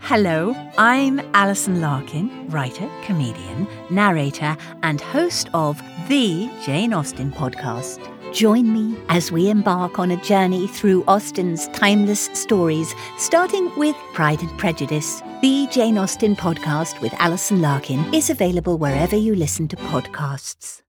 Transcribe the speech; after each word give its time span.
Hello, 0.00 0.54
I'm 0.78 1.20
Alison 1.34 1.80
Larkin, 1.80 2.48
writer, 2.48 2.88
comedian, 3.02 3.66
narrator, 3.90 4.56
and 4.82 5.00
host 5.00 5.48
of 5.52 5.82
the 6.08 6.48
Jane 6.62 6.92
Austen 6.92 7.32
podcast. 7.32 7.98
Join 8.32 8.72
me 8.72 8.96
as 9.08 9.32
we 9.32 9.50
embark 9.50 9.98
on 9.98 10.10
a 10.10 10.22
journey 10.22 10.68
through 10.68 11.02
Austen's 11.08 11.66
timeless 11.68 12.28
stories, 12.34 12.94
starting 13.18 13.68
with 13.76 13.96
Pride 14.12 14.40
and 14.42 14.58
Prejudice. 14.58 15.22
The 15.42 15.66
Jane 15.72 15.98
Austen 15.98 16.36
podcast 16.36 17.00
with 17.00 17.12
Alison 17.18 17.60
Larkin 17.60 18.14
is 18.14 18.30
available 18.30 18.78
wherever 18.78 19.16
you 19.16 19.34
listen 19.34 19.66
to 19.68 19.76
podcasts. 19.76 20.82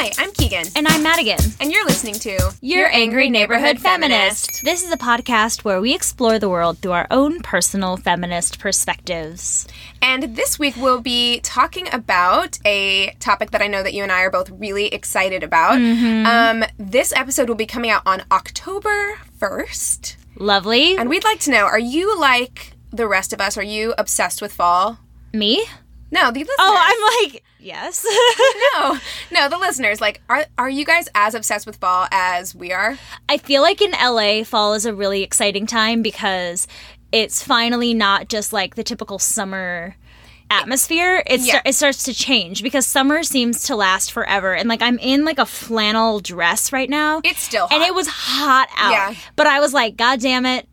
Hi, 0.00 0.12
I'm 0.16 0.30
Keegan. 0.30 0.66
And 0.76 0.86
I'm 0.86 1.02
Madigan. 1.02 1.40
And 1.58 1.72
you're 1.72 1.84
listening 1.84 2.14
to 2.20 2.54
Your 2.60 2.86
Angry 2.86 3.28
Neighborhood 3.28 3.80
Feminist. 3.80 4.62
This 4.62 4.84
is 4.84 4.92
a 4.92 4.96
podcast 4.96 5.64
where 5.64 5.80
we 5.80 5.92
explore 5.92 6.38
the 6.38 6.48
world 6.48 6.78
through 6.78 6.92
our 6.92 7.08
own 7.10 7.40
personal 7.40 7.96
feminist 7.96 8.60
perspectives. 8.60 9.66
And 10.00 10.36
this 10.36 10.56
week 10.56 10.76
we'll 10.76 11.00
be 11.00 11.40
talking 11.40 11.92
about 11.92 12.60
a 12.64 13.10
topic 13.18 13.50
that 13.50 13.60
I 13.60 13.66
know 13.66 13.82
that 13.82 13.92
you 13.92 14.04
and 14.04 14.12
I 14.12 14.20
are 14.20 14.30
both 14.30 14.50
really 14.50 14.86
excited 14.86 15.42
about. 15.42 15.78
Mm-hmm. 15.78 16.26
Um, 16.26 16.64
this 16.78 17.12
episode 17.16 17.48
will 17.48 17.56
be 17.56 17.66
coming 17.66 17.90
out 17.90 18.02
on 18.06 18.22
October 18.30 19.18
1st. 19.40 20.14
Lovely. 20.36 20.96
And 20.96 21.08
we'd 21.08 21.24
like 21.24 21.40
to 21.40 21.50
know 21.50 21.64
are 21.64 21.76
you 21.76 22.16
like 22.20 22.74
the 22.92 23.08
rest 23.08 23.32
of 23.32 23.40
us? 23.40 23.58
Are 23.58 23.64
you 23.64 23.94
obsessed 23.98 24.40
with 24.42 24.52
fall? 24.52 25.00
Me? 25.32 25.66
No, 26.10 26.30
the 26.30 26.40
listeners. 26.40 26.56
Oh, 26.58 26.76
I'm 27.20 27.30
like, 27.32 27.44
yes. 27.58 28.04
no, 28.74 28.98
no, 29.30 29.48
the 29.48 29.58
listeners. 29.58 30.00
Like, 30.00 30.22
are 30.28 30.46
are 30.56 30.70
you 30.70 30.84
guys 30.84 31.08
as 31.14 31.34
obsessed 31.34 31.66
with 31.66 31.76
fall 31.76 32.06
as 32.10 32.54
we 32.54 32.72
are? 32.72 32.98
I 33.28 33.36
feel 33.38 33.60
like 33.62 33.82
in 33.82 33.90
LA, 33.92 34.44
fall 34.44 34.74
is 34.74 34.86
a 34.86 34.94
really 34.94 35.22
exciting 35.22 35.66
time 35.66 36.00
because 36.02 36.66
it's 37.12 37.42
finally 37.42 37.92
not 37.94 38.28
just 38.28 38.52
like 38.52 38.74
the 38.74 38.82
typical 38.84 39.18
summer 39.18 39.96
atmosphere 40.50 41.22
it, 41.26 41.40
Yeah. 41.42 41.60
it 41.66 41.74
starts 41.74 42.04
to 42.04 42.14
change 42.14 42.62
because 42.62 42.86
summer 42.86 43.22
seems 43.22 43.64
to 43.64 43.76
last 43.76 44.12
forever 44.12 44.54
and 44.54 44.66
like 44.66 44.80
i'm 44.80 44.98
in 44.98 45.26
like 45.26 45.38
a 45.38 45.44
flannel 45.44 46.20
dress 46.20 46.72
right 46.72 46.88
now 46.88 47.20
It's 47.22 47.40
still 47.42 47.68
and 47.70 47.82
it 47.82 47.94
was 47.94 48.06
hot 48.08 48.68
out 48.78 48.92
Yeah. 48.92 49.14
but 49.36 49.46
i 49.46 49.60
was 49.60 49.74
like 49.74 49.98
god 49.98 50.20
damn 50.20 50.46
it 50.46 50.66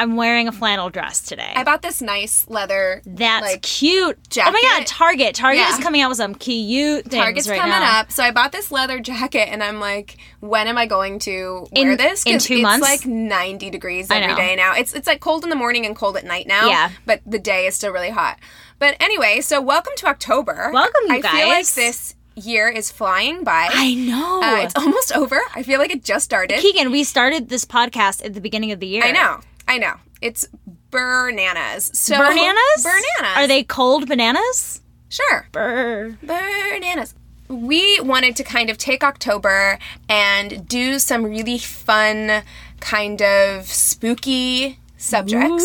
i'm 0.00 0.16
wearing 0.16 0.48
a 0.48 0.52
flannel 0.52 0.90
dress 0.90 1.20
today 1.20 1.52
I 1.54 1.62
bought 1.62 1.82
this 1.82 2.00
nice 2.02 2.46
leather. 2.48 3.02
that's 3.06 3.42
like, 3.46 3.62
cute 3.62 4.18
oh 4.38 4.50
my 4.50 4.60
god 4.78 4.86
target 4.86 5.34
target 5.34 5.60
Yeah. 5.60 5.76
is 5.76 5.82
coming 5.84 6.00
out 6.00 6.08
with 6.08 6.16
some 6.18 6.34
cute 6.34 7.04
things 7.04 7.22
Target's 7.22 7.48
right 7.48 7.58
coming 7.60 7.78
now 7.78 8.00
up, 8.00 8.10
so 8.10 8.22
I 8.24 8.30
bought 8.30 8.52
this 8.52 8.72
leather 8.72 8.98
jacket, 9.00 9.48
and 9.50 9.62
I'm 9.62 9.78
like, 9.78 10.16
when 10.40 10.66
am 10.66 10.78
I 10.78 10.86
going 10.86 11.18
to 11.20 11.66
wear 11.72 11.92
In- 11.92 11.96
this? 11.98 12.24
in 12.24 12.38
two 12.38 12.54
it's 12.54 12.62
months? 12.62 12.82
like 12.82 13.04
90 13.06 13.70
degrees 13.70 14.10
I 14.10 14.18
every 14.20 14.34
day 14.36 14.56
now. 14.56 14.74
It's 14.74 14.92
it's 14.94 15.06
like 15.06 15.20
cold 15.20 15.44
in 15.44 15.50
the 15.50 15.56
morning 15.56 15.84
and 15.86 15.94
cold 15.94 16.16
at 16.16 16.24
night 16.24 16.46
now. 16.46 16.68
Yeah. 16.68 16.90
but 17.06 17.20
the 17.26 17.38
day 17.38 17.66
is 17.66 17.74
still 17.76 17.92
really 17.92 18.10
hot. 18.10 18.38
But 18.78 18.96
anyway, 19.00 19.40
so 19.42 19.60
welcome 19.60 19.92
to 19.98 20.06
October. 20.06 20.70
Welcome, 20.72 21.02
you 21.08 21.20
guys. 21.22 21.34
I 21.34 21.38
feel 21.40 21.48
like 21.48 21.66
this 21.68 22.14
year 22.36 22.68
is 22.68 22.90
flying 22.90 23.44
by. 23.44 23.68
i 23.70 23.92
know 23.94 24.40
Uh, 24.42 24.62
it's 24.62 24.74
almost 24.76 25.12
over. 25.16 25.38
I 25.54 25.62
feel 25.62 25.78
like 25.78 25.90
it 25.90 26.02
just 26.04 26.24
started. 26.24 26.58
keegan 26.60 26.90
we 26.90 27.04
started 27.04 27.48
this 27.50 27.64
podcast 27.66 28.24
at 28.24 28.32
the 28.32 28.40
beginning 28.40 28.72
of 28.72 28.80
the 28.80 28.86
year 28.86 29.02
I 29.04 29.12
know. 29.12 29.40
I 29.70 29.78
know. 29.78 29.94
It's 30.20 30.48
bananas. 30.90 31.92
So 31.94 32.18
Bananas? 32.18 32.82
Bananas. 32.82 33.36
Are 33.36 33.46
they 33.46 33.62
cold 33.62 34.08
bananas? 34.08 34.82
Sure. 35.08 35.46
Burr. 35.52 36.16
Bananas. 36.24 37.14
We 37.46 38.00
wanted 38.00 38.34
to 38.36 38.42
kind 38.42 38.68
of 38.68 38.78
take 38.78 39.04
October 39.04 39.78
and 40.08 40.66
do 40.68 40.98
some 40.98 41.22
really 41.22 41.58
fun, 41.58 42.42
kind 42.80 43.22
of 43.22 43.66
spooky 43.66 44.80
subjects. 44.96 45.64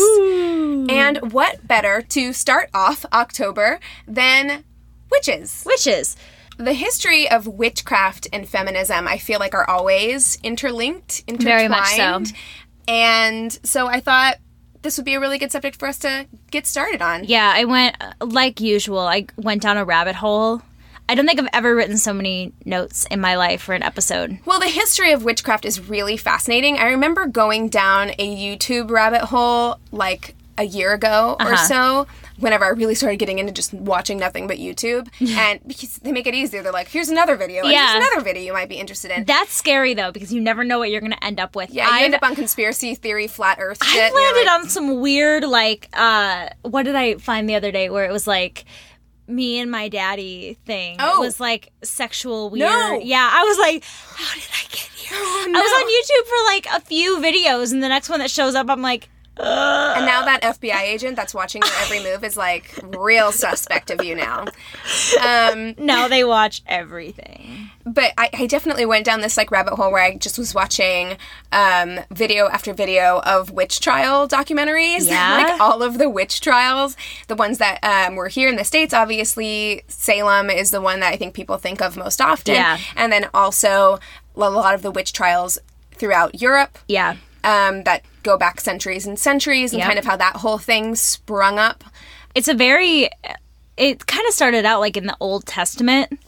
And 0.88 1.32
what 1.32 1.66
better 1.66 2.00
to 2.00 2.32
start 2.32 2.70
off 2.72 3.04
October 3.12 3.80
than 4.06 4.62
witches? 5.10 5.64
Witches. 5.66 6.16
The 6.58 6.74
history 6.74 7.28
of 7.28 7.46
witchcraft 7.46 8.28
and 8.32 8.48
feminism, 8.48 9.06
I 9.08 9.18
feel 9.18 9.40
like, 9.40 9.52
are 9.52 9.68
always 9.68 10.38
interlinked, 10.42 11.24
intertwined. 11.26 11.44
Very 11.44 11.68
much 11.68 11.88
so. 11.96 12.22
And 12.88 13.52
so 13.62 13.86
I 13.88 14.00
thought 14.00 14.36
this 14.82 14.96
would 14.96 15.04
be 15.04 15.14
a 15.14 15.20
really 15.20 15.38
good 15.38 15.50
subject 15.52 15.76
for 15.78 15.88
us 15.88 15.98
to 16.00 16.26
get 16.50 16.66
started 16.66 17.02
on. 17.02 17.24
Yeah, 17.24 17.52
I 17.54 17.64
went 17.64 17.96
like 18.20 18.60
usual. 18.60 19.00
I 19.00 19.26
went 19.36 19.62
down 19.62 19.76
a 19.76 19.84
rabbit 19.84 20.14
hole. 20.16 20.62
I 21.08 21.14
don't 21.14 21.26
think 21.26 21.38
I've 21.40 21.48
ever 21.52 21.74
written 21.74 21.98
so 21.98 22.12
many 22.12 22.52
notes 22.64 23.06
in 23.10 23.20
my 23.20 23.36
life 23.36 23.62
for 23.62 23.74
an 23.74 23.82
episode. 23.82 24.38
Well, 24.44 24.58
the 24.58 24.66
history 24.66 25.12
of 25.12 25.24
witchcraft 25.24 25.64
is 25.64 25.88
really 25.88 26.16
fascinating. 26.16 26.78
I 26.78 26.86
remember 26.86 27.26
going 27.26 27.68
down 27.68 28.10
a 28.18 28.36
YouTube 28.36 28.90
rabbit 28.90 29.22
hole 29.22 29.78
like 29.92 30.34
a 30.58 30.64
year 30.64 30.92
ago 30.94 31.36
or 31.38 31.52
Uh-huh. 31.52 31.66
so 31.68 32.06
whenever 32.38 32.64
I 32.64 32.68
really 32.68 32.94
started 32.94 33.16
getting 33.16 33.38
into 33.38 33.52
just 33.52 33.72
watching 33.72 34.18
nothing 34.18 34.46
but 34.46 34.58
YouTube. 34.58 35.08
and 35.36 35.60
because 35.66 35.98
they 35.98 36.12
make 36.12 36.26
it 36.26 36.34
easier, 36.34 36.62
they're 36.62 36.72
like, 36.72 36.88
here's 36.88 37.08
another 37.08 37.36
video. 37.36 37.62
and 37.62 37.72
Yeah. 37.72 37.92
Here's 37.92 38.06
another 38.06 38.24
video 38.24 38.42
you 38.42 38.52
might 38.52 38.68
be 38.68 38.76
interested 38.76 39.10
in. 39.10 39.24
That's 39.24 39.52
scary 39.52 39.94
though 39.94 40.12
because 40.12 40.32
you 40.32 40.40
never 40.40 40.64
know 40.64 40.78
what 40.78 40.90
you're 40.90 41.00
going 41.00 41.12
to 41.12 41.24
end 41.24 41.40
up 41.40 41.56
with. 41.56 41.70
yeah, 41.70 41.88
I've, 41.88 42.04
end 42.04 42.14
up 42.14 42.22
on 42.22 42.34
conspiracy 42.34 42.94
theory, 42.94 43.26
flat 43.26 43.58
earth 43.60 43.82
shit. 43.84 44.02
I 44.02 44.06
and 44.06 44.14
landed 44.14 44.46
like, 44.46 44.60
on 44.60 44.68
some 44.68 45.00
weird 45.00 45.44
like 45.44 45.88
uh 45.92 46.48
what 46.62 46.84
did 46.84 46.94
I 46.94 47.14
find 47.16 47.48
the 47.48 47.54
other 47.54 47.70
day 47.72 47.90
where 47.90 48.04
it 48.04 48.12
was 48.12 48.26
like 48.26 48.64
me 49.28 49.58
and 49.58 49.70
my 49.70 49.88
daddy 49.88 50.56
thing. 50.66 50.96
Oh. 51.00 51.16
It 51.16 51.26
was 51.26 51.40
like 51.40 51.72
sexual 51.82 52.50
weird. 52.50 52.70
No. 52.70 53.00
Yeah, 53.02 53.28
I 53.32 53.44
was 53.44 53.58
like, 53.58 53.84
how 53.84 54.34
did 54.34 54.48
I 54.52 54.62
get 54.68 54.88
here? 54.94 55.16
I 55.16 55.60
was 55.60 55.72
on 55.72 55.86
YouTube 55.88 56.28
for 56.28 56.72
like 56.72 56.82
a 56.82 56.84
few 56.86 57.18
videos 57.18 57.72
and 57.72 57.82
the 57.82 57.88
next 57.88 58.08
one 58.08 58.20
that 58.20 58.30
shows 58.30 58.54
up 58.54 58.68
I'm 58.70 58.82
like 58.82 59.08
And 59.38 60.06
now 60.06 60.24
that 60.24 60.40
FBI 60.42 60.80
agent 60.82 61.16
that's 61.16 61.34
watching 61.34 61.62
your 61.62 61.72
every 61.82 62.02
move 62.02 62.24
is 62.24 62.36
like 62.36 62.78
real 62.82 63.32
suspect 63.32 63.90
of 63.90 64.02
you 64.04 64.14
now. 64.14 64.46
Um, 65.22 65.74
no, 65.78 66.08
they 66.08 66.24
watch 66.24 66.62
everything. 66.66 67.70
but 67.84 68.12
I, 68.16 68.30
I 68.32 68.46
definitely 68.46 68.86
went 68.86 69.04
down 69.04 69.20
this 69.20 69.36
like 69.36 69.50
rabbit 69.50 69.74
hole 69.74 69.92
where 69.92 70.02
I 70.02 70.16
just 70.16 70.38
was 70.38 70.54
watching 70.54 71.16
um, 71.52 72.00
video 72.10 72.48
after 72.48 72.72
video 72.72 73.20
of 73.24 73.50
witch 73.50 73.80
trial 73.80 74.26
documentaries. 74.28 75.06
Yeah? 75.16 75.36
like 75.48 75.60
all 75.60 75.82
of 75.82 75.98
the 75.98 76.08
witch 76.10 76.40
trials, 76.40 76.96
the 77.28 77.34
ones 77.36 77.58
that 77.58 77.78
um, 77.84 78.16
were 78.16 78.28
here 78.28 78.48
in 78.48 78.56
the 78.56 78.64
states. 78.64 78.92
Obviously, 78.92 79.82
Salem 79.88 80.50
is 80.50 80.70
the 80.70 80.80
one 80.80 81.00
that 81.00 81.12
I 81.12 81.16
think 81.16 81.34
people 81.34 81.56
think 81.58 81.80
of 81.80 81.96
most 81.96 82.20
often. 82.20 82.54
Yeah. 82.54 82.78
and 82.96 83.12
then 83.12 83.28
also 83.32 83.98
a 84.34 84.50
lot 84.50 84.74
of 84.74 84.82
the 84.82 84.90
witch 84.90 85.12
trials 85.12 85.58
throughout 85.92 86.40
Europe. 86.40 86.78
Yeah. 86.88 87.16
Um, 87.46 87.84
that 87.84 88.02
go 88.24 88.36
back 88.36 88.60
centuries 88.60 89.06
and 89.06 89.16
centuries, 89.18 89.72
and 89.72 89.78
Yep. 89.78 89.86
kind 89.86 89.98
of 90.00 90.04
how 90.04 90.16
that 90.16 90.36
whole 90.36 90.58
thing 90.58 90.96
sprung 90.96 91.58
up. 91.58 91.84
it's 92.34 92.48
a 92.48 92.54
very 92.54 93.08
it 93.76 94.06
kind 94.06 94.26
of 94.26 94.34
started 94.34 94.64
out 94.64 94.80
like 94.80 94.96
in 94.96 95.06
the 95.06 95.16
old 95.20 95.46
testament 95.46 96.18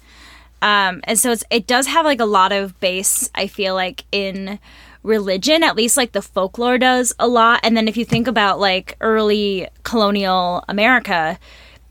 um 0.63 1.01
and 1.05 1.19
so 1.19 1.31
it's 1.33 1.43
it 1.51 1.67
does 1.67 1.87
have 1.89 2.05
like 2.05 2.21
a 2.21 2.25
lot 2.39 2.53
of 2.53 2.79
base 2.81 3.31
i 3.35 3.47
feel 3.47 3.75
like 3.75 4.05
in 4.13 4.59
religion 5.03 5.63
at 5.63 5.75
least 5.77 5.97
like 5.97 6.13
the 6.13 6.23
folklore 6.23 6.79
does 6.79 7.15
a 7.19 7.27
lot 7.29 7.59
and 7.63 7.77
then 7.77 7.89
if 7.89 7.97
you 7.97 8.05
think 8.05 8.27
about 8.29 8.59
like 8.61 8.97
early 9.01 9.67
colonial 9.83 10.63
america 10.69 11.39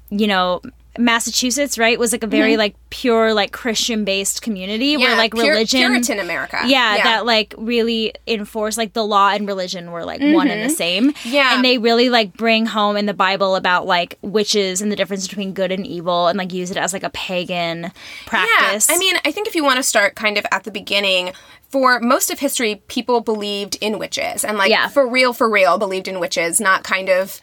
you 0.09 0.27
know 0.27 0.61
Massachusetts, 0.97 1.77
right, 1.77 1.97
was 1.99 2.11
like 2.11 2.23
a 2.23 2.27
very 2.27 2.57
like 2.57 2.75
pure 2.89 3.33
like 3.33 3.51
Christian 3.51 4.05
based 4.05 4.41
community 4.41 4.93
Mm-hmm. 4.93 5.01
Yeah, 5.01 5.07
where 5.09 5.17
like 5.17 5.31
Pur- 5.33 5.41
religion 5.49 5.79
Puritan 5.81 6.19
America. 6.19 6.59
yeah, 6.65 7.03
that 7.03 7.25
like 7.25 7.53
really 7.57 8.13
enforced 8.27 8.77
like 8.77 8.93
the 8.93 9.03
law 9.05 9.29
and 9.31 9.47
religion 9.47 9.91
were 9.91 10.05
like 10.05 10.21
one 10.21 10.47
and 10.47 10.69
the 10.69 10.73
same. 10.73 11.11
Mm-hmm. 11.13 11.29
Yeah. 11.29 11.55
And 11.55 11.63
they 11.65 11.77
really 11.77 12.09
like 12.09 12.33
bring 12.33 12.65
home 12.65 12.95
in 12.97 13.05
the 13.05 13.13
Bible 13.13 13.55
about 13.55 13.85
like 13.85 14.17
witches 14.21 14.81
and 14.81 14.91
the 14.91 14.95
difference 14.95 15.27
between 15.27 15.53
good 15.53 15.71
and 15.71 15.85
evil 15.85 16.27
and 16.27 16.37
like 16.37 16.53
use 16.53 16.71
it 16.71 16.77
as 16.77 16.93
like 16.93 17.03
a 17.03 17.09
pagan 17.11 17.91
practice. 18.25 18.89
Yeah, 18.89 18.95
I 18.95 18.97
mean, 18.99 19.15
I 19.25 19.31
think 19.31 19.47
if 19.47 19.55
you 19.55 19.63
want 19.63 19.77
to 19.77 19.83
start 19.83 20.15
kind 20.15 20.37
of 20.37 20.45
at 20.51 20.63
the 20.63 20.71
beginning, 20.71 21.31
for 21.69 21.99
most 21.99 22.31
of 22.31 22.39
history, 22.39 22.81
people 22.87 23.19
believed 23.21 23.77
in 23.81 23.99
witches 23.99 24.45
and 24.45 24.57
like 24.57 24.69
Yeah. 24.69 24.87
for 24.87 25.07
real, 25.07 25.33
for 25.33 25.49
real, 25.49 25.77
believed 25.77 26.07
in 26.07 26.19
witches, 26.19 26.61
not 26.61 26.83
kind 26.83 27.09
of 27.09 27.41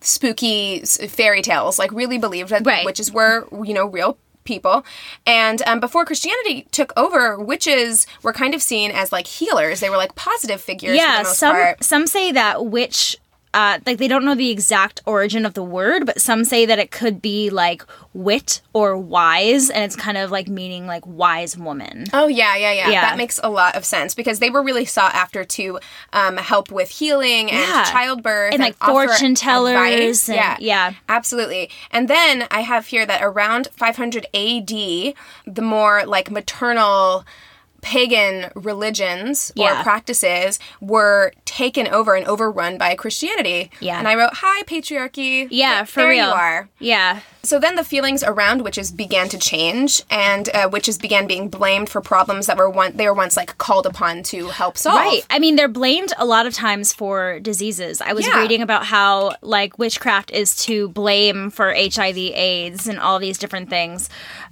spooky 0.00 0.80
fairy 0.80 1.42
tales. 1.42 1.78
Like 1.78 1.92
really 1.92 2.18
believed 2.18 2.50
that 2.50 2.66
Right. 2.66 2.84
witches 2.84 3.12
were, 3.12 3.46
you 3.64 3.74
know, 3.74 3.86
real 3.86 4.18
people. 4.44 4.84
And 5.26 5.60
um, 5.66 5.78
before 5.78 6.04
Christianity 6.06 6.66
took 6.72 6.92
over, 6.96 7.38
witches 7.38 8.06
were 8.22 8.32
kind 8.32 8.54
of 8.54 8.62
seen 8.62 8.90
as 8.90 9.12
like 9.12 9.26
healers. 9.26 9.80
They 9.80 9.90
were 9.90 9.96
like 9.98 10.14
positive 10.14 10.60
figures 10.60 10.96
yeah, 10.96 11.22
some 11.24 11.54
part. 11.54 11.84
some 11.84 12.06
say 12.06 12.32
that 12.32 12.66
witch 12.66 13.16
uh, 13.54 13.78
like 13.86 13.98
they 13.98 14.08
don't 14.08 14.24
know 14.24 14.34
the 14.34 14.50
exact 14.50 15.00
origin 15.06 15.46
of 15.46 15.54
the 15.54 15.62
word, 15.62 16.04
but 16.06 16.20
some 16.20 16.44
say 16.44 16.66
that 16.66 16.78
it 16.78 16.90
could 16.90 17.20
be 17.22 17.50
like 17.50 17.82
wit 18.12 18.60
or 18.72 18.96
wise, 18.96 19.70
and 19.70 19.84
it's 19.84 19.96
kind 19.96 20.18
of 20.18 20.30
like 20.30 20.48
meaning 20.48 20.86
like 20.86 21.06
wise 21.06 21.56
woman. 21.56 22.04
Oh 22.12 22.26
yeah, 22.28 22.56
yeah, 22.56 22.72
yeah, 22.72 22.90
Yeah. 22.90 23.00
That 23.02 23.16
makes 23.16 23.40
a 23.42 23.48
lot 23.50 23.74
of 23.76 23.84
sense 23.84 24.14
because 24.14 24.38
they 24.38 24.50
were 24.50 24.62
really 24.62 24.84
sought 24.84 25.14
after 25.14 25.44
to 25.44 25.78
um, 26.12 26.36
help 26.36 26.70
with 26.70 26.90
healing 26.90 27.50
and 27.50 27.58
Yeah. 27.60 27.84
childbirth 27.84 28.52
And, 28.54 28.62
like, 28.62 28.76
offer 28.80 28.92
fortune 29.08 29.34
tellers 29.34 30.28
and- 30.28 30.36
yeah, 30.36 30.56
yeah. 30.60 30.92
absolutely. 31.08 31.70
And 31.90 32.08
then 32.08 32.46
I 32.50 32.60
have 32.60 32.86
here 32.86 33.06
that 33.06 33.22
around 33.22 33.68
500 33.76 34.26
A.D., 34.34 35.14
the 35.46 35.62
more 35.62 36.04
like 36.06 36.30
maternal 36.30 37.24
pagan 37.88 38.50
religions 38.54 39.50
or 39.56 39.70
practices 39.82 40.58
were 40.80 41.32
taken 41.46 41.88
over 41.88 42.14
and 42.14 42.26
overrun 42.26 42.76
by 42.76 42.94
Christianity. 42.94 43.70
Yeah. 43.80 43.98
And 43.98 44.06
I 44.06 44.14
wrote, 44.14 44.34
"Hi, 44.34 44.62
patriarchy." 44.64 45.48
Yeah, 45.50 45.78
Th- 45.78 45.88
for 45.88 46.00
there 46.00 46.10
real. 46.10 46.26
you 46.28 46.32
are. 46.34 46.68
Yeah, 46.78 47.20
So 47.42 47.58
then 47.58 47.76
the 47.76 47.84
feelings 47.84 48.22
around 48.22 48.60
witches 48.62 48.92
began 48.92 49.28
to 49.30 49.38
change, 49.38 50.02
and 50.10 50.50
uh, 50.54 50.68
witches 50.70 50.98
began 50.98 51.26
being 51.26 51.48
blamed 51.48 51.88
for 51.88 52.00
problems 52.02 52.46
that 52.46 52.58
were 52.58 52.68
one 52.68 52.94
they 52.98 53.06
were 53.06 53.14
once 53.14 53.36
like 53.38 53.56
called 53.56 53.86
upon 53.86 54.22
to 54.24 54.48
help 54.48 54.76
solve. 54.76 54.96
Right. 54.96 55.24
I 55.30 55.38
mean, 55.38 55.56
they're 55.56 55.68
blamed 55.82 56.12
a 56.18 56.26
lot 56.26 56.44
of 56.46 56.52
times 56.52 56.92
for 56.92 57.40
diseases. 57.40 58.02
I 58.02 58.12
was 58.12 58.26
Yeah. 58.26 58.38
reading 58.42 58.60
about 58.60 58.84
how, 58.84 59.32
like, 59.40 59.78
witchcraft 59.78 60.30
is 60.30 60.54
to 60.66 60.88
blame 60.90 61.50
for 61.50 61.72
HIV, 61.72 62.18
AIDS, 62.34 62.86
and 62.86 62.98
all 63.00 63.18
these 63.18 63.38
different 63.38 63.70
things. 63.70 64.10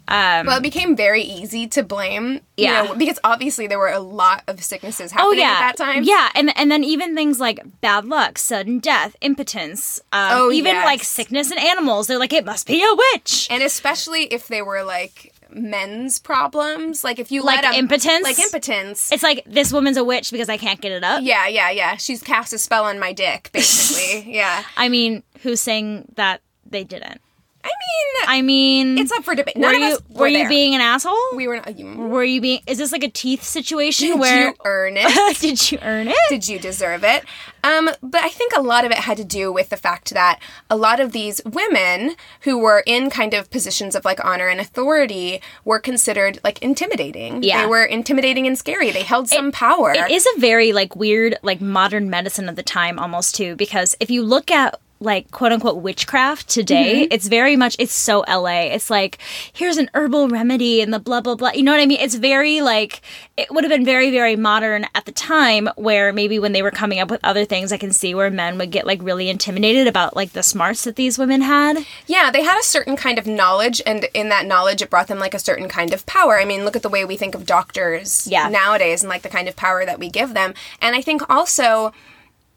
Um, 0.08 0.47
Well, 0.47 0.58
it 0.58 0.62
became 0.62 0.94
very 0.97 1.23
easy 1.23 1.67
to 1.69 1.82
blame. 1.82 2.41
you 2.56 2.64
Yeah. 2.64 2.82
know, 2.82 2.94
because 2.94 3.19
obviously 3.25 3.67
there 3.67 3.79
were 3.79 3.88
a 3.91 3.99
lot 4.00 4.43
of 4.47 4.62
sicknesses 4.62 5.12
happening 5.12 5.41
oh 5.41 5.43
yeah, 5.43 5.53
at 5.61 5.76
that 5.76 5.85
time. 5.85 6.05
yeah, 6.05 6.31
and 6.35 6.56
and 6.56 6.70
then 6.70 6.85
even 6.85 7.14
things 7.14 7.38
like 7.41 7.61
bad 7.81 8.05
luck, 8.05 8.38
sudden 8.38 8.79
death, 8.79 9.17
impotence, 9.20 10.00
um, 10.12 10.29
Oh, 10.32 10.50
even 10.53 10.75
yes. 10.76 10.85
like 10.85 11.03
sickness 11.05 11.50
in 11.50 11.58
animals. 11.58 12.06
They're 12.06 12.19
like, 12.19 12.32
it 12.32 12.44
must 12.44 12.67
be 12.67 12.82
a 12.82 12.94
witch. 13.12 13.49
and 13.50 13.62
especially 13.62 14.25
if 14.32 14.49
they 14.49 14.62
were 14.62 14.82
like 14.85 15.32
men's 15.50 16.19
problems, 16.19 17.03
like 17.05 17.19
if 17.19 17.31
you 17.32 17.43
Like 17.43 17.62
let 17.62 17.75
'em- 17.75 17.75
impotence? 17.81 18.25
like 18.25 18.38
impotence. 18.38 19.11
It's 19.12 19.23
like 19.23 19.43
this 19.47 19.73
woman's 19.73 19.97
a 19.97 20.05
witch 20.05 20.31
because 20.31 20.49
I 20.49 20.56
can't 20.56 20.81
get 20.81 20.93
it 20.93 21.05
up. 21.05 21.20
yeah, 21.23 21.47
yeah, 21.47 21.70
yeah. 21.70 21.97
She's 21.97 22.23
cast 22.23 22.53
a 22.53 22.58
spell 22.58 22.85
on 22.85 22.99
my 22.99 23.12
dick, 23.12 23.50
basically. 23.53 24.32
yeah. 24.37 24.64
I 24.76 24.88
mean, 24.88 25.23
who's 25.43 25.61
saying 25.61 26.06
that 26.17 26.41
they 26.69 26.85
didn't? 26.85 27.20
I 27.66 27.68
mean, 27.68 28.28
I 28.28 28.42
mean, 28.42 28.98
it's 28.98 29.12
up 29.12 29.24
for 29.24 29.34
debate. 29.34 29.56
were 29.56 29.72
you 29.72 29.98
were, 30.10 30.20
were 30.20 30.28
you 30.28 30.48
being 30.48 30.74
an 30.74 30.80
asshole? 30.80 31.16
We 31.34 31.48
were 31.48 31.56
not. 31.56 31.78
You, 31.78 31.94
were 31.96 32.24
you 32.24 32.40
being? 32.40 32.60
Is 32.66 32.78
this 32.78 32.92
like 32.92 33.02
a 33.02 33.08
teeth 33.08 33.42
situation 33.42 34.08
did 34.08 34.20
where 34.20 34.48
you 34.48 34.54
earn 34.64 34.94
it? 34.96 35.36
did 35.40 35.70
you 35.70 35.78
earn 35.82 36.08
it? 36.08 36.16
did 36.28 36.48
you 36.48 36.58
deserve 36.58 37.04
it? 37.04 37.24
Um, 37.64 37.90
but 38.02 38.22
I 38.22 38.28
think 38.28 38.52
a 38.56 38.62
lot 38.62 38.84
of 38.84 38.92
it 38.92 38.98
had 38.98 39.16
to 39.16 39.24
do 39.24 39.52
with 39.52 39.70
the 39.70 39.76
fact 39.76 40.14
that 40.14 40.38
a 40.70 40.76
lot 40.76 41.00
of 41.00 41.12
these 41.12 41.40
women 41.44 42.14
who 42.42 42.58
were 42.58 42.82
in 42.86 43.10
kind 43.10 43.34
of 43.34 43.50
positions 43.50 43.96
of 43.96 44.04
like 44.04 44.24
honor 44.24 44.46
and 44.46 44.60
authority 44.60 45.40
were 45.64 45.80
considered 45.80 46.38
like 46.44 46.62
intimidating. 46.62 47.42
Yeah. 47.42 47.62
They 47.62 47.66
were 47.66 47.84
intimidating 47.84 48.46
and 48.46 48.56
scary. 48.56 48.92
They 48.92 49.02
held 49.02 49.28
some 49.28 49.50
power. 49.50 49.92
It 49.92 50.10
is 50.10 50.26
a 50.36 50.40
very 50.40 50.72
like 50.72 50.94
weird 50.94 51.36
like 51.42 51.60
modern 51.60 52.08
medicine 52.08 52.48
of 52.48 52.54
the 52.54 52.62
time 52.62 52.98
almost 52.98 53.34
too 53.34 53.56
because 53.56 53.96
if 53.98 54.10
you 54.10 54.22
look 54.22 54.50
at 54.50 54.80
like 55.00 55.31
quote 55.31 55.52
unquote 55.52 55.76
witchcraft 55.82 56.48
today 56.48 57.02
Mm-hmm. 57.02 57.12
it's 57.12 57.28
very 57.28 57.54
much 57.56 57.76
it's 57.78 57.93
so 57.93 58.25
LA 58.28 58.60
it's 58.72 58.88
like 58.88 59.19
here's 59.52 59.76
an 59.76 59.90
herbal 59.94 60.28
remedy 60.28 60.81
and 60.81 60.93
the 60.93 60.98
blah 60.98 61.20
blah 61.20 61.34
blah 61.34 61.50
you 61.52 61.62
know 61.62 61.72
what 61.72 61.81
I 61.81 61.87
mean 61.87 62.00
it's 62.00 62.14
very 62.14 62.60
like 62.62 63.02
it 63.37 63.50
would 63.50 63.62
have 63.64 63.70
been 63.70 63.84
very 63.84 64.10
very 64.10 64.37
modern 64.37 64.87
at 64.94 65.04
the 65.04 65.12
time 65.12 65.69
where 65.76 66.12
maybe 66.12 66.38
when 66.38 66.52
they 66.52 66.62
were 66.62 66.70
coming 66.70 66.98
up 66.98 67.10
with 67.10 67.20
other 67.22 67.44
things 67.44 67.72
I 67.72 67.76
can 67.76 67.93
see 67.93 68.14
where 68.14 68.31
men 68.31 68.56
would 68.58 68.70
get 68.70 68.87
like 68.87 69.02
really 69.02 69.28
intimidated 69.28 69.87
about 69.87 70.16
like 70.16 70.32
the 70.32 70.43
smarts 70.43 70.84
that 70.84 70.96
these 70.96 71.19
women 71.19 71.43
had 71.43 71.84
Yeah, 72.06 72.31
they 72.31 72.43
had 72.43 72.58
a 72.58 72.64
certain 72.64 72.96
kind 72.96 73.19
of 73.19 73.26
knowledge, 73.26 73.82
and 73.84 74.04
in 74.14 74.28
that 74.31 74.46
knowledge, 74.46 74.81
it 74.81 74.88
brought 74.90 75.08
them 75.08 75.19
like 75.19 75.34
a 75.34 75.38
certain 75.38 75.69
kind 75.69 75.93
of 75.93 76.06
power. 76.06 76.38
I 76.38 76.44
mean, 76.44 76.64
look 76.64 76.76
at 76.76 76.82
the 76.82 76.88
way 76.88 77.04
we 77.04 77.16
think 77.16 77.34
of 77.34 77.44
doctors 77.44 78.26
Yeah. 78.26 78.48
nowadays 78.48 79.02
and 79.02 79.10
like 79.10 79.22
the 79.22 79.28
kind 79.28 79.48
of 79.48 79.56
power 79.56 79.84
that 79.84 79.98
we 79.98 80.08
give 80.08 80.32
them. 80.34 80.54
And 80.81 80.94
I 80.96 81.02
think 81.02 81.22
also, 81.28 81.93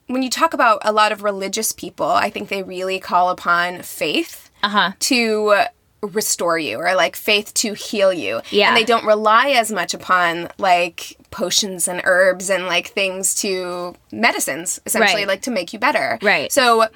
when 0.09 0.23
you 0.23 0.29
talk 0.29 0.53
about 0.53 0.81
a 0.83 0.91
lot 0.91 1.11
of 1.11 1.23
religious 1.23 1.71
people, 1.71 2.07
I 2.07 2.29
think 2.29 2.49
they 2.49 2.63
really 2.63 2.99
call 2.99 3.29
upon 3.29 3.81
faith 3.83 4.49
uh-huh 4.61 4.91
to 4.99 5.63
restore 6.01 6.57
you 6.57 6.77
or 6.77 6.95
like 6.95 7.15
faith 7.15 7.53
to 7.53 7.73
heal 7.73 8.11
you. 8.13 8.41
Yeah. 8.51 8.69
And 8.69 8.77
they 8.77 8.85
don't 8.85 9.05
rely 9.05 9.49
as 9.49 9.71
much 9.71 9.93
upon 9.93 10.49
like 10.57 11.17
potions 11.29 11.87
and 11.89 12.01
herbs 12.05 12.49
and 12.49 12.65
like 12.67 12.87
things 12.87 13.35
to 13.35 13.95
medicines, 14.11 14.79
essentially, 14.85 15.21
Right. 15.21 15.27
like 15.27 15.41
to 15.43 15.51
make 15.51 15.73
you 15.73 15.79
better. 15.79 16.17
Right. 16.21 16.51
So 16.51 16.87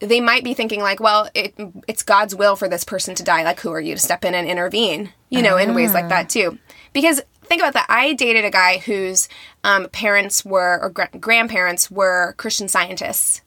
they 0.00 0.20
might 0.20 0.44
be 0.44 0.54
thinking 0.54 0.80
like, 0.80 0.98
well, 0.98 1.28
it, 1.34 1.54
it's 1.86 2.02
God's 2.02 2.34
will 2.34 2.56
for 2.56 2.68
this 2.68 2.84
person 2.84 3.14
to 3.16 3.22
die. 3.22 3.44
Like, 3.44 3.60
who 3.60 3.70
are 3.70 3.80
you 3.80 3.94
to 3.94 4.00
step 4.00 4.24
in 4.24 4.34
and 4.34 4.48
intervene? 4.48 5.10
You 5.28 5.42
know, 5.42 5.56
in 5.58 5.74
ways 5.74 5.94
like 5.94 6.08
that 6.08 6.28
too. 6.28 6.58
Because 6.92 7.20
think 7.44 7.60
about 7.62 7.74
that. 7.74 7.86
I 7.88 8.12
dated 8.14 8.44
a 8.44 8.50
guy 8.50 8.78
whose 8.78 9.28
um, 9.64 9.88
parents 9.90 10.44
were 10.44 10.80
or 10.80 10.90
gra- 10.90 11.10
grandparents 11.18 11.90
were 11.90 12.34
Christian 12.38 12.68
scientists. 12.68 13.42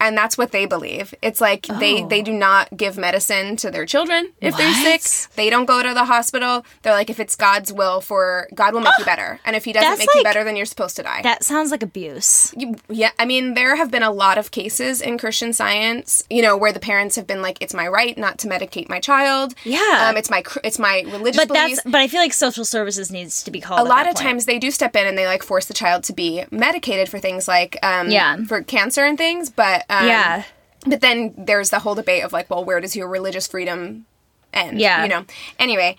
And 0.00 0.16
that's 0.18 0.36
what 0.36 0.52
they 0.52 0.66
believe. 0.66 1.14
It's 1.22 1.40
like 1.40 1.66
they 1.66 2.02
they 2.04 2.20
do 2.20 2.32
not 2.32 2.76
give 2.76 2.98
medicine 2.98 3.56
to 3.56 3.70
their 3.70 3.86
children 3.86 4.32
if 4.40 4.56
they're 4.56 4.72
sick. 4.74 5.30
They 5.36 5.48
don't 5.50 5.64
go 5.66 5.82
to 5.82 5.94
the 5.94 6.04
hospital. 6.04 6.66
They're 6.82 6.92
like, 6.92 7.08
if 7.10 7.18
it's 7.20 7.36
God's 7.36 7.72
will 7.72 8.00
for 8.00 8.48
God 8.54 8.74
will 8.74 8.80
make 8.82 8.98
you 8.98 9.04
better, 9.12 9.40
and 9.44 9.56
if 9.56 9.64
He 9.64 9.72
doesn't 9.72 9.88
That's 9.88 10.00
make 10.00 10.14
you 10.14 10.22
better, 10.22 10.44
then 10.44 10.56
you're 10.56 10.66
supposed 10.66 10.96
to 10.96 11.02
die. 11.02 11.22
that 11.22 11.42
sounds 11.44 11.70
like 11.70 11.82
abuse 11.82 12.52
You- 12.56 12.76
yeah, 12.88 13.10
I 13.18 13.24
mean, 13.24 13.54
there 13.54 13.76
have 13.76 13.90
been 13.90 14.02
a 14.02 14.10
lot 14.10 14.36
of 14.36 14.50
cases 14.50 15.00
in 15.00 15.16
Christian 15.16 15.52
science, 15.52 16.24
you 16.28 16.42
know, 16.42 16.56
where 16.56 16.72
the 16.72 16.80
parents 16.80 17.16
have 17.16 17.26
been 17.26 17.40
like, 17.40 17.58
"It's 17.62 17.72
my 17.74 17.88
right 17.88 18.16
not 18.18 18.38
to 18.40 18.48
medicate 18.48 18.88
my 18.88 19.00
child." 19.00 19.54
Yeah. 19.64 20.08
um, 20.10 20.16
it's 20.16 20.28
my 20.28 20.42
it's 20.62 20.78
my 20.78 21.02
religious 21.06 21.36
but 21.44 21.48
beliefs. 21.48 21.76
that's 21.82 21.90
but 21.90 22.00
I 22.00 22.08
feel 22.08 22.20
like 22.20 22.32
social 22.32 22.64
services 22.64 23.10
needs 23.10 23.42
to 23.44 23.50
be 23.50 23.60
called 23.60 23.80
a 23.80 23.84
lot 23.88 24.08
of 24.08 24.14
times 24.16 24.44
they 24.46 24.58
do 24.58 24.70
step 24.70 24.94
in 24.96 25.06
and 25.06 25.16
they 25.16 25.26
like 25.26 25.42
force 25.42 25.66
the 25.66 25.74
child 25.74 26.02
to 26.04 26.12
be 26.12 26.44
medicated 26.50 27.08
for 27.08 27.18
things 27.18 27.46
like 27.48 27.78
um, 27.82 28.10
Yeah. 28.10 28.36
for 28.44 28.62
cancer 28.62 29.04
and 29.04 29.16
things. 29.16 29.50
But 29.50 29.83
um, 29.90 30.06
Yeah. 30.06 30.44
but 30.86 31.00
then 31.00 31.34
there's 31.36 31.70
the 31.70 31.78
whole 31.80 31.94
debate 31.94 32.24
of 32.24 32.32
like, 32.32 32.50
well, 32.50 32.64
where 32.64 32.80
does 32.80 32.94
your 32.96 33.08
religious 33.08 33.46
freedom 33.46 34.06
end? 34.52 34.80
Yeah. 34.80 35.02
you 35.02 35.08
know. 35.08 35.24
Anyway. 35.58 35.96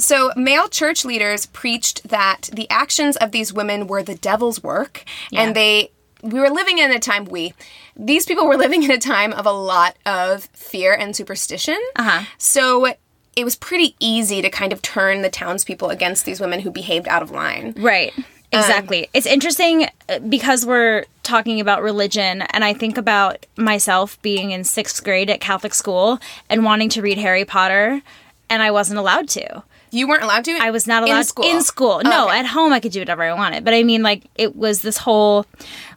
So, 0.00 0.30
male 0.36 0.68
church 0.68 1.04
leaders 1.04 1.46
preached 1.46 2.08
that 2.08 2.50
the 2.52 2.70
actions 2.70 3.16
of 3.16 3.32
these 3.32 3.52
women 3.52 3.88
were 3.88 4.00
the 4.04 4.14
devil's 4.14 4.62
work, 4.62 5.02
and 5.34 5.56
they 5.56 5.90
we 6.22 6.38
were 6.38 6.50
living 6.50 6.78
in 6.78 6.92
a 6.92 7.00
time 7.00 7.24
we 7.24 7.52
these 7.96 8.24
people 8.24 8.46
were 8.46 8.56
living 8.64 8.84
in 8.84 8.92
a 8.92 8.98
time 8.98 9.32
of 9.32 9.44
a 9.44 9.50
lot 9.50 9.96
of 10.06 10.44
fear 10.52 10.94
and 10.94 11.16
superstition. 11.16 11.78
Uh-huh. 11.96 12.24
So 12.38 12.94
it 13.34 13.44
was 13.44 13.56
pretty 13.56 13.96
easy 13.98 14.40
to 14.40 14.50
kind 14.50 14.72
of 14.72 14.82
turn 14.82 15.22
the 15.22 15.30
townspeople 15.30 15.90
against 15.90 16.24
these 16.24 16.38
women 16.40 16.60
who 16.60 16.70
behaved 16.70 17.08
out 17.08 17.22
of 17.22 17.32
line. 17.32 17.74
Right. 17.76 18.12
Exactly. 18.52 19.08
it's 19.12 19.26
interesting 19.26 19.88
uh, 20.08 20.18
because 20.20 20.64
we're 20.64 21.04
talking 21.22 21.60
about 21.60 21.82
religion, 21.82 22.42
and 22.42 22.64
I 22.64 22.72
think 22.72 22.96
about 22.96 23.44
myself 23.56 24.20
being 24.22 24.50
in 24.52 24.64
sixth 24.64 25.04
grade 25.04 25.28
at 25.28 25.40
Catholic 25.40 25.74
school 25.74 26.18
and 26.48 26.64
wanting 26.64 26.88
to 26.90 27.02
read 27.02 27.18
Harry 27.18 27.44
Potter, 27.44 28.00
and 28.48 28.62
I 28.62 28.70
wasn't 28.70 28.98
allowed 28.98 29.28
to. 29.30 29.62
You 29.90 30.06
weren't 30.08 30.22
allowed 30.22 30.44
to. 30.44 30.52
I 30.60 30.70
was 30.70 30.86
not 30.86 31.02
allowed 31.02 31.18
in 31.18 31.24
school. 31.24 31.44
In 31.46 31.62
school, 31.62 32.02
Oh, 32.04 32.08
no. 32.08 32.28
okay. 32.28 32.38
At 32.40 32.46
home, 32.46 32.72
I 32.74 32.80
could 32.80 32.92
do 32.92 33.00
whatever 33.00 33.22
I 33.22 33.32
wanted, 33.34 33.64
but 33.64 33.72
I 33.74 33.82
mean, 33.82 34.02
like, 34.02 34.24
it 34.34 34.54
was 34.56 34.82
this 34.82 34.98
whole, 34.98 35.46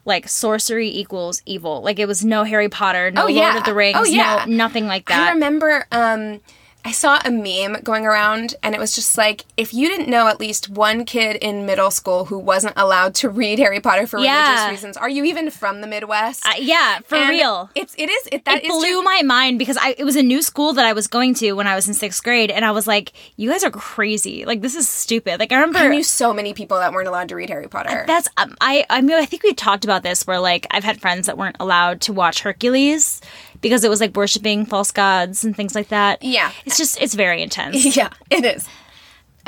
like, 0.06 0.28
sorcery 0.28 0.88
equals 0.88 1.42
evil. 1.46 1.82
Like, 1.82 1.98
it 1.98 2.06
was 2.06 2.24
no 2.24 2.44
Harry 2.44 2.68
Potter, 2.70 3.10
no 3.10 3.24
Oh, 3.26 3.30
Lord 3.30 3.56
of 3.56 3.64
the 3.64 3.74
Rings, 3.74 3.98
Oh, 4.00 4.04
yeah. 4.04 4.44
no 4.46 4.54
nothing 4.56 4.86
like 4.86 5.08
that. 5.08 5.28
I 5.28 5.32
remember 5.32 5.86
um, 5.92 6.40
I 6.84 6.90
saw 6.90 7.20
a 7.24 7.30
meme 7.30 7.80
going 7.84 8.04
around, 8.06 8.56
and 8.60 8.74
it 8.74 8.78
was 8.80 8.92
just 8.92 9.16
like, 9.16 9.44
if 9.56 9.72
you 9.72 9.88
didn't 9.88 10.08
know 10.08 10.26
at 10.26 10.40
least 10.40 10.68
one 10.68 11.04
kid 11.04 11.36
in 11.36 11.64
middle 11.64 11.92
school 11.92 12.24
who 12.24 12.36
wasn't 12.38 12.74
allowed 12.76 13.14
to 13.16 13.28
read 13.28 13.60
Harry 13.60 13.78
Potter 13.78 14.04
for 14.08 14.18
Yeah. 14.18 14.48
religious 14.50 14.70
reasons, 14.72 14.96
are 14.96 15.08
you 15.08 15.22
even 15.24 15.50
from 15.50 15.80
the 15.80 15.86
Midwest? 15.86 16.44
Uh, 16.44 16.54
yeah, 16.58 16.98
for 17.04 17.14
And 17.14 17.28
real. 17.30 17.70
It's 17.76 17.94
it 17.96 18.10
is 18.10 18.28
it 18.32 18.44
that 18.46 18.58
it 18.58 18.64
is 18.64 18.72
blew 18.72 18.80
true. 18.94 19.02
my 19.02 19.22
mind 19.22 19.60
because 19.60 19.76
I 19.76 19.94
it 19.96 20.02
was 20.02 20.16
a 20.16 20.22
new 20.24 20.42
school 20.42 20.72
that 20.72 20.84
I 20.84 20.92
was 20.92 21.06
going 21.06 21.34
to 21.34 21.52
when 21.52 21.68
I 21.68 21.76
was 21.76 21.86
in 21.86 21.94
sixth 21.94 22.20
grade, 22.24 22.50
and 22.50 22.64
I 22.64 22.72
was 22.72 22.88
like, 22.88 23.12
"You 23.36 23.48
guys 23.50 23.62
are 23.62 23.70
crazy! 23.70 24.44
Like 24.44 24.60
this 24.60 24.74
is 24.74 24.88
stupid." 24.88 25.38
Like 25.38 25.52
I 25.52 25.56
remember 25.56 25.78
I 25.78 25.86
knew 25.88 26.02
so 26.02 26.34
many 26.34 26.52
people 26.52 26.78
that 26.78 26.92
weren't 26.92 27.06
allowed 27.06 27.28
to 27.28 27.36
read 27.36 27.48
Harry 27.50 27.68
Potter. 27.68 28.02
that's 28.08 28.28
um, 28.36 28.56
I 28.60 28.84
I 28.90 29.02
mean 29.02 29.16
I 29.16 29.24
think 29.24 29.44
we 29.44 29.54
talked 29.54 29.84
about 29.84 30.02
this 30.02 30.26
where 30.26 30.40
like 30.40 30.66
I've 30.72 30.82
had 30.84 31.00
friends 31.00 31.28
that 31.28 31.38
weren't 31.38 31.56
allowed 31.60 32.00
to 32.02 32.12
watch 32.12 32.40
Hercules 32.40 33.20
because 33.62 33.82
it 33.84 33.88
was 33.88 34.00
like 34.00 34.14
worshiping 34.14 34.66
false 34.66 34.90
gods 34.90 35.44
and 35.44 35.56
things 35.56 35.74
like 35.74 35.88
that. 35.88 36.22
Yeah. 36.22 36.52
it's 36.66 36.76
just 36.76 37.00
it's 37.00 37.14
very 37.14 37.40
intense. 37.42 37.96
yeah, 37.96 38.10
it 38.30 38.44
is. 38.44 38.68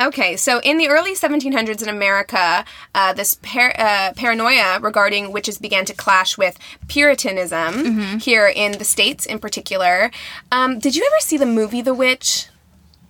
Okay, 0.01 0.37
so 0.37 0.61
in 0.65 0.79
the 0.79 0.89
early 0.89 1.15
1700s 1.15 1.81
in 1.81 1.89
America, 1.89 2.65
uh, 2.97 3.13
this 3.13 3.37
par- 3.43 3.75
uh, 3.79 4.13
paranoia 4.17 4.81
regarding 4.81 5.31
witches 5.31 5.57
began 5.59 5.85
to 5.85 5.95
clash 5.95 6.37
with 6.37 6.59
Puritanism 6.89 7.75
Mm-hmm. 7.75 8.19
here 8.19 8.49
in 8.49 8.73
the 8.79 8.85
States 8.85 9.25
in 9.25 9.39
particular. 9.39 10.11
Um, 10.51 10.79
did 10.81 10.97
you 10.97 11.05
ever 11.07 11.21
see 11.21 11.37
the 11.37 11.47
movie 11.47 11.81
The 11.83 11.95
Witch? 11.95 12.49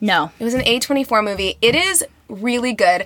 No, 0.00 0.30
It 0.38 0.44
was 0.44 0.52
an 0.52 0.60
A24 0.60 1.24
movie. 1.24 1.56
It 1.62 1.74
is 1.74 2.04
really 2.28 2.74
good. 2.74 3.04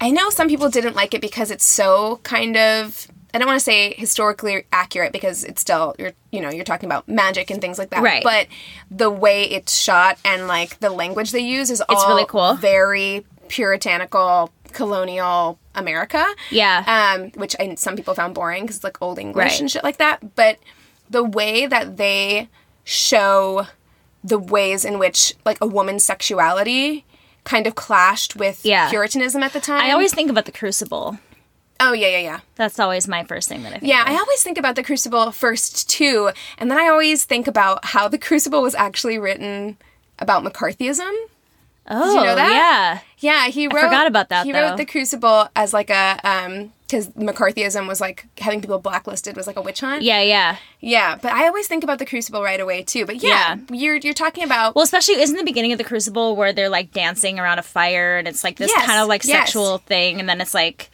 I 0.00 0.10
know 0.10 0.28
some 0.30 0.48
people 0.48 0.68
didn't 0.68 0.96
like 0.96 1.14
it 1.14 1.20
because 1.20 1.52
it's 1.52 1.64
so 1.64 2.18
kind 2.24 2.56
of 2.56 3.06
I 3.34 3.38
don't 3.38 3.46
want 3.48 3.58
to 3.58 3.64
say 3.64 3.94
historically 3.98 4.64
accurate 4.72 5.12
because 5.12 5.44
it's 5.44 5.60
still 5.60 5.94
you're 5.98 6.12
you 6.30 6.40
know, 6.40 6.50
you're 6.50 6.64
talking 6.64 6.86
about 6.88 7.08
magic 7.08 7.50
and 7.50 7.60
things 7.60 7.78
like 7.78 7.90
that. 7.90 8.02
Right. 8.02 8.22
But 8.22 8.46
the 8.90 9.10
way 9.10 9.44
it's 9.44 9.76
shot 9.76 10.18
and 10.24 10.46
like 10.48 10.78
the 10.80 10.90
language 10.90 11.32
they 11.32 11.40
use 11.40 11.70
is 11.70 11.82
all 11.88 12.08
really 12.08 12.26
cool. 12.26 12.54
very 12.54 13.24
puritanical 13.48 14.50
colonial 14.72 15.58
America. 15.74 16.24
Yeah. 16.50 16.84
Um, 17.16 17.30
which 17.40 17.54
I, 17.58 17.74
some 17.76 17.96
people 17.96 18.14
found 18.14 18.34
boring 18.34 18.62
because 18.62 18.76
it's 18.76 18.84
like 18.84 19.00
old 19.02 19.18
English 19.18 19.44
Right. 19.52 19.60
and 19.60 19.70
shit 19.70 19.82
like 19.84 19.98
that. 19.98 20.34
But 20.36 20.58
the 21.10 21.24
way 21.24 21.66
that 21.66 21.96
they 21.96 22.48
show 22.84 23.66
the 24.22 24.38
ways 24.38 24.84
in 24.84 24.98
which 24.98 25.34
like 25.44 25.58
a 25.60 25.66
woman's 25.66 26.04
sexuality 26.04 27.04
kind 27.44 27.66
of 27.66 27.74
clashed 27.74 28.36
with 28.36 28.64
Yeah. 28.64 28.88
Puritanism 28.90 29.42
at 29.42 29.52
the 29.52 29.60
time. 29.60 29.82
I 29.82 29.90
always 29.92 30.14
think 30.14 30.30
about 30.30 30.44
the 30.46 30.52
Crucible. 30.52 31.18
Oh 31.88 31.92
yeah, 31.92 32.08
yeah, 32.08 32.18
yeah. 32.18 32.40
That's 32.56 32.78
always 32.78 33.06
my 33.08 33.24
first 33.24 33.48
thing 33.48 33.62
that 33.62 33.68
I 33.74 33.78
think. 33.78 33.90
Yeah, 33.90 34.02
of. 34.02 34.08
I 34.08 34.16
always 34.18 34.42
think 34.42 34.58
about 34.58 34.76
the 34.76 34.82
Crucible 34.82 35.30
first 35.32 35.88
too, 35.88 36.30
and 36.58 36.70
then 36.70 36.78
I 36.78 36.88
always 36.88 37.24
think 37.24 37.46
about 37.46 37.84
how 37.84 38.08
the 38.08 38.18
Crucible 38.18 38.62
was 38.62 38.74
actually 38.74 39.18
written 39.18 39.76
about 40.18 40.44
McCarthyism. 40.44 41.12
Oh, 41.86 42.14
you 42.14 42.24
know 42.24 42.34
that? 42.34 42.50
yeah. 42.50 43.00
Yeah, 43.18 43.48
he 43.48 43.66
wrote. 43.68 43.82
forgot 43.82 44.06
about 44.06 44.30
that, 44.30 44.46
He 44.46 44.52
though. 44.52 44.70
wrote 44.70 44.76
the 44.78 44.86
Crucible 44.86 45.48
as 45.54 45.72
like 45.74 45.90
a 45.90 46.18
um 46.24 46.72
because 46.86 47.08
McCarthyism 47.08 47.88
was 47.88 48.00
like 48.00 48.26
having 48.38 48.60
people 48.60 48.78
blacklisted 48.78 49.36
was 49.36 49.46
like 49.46 49.56
a 49.56 49.62
witch 49.62 49.80
hunt. 49.80 50.02
Yeah, 50.02 50.20
yeah. 50.20 50.56
yeah. 50.80 51.16
But 51.20 51.32
I 51.32 51.46
always 51.46 51.66
think 51.66 51.82
about 51.82 51.98
the 51.98 52.06
Crucible 52.06 52.42
right 52.42 52.60
away 52.60 52.82
too. 52.84 53.04
But 53.04 53.22
yeah, 53.22 53.56
you're 53.70 53.96
you're 53.96 54.14
talking 54.14 54.44
about 54.44 54.74
Well, 54.74 54.84
especially 54.84 55.20
isn't 55.20 55.36
the 55.36 55.44
beginning 55.44 55.72
of 55.72 55.78
the 55.78 55.84
Crucible 55.84 56.36
where 56.36 56.52
they're 56.54 56.68
like 56.70 56.92
dancing 56.92 57.38
around 57.38 57.58
a 57.58 57.62
fire 57.62 58.16
and 58.18 58.26
it's 58.28 58.44
like 58.44 58.56
this 58.56 58.70
Yes, 58.74 58.86
kind 58.86 59.00
of 59.00 59.08
like 59.08 59.24
yes. 59.24 59.46
sexual 59.46 59.78
thing, 59.78 60.20
and 60.20 60.28
then 60.28 60.40
it's 60.40 60.54
like, 60.54 60.90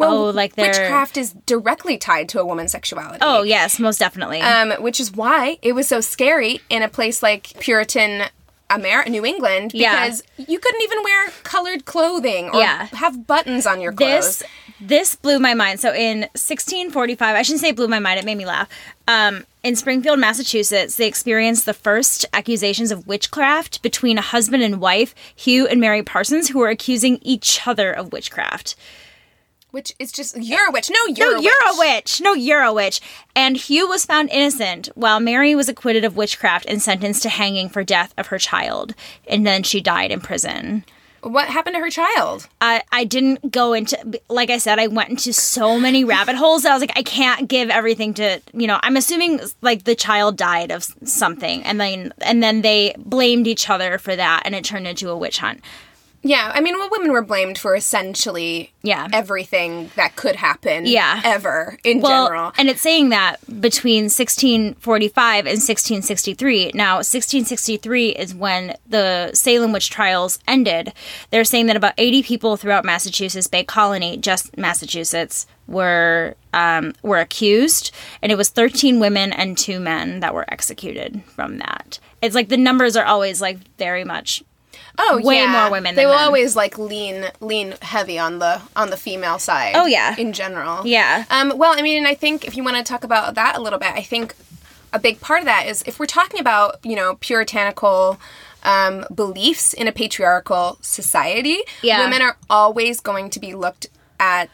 oh, 0.00 0.30
like 0.30 0.54
they're 0.56 0.66
witchcraft 0.68 1.16
is 1.16 1.32
directly 1.46 1.96
tied 1.98 2.28
to 2.30 2.40
a 2.40 2.44
woman's 2.46 2.72
sexuality. 2.72 3.18
Oh 3.20 3.42
yes, 3.42 3.78
most 3.78 3.98
definitely. 3.98 4.40
um, 4.40 4.72
which 4.82 4.98
is 5.00 5.12
why 5.12 5.58
it 5.62 5.72
was 5.74 5.86
so 5.88 6.00
scary 6.00 6.60
in 6.68 6.82
a 6.82 6.88
place 6.88 7.22
like 7.22 7.58
Puritan 7.60 8.24
America, 8.70 9.10
New 9.10 9.24
England, 9.24 9.72
Yeah. 9.74 10.04
because 10.04 10.22
you 10.36 10.58
couldn't 10.58 10.82
even 10.82 11.02
wear 11.04 11.28
colored 11.44 11.84
clothing 11.84 12.48
or 12.50 12.60
Yeah. 12.60 12.86
have 12.92 13.26
buttons 13.26 13.66
on 13.66 13.80
your 13.80 13.92
clothes. 13.92 14.38
this 14.40 14.42
this 14.80 15.14
blew 15.14 15.38
my 15.38 15.54
mind. 15.54 15.80
So 15.80 15.94
in 15.94 16.22
1645, 16.34 17.36
I 17.36 17.42
shouldn't 17.42 17.60
say 17.60 17.70
blew 17.72 17.88
my 17.88 18.00
mind. 18.00 18.18
It 18.18 18.24
made 18.26 18.36
me 18.36 18.44
laugh. 18.44 18.68
Um, 19.06 19.46
in 19.62 19.76
Springfield, 19.76 20.18
Massachusetts, 20.18 20.96
they 20.96 21.06
experienced 21.06 21.64
the 21.64 21.72
first 21.72 22.26
accusations 22.34 22.90
of 22.90 23.06
witchcraft 23.06 23.80
between 23.82 24.18
a 24.18 24.22
husband 24.22 24.62
and 24.62 24.80
wife, 24.80 25.14
Hugh 25.36 25.66
and 25.66 25.80
Mary 25.80 26.02
Parsons, 26.02 26.48
who 26.48 26.58
were 26.58 26.68
accusing 26.68 27.18
each 27.22 27.66
other 27.66 27.92
of 27.92 28.12
witchcraft. 28.12 28.74
Which 29.74 29.92
is 29.98 30.12
just 30.12 30.36
you're 30.36 30.68
a 30.68 30.70
witch. 30.70 30.88
No, 30.88 31.14
you're 31.14 31.32
no, 31.32 31.40
a 31.40 31.42
you're 31.42 31.52
witch. 31.52 31.74
a 31.74 31.78
witch. 31.78 32.20
No, 32.20 32.32
you're 32.32 32.62
a 32.62 32.72
witch. 32.72 33.00
And 33.34 33.56
Hugh 33.56 33.88
was 33.88 34.06
found 34.06 34.30
innocent, 34.30 34.88
while 34.94 35.18
Mary 35.18 35.56
was 35.56 35.68
acquitted 35.68 36.04
of 36.04 36.16
witchcraft 36.16 36.66
and 36.66 36.80
sentenced 36.80 37.24
to 37.24 37.28
hanging 37.28 37.68
for 37.68 37.82
death 37.82 38.14
of 38.16 38.28
her 38.28 38.38
child. 38.38 38.94
And 39.26 39.44
then 39.44 39.64
she 39.64 39.80
died 39.80 40.12
in 40.12 40.20
prison. 40.20 40.84
What 41.22 41.48
happened 41.48 41.74
to 41.74 41.80
her 41.80 41.90
child? 41.90 42.46
I, 42.60 42.82
I 42.92 43.02
didn't 43.02 43.50
go 43.50 43.72
into 43.72 43.98
like 44.28 44.50
I 44.50 44.58
said 44.58 44.78
I 44.78 44.86
went 44.86 45.10
into 45.10 45.32
so 45.32 45.80
many 45.80 46.04
rabbit 46.14 46.36
holes 46.36 46.62
that 46.62 46.70
I 46.70 46.74
was 46.74 46.80
like 46.82 46.96
I 46.96 47.02
can't 47.02 47.48
give 47.48 47.68
everything 47.68 48.14
to 48.14 48.40
you 48.52 48.68
know 48.68 48.78
I'm 48.82 48.96
assuming 48.96 49.40
like 49.60 49.84
the 49.84 49.96
child 49.96 50.36
died 50.36 50.70
of 50.70 50.84
something 51.04 51.64
and 51.64 51.80
then 51.80 52.12
and 52.20 52.42
then 52.42 52.60
they 52.60 52.94
blamed 52.98 53.48
each 53.48 53.68
other 53.68 53.98
for 53.98 54.14
that 54.14 54.42
and 54.44 54.54
it 54.54 54.64
turned 54.64 54.86
into 54.86 55.10
a 55.10 55.16
witch 55.16 55.38
hunt. 55.38 55.62
Yeah, 56.26 56.50
I 56.54 56.60
mean, 56.62 56.78
well, 56.78 56.88
women 56.90 57.12
were 57.12 57.20
blamed 57.22 57.58
for 57.58 57.76
essentially 57.76 58.72
Yeah. 58.82 59.08
everything 59.12 59.90
that 59.94 60.16
could 60.16 60.36
happen. 60.36 60.86
Yeah. 60.86 61.20
ever 61.22 61.78
in 61.84 62.00
Well, 62.00 62.24
general. 62.26 62.52
and 62.56 62.68
it's 62.70 62.80
saying 62.80 63.10
that 63.10 63.38
between 63.60 64.08
1645 64.08 65.46
and 65.46 65.60
1663. 65.62 66.70
Now, 66.74 67.02
1663 67.02 68.10
is 68.10 68.34
when 68.34 68.76
the 68.88 69.30
Salem 69.34 69.72
witch 69.72 69.90
trials 69.90 70.38
ended. 70.48 70.92
They're 71.30 71.44
saying 71.44 71.66
that 71.66 71.76
about 71.76 71.92
80 71.98 72.22
people 72.22 72.56
throughout 72.56 72.84
Massachusetts 72.84 73.46
Bay 73.46 73.62
Colony, 73.64 74.16
just 74.16 74.56
Massachusetts, 74.56 75.46
were 75.66 76.36
um, 76.52 76.94
were 77.02 77.18
accused, 77.18 77.90
and 78.22 78.30
it 78.30 78.36
was 78.36 78.48
13 78.48 79.00
women 79.00 79.32
and 79.32 79.58
two 79.58 79.80
men 79.80 80.20
that 80.20 80.32
were 80.34 80.44
executed 80.52 81.22
from 81.26 81.58
that. 81.58 81.98
It's 82.22 82.34
like 82.34 82.48
the 82.48 82.56
numbers 82.56 82.96
are 82.96 83.04
always 83.04 83.40
like 83.42 83.58
very 83.76 84.04
much 84.04 84.42
Oh, 84.98 85.20
way 85.22 85.36
yeah. 85.36 85.50
more 85.52 85.70
women 85.70 85.94
They 85.96 86.06
will 86.06 86.14
men. 86.14 86.24
always 86.24 86.54
like 86.54 86.78
lean 86.78 87.26
lean 87.40 87.74
heavy 87.82 88.18
on 88.18 88.38
the 88.38 88.60
on 88.76 88.90
the 88.90 88.96
female 88.96 89.38
side. 89.38 89.72
Oh, 89.76 89.86
yeah. 89.86 90.14
in 90.16 90.32
general. 90.32 90.86
Yeah. 90.86 91.24
Um. 91.30 91.52
Well, 91.56 91.72
I 91.76 91.82
mean, 91.82 91.98
and 91.98 92.06
I 92.06 92.14
think 92.14 92.46
if 92.46 92.56
you 92.56 92.62
want 92.64 92.76
to 92.76 92.82
talk 92.84 93.02
about 93.04 93.34
that 93.34 93.56
a 93.56 93.60
little 93.60 93.78
bit, 93.78 93.92
I 93.92 94.02
think 94.02 94.34
a 94.92 94.98
big 95.00 95.20
part 95.20 95.40
of 95.40 95.46
that 95.46 95.66
is 95.66 95.82
if 95.86 95.98
we're 95.98 96.06
talking 96.06 96.40
about 96.40 96.78
you 96.84 96.96
know 96.96 97.16
puritanical. 97.16 98.18
Um, 98.66 99.04
beliefs 99.14 99.74
in 99.74 99.88
a 99.88 99.92
patriarchal 99.92 100.78
society, 100.80 101.58
Yeah. 101.82 102.02
women 102.02 102.22
are 102.22 102.38
always 102.48 102.98
going 102.98 103.28
to 103.28 103.38
be 103.38 103.54
looked 103.54 103.88
at, 104.18 104.48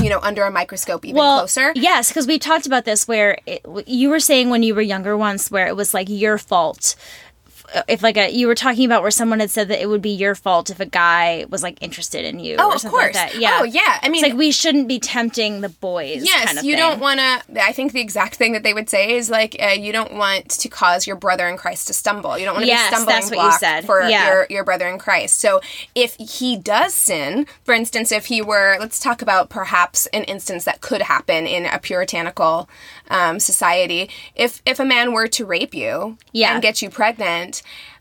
you 0.00 0.08
know, 0.08 0.20
under 0.22 0.44
a 0.44 0.50
microscope 0.52 1.04
even 1.04 1.16
well, 1.18 1.40
closer. 1.40 1.72
Yes, 1.74 2.06
because 2.08 2.28
we 2.28 2.38
talked 2.38 2.66
about 2.66 2.84
this 2.84 3.08
where 3.08 3.36
it, 3.46 3.62
you 3.88 4.10
were 4.10 4.20
saying 4.20 4.48
when 4.50 4.62
you 4.62 4.76
were 4.76 4.80
younger 4.80 5.16
once 5.16 5.50
where 5.50 5.66
it 5.66 5.74
was 5.74 5.92
like 5.92 6.08
your 6.08 6.38
fault. 6.38 6.94
If 7.86 8.02
like 8.02 8.16
a 8.16 8.30
you 8.30 8.46
were 8.46 8.54
talking 8.54 8.86
about 8.86 9.02
where 9.02 9.10
someone 9.10 9.40
had 9.40 9.50
said 9.50 9.68
that 9.68 9.82
it 9.82 9.86
would 9.86 10.00
be 10.02 10.10
your 10.10 10.34
fault 10.34 10.70
if 10.70 10.80
a 10.80 10.86
guy 10.86 11.44
was 11.50 11.62
like 11.62 11.76
interested 11.82 12.24
in 12.24 12.38
you 12.38 12.56
Oh, 12.58 12.70
or 12.70 12.74
of 12.74 12.80
something 12.80 12.96
like 12.96 13.12
course. 13.12 13.16
that. 13.16 13.38
Yeah. 13.40 13.58
Oh, 13.60 13.64
yeah. 13.64 13.98
I 14.02 14.08
mean- 14.08 14.24
it's 14.24 14.30
like 14.32 14.38
we 14.38 14.50
shouldn't 14.52 14.88
be 14.88 14.98
tempting 14.98 15.60
the 15.60 15.68
boys. 15.68 16.24
Yes, 16.24 16.46
kind 16.46 16.58
of 16.58 16.64
you 16.64 16.72
thing. 16.76 16.78
don't 16.80 17.00
want 17.00 17.20
to. 17.20 17.62
I 17.62 17.72
think 17.72 17.92
the 17.92 18.00
exact 18.00 18.36
thing 18.36 18.52
that 18.52 18.62
they 18.62 18.72
would 18.72 18.88
say 18.88 19.12
is 19.16 19.28
like, 19.28 19.56
uh, 19.62 19.68
you 19.68 19.92
don't 19.92 20.14
want 20.14 20.48
to 20.50 20.68
cause 20.68 21.06
your 21.06 21.16
brother 21.16 21.46
in 21.46 21.56
Christ 21.58 21.88
to 21.88 21.92
stumble. 21.92 22.38
You 22.38 22.46
don't 22.46 22.54
want 22.54 22.64
to 22.64 22.68
Yes, 22.68 22.90
be 22.90 22.94
stumbling 22.96 23.14
that's 23.16 23.26
what 23.30 23.36
you 23.36 23.42
block 23.42 23.60
said. 23.60 23.84
for 23.84 24.02
Yeah. 24.08 24.28
your 24.28 24.46
your 24.48 24.64
brother 24.64 24.88
in 24.88 24.98
Christ. 24.98 25.38
So 25.38 25.60
if 25.94 26.14
he 26.16 26.56
does 26.56 26.94
sin, 26.94 27.46
for 27.64 27.74
instance, 27.74 28.10
if 28.12 28.26
he 28.26 28.40
were, 28.40 28.76
let's 28.80 28.98
talk 28.98 29.20
about 29.20 29.50
perhaps 29.50 30.06
an 30.14 30.24
instance 30.24 30.64
that 30.64 30.80
could 30.80 31.02
happen 31.02 31.46
in 31.46 31.66
a 31.66 31.78
puritanical 31.78 32.68
um, 33.10 33.40
society. 33.40 34.08
If 34.34 34.62
if 34.64 34.80
a 34.80 34.84
man 34.84 35.12
were 35.12 35.28
to 35.28 35.44
rape 35.44 35.74
you 35.74 36.16
Yeah. 36.32 36.54
and 36.54 36.62
get 36.62 36.80
you 36.82 36.88
pregnant. 36.90 37.57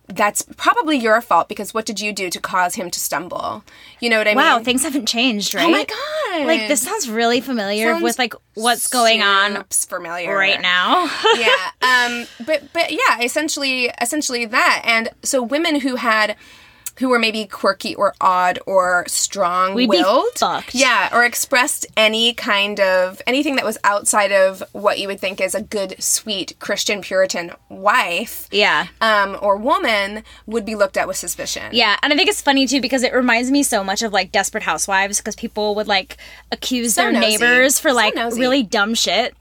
That's 0.10 0.44
probably 0.56 0.98
your 0.98 1.20
fault 1.20 1.50
because 1.50 1.74
what 1.74 1.86
did 1.86 2.00
you 2.00 2.14
do 2.14 2.30
to 2.30 2.40
cause 2.40 2.76
him 2.76 2.90
to 2.92 3.00
stumble? 3.00 3.64
You 4.00 4.10
know 4.10 4.18
what 4.18 4.28
I 4.28 4.36
Wow, 4.36 4.42
mean? 4.42 4.60
Wow, 4.60 4.64
things 4.64 4.84
haven't 4.84 5.06
changed, 5.08 5.54
right? 5.54 5.66
oh 5.66 5.70
my 5.70 5.84
god! 5.86 6.48
Like 6.48 6.68
this 6.70 6.82
sounds 6.82 7.10
really 7.10 7.42
familiar 7.42 7.92
Sounds 7.92 8.04
with 8.04 8.18
like 8.18 8.34
what's 8.54 8.88
going 8.88 9.22
on 9.22 9.66
familiar 9.70 10.34
right 10.34 10.62
now. 10.62 11.10
yeah 11.38 11.72
um 11.82 12.26
but 12.46 12.72
but 12.72 12.92
yeah 12.92 13.22
essentially 13.22 13.92
essentially 14.00 14.46
that 14.46 14.82
and 14.86 15.10
so 15.24 15.42
women 15.44 15.82
who 15.82 15.96
had 15.96 16.38
who 17.00 17.10
were 17.10 17.20
maybe 17.20 17.46
quirky 17.46 17.94
or 17.96 18.14
odd 18.22 18.60
or 18.66 19.04
strong 19.08 19.76
willed. 19.88 20.38
yeah 20.74 21.10
or 21.14 21.24
expressed 21.26 21.86
any 21.96 22.34
kind 22.34 22.80
of 22.80 23.22
anything 23.28 23.56
that 23.56 23.66
was 23.66 23.78
outside 23.84 24.32
of 24.32 24.64
what 24.74 25.00
you 25.00 25.08
would 25.08 25.20
think 25.20 25.40
is 25.40 25.54
a 25.56 25.62
good 25.62 25.96
sweet 26.02 26.56
christian 26.60 27.02
puritan 27.02 27.52
wife 27.70 28.48
yeah. 28.52 28.88
um 29.02 29.38
or 29.42 29.58
woman 29.58 30.24
would 30.46 30.66
be 30.66 30.76
looked 30.76 30.98
at 30.98 31.08
with 31.08 31.18
suspicion 31.18 31.64
Yeah, 31.72 31.98
and 32.02 32.12
I 32.12 32.16
think 32.16 32.30
it's 32.30 32.42
funny 32.42 32.66
too 32.68 32.82
because 32.82 33.04
it 33.04 33.14
reminds 33.14 33.52
me 33.52 33.64
so 33.64 33.84
much 33.84 34.02
of 34.02 34.12
like 34.14 34.32
Desperate 34.32 34.64
Housewives 34.64 35.18
because 35.20 35.36
people 35.36 35.76
would 35.76 35.88
like 35.88 36.18
accuse 36.52 36.94
So 36.96 37.02
their 37.04 37.12
nosy. 37.12 37.38
neighbors 37.38 37.80
for 37.80 37.94
like 37.94 38.16
nosy. 38.16 38.40
really 38.40 38.64
dumb 38.64 38.94
shit. 38.96 39.36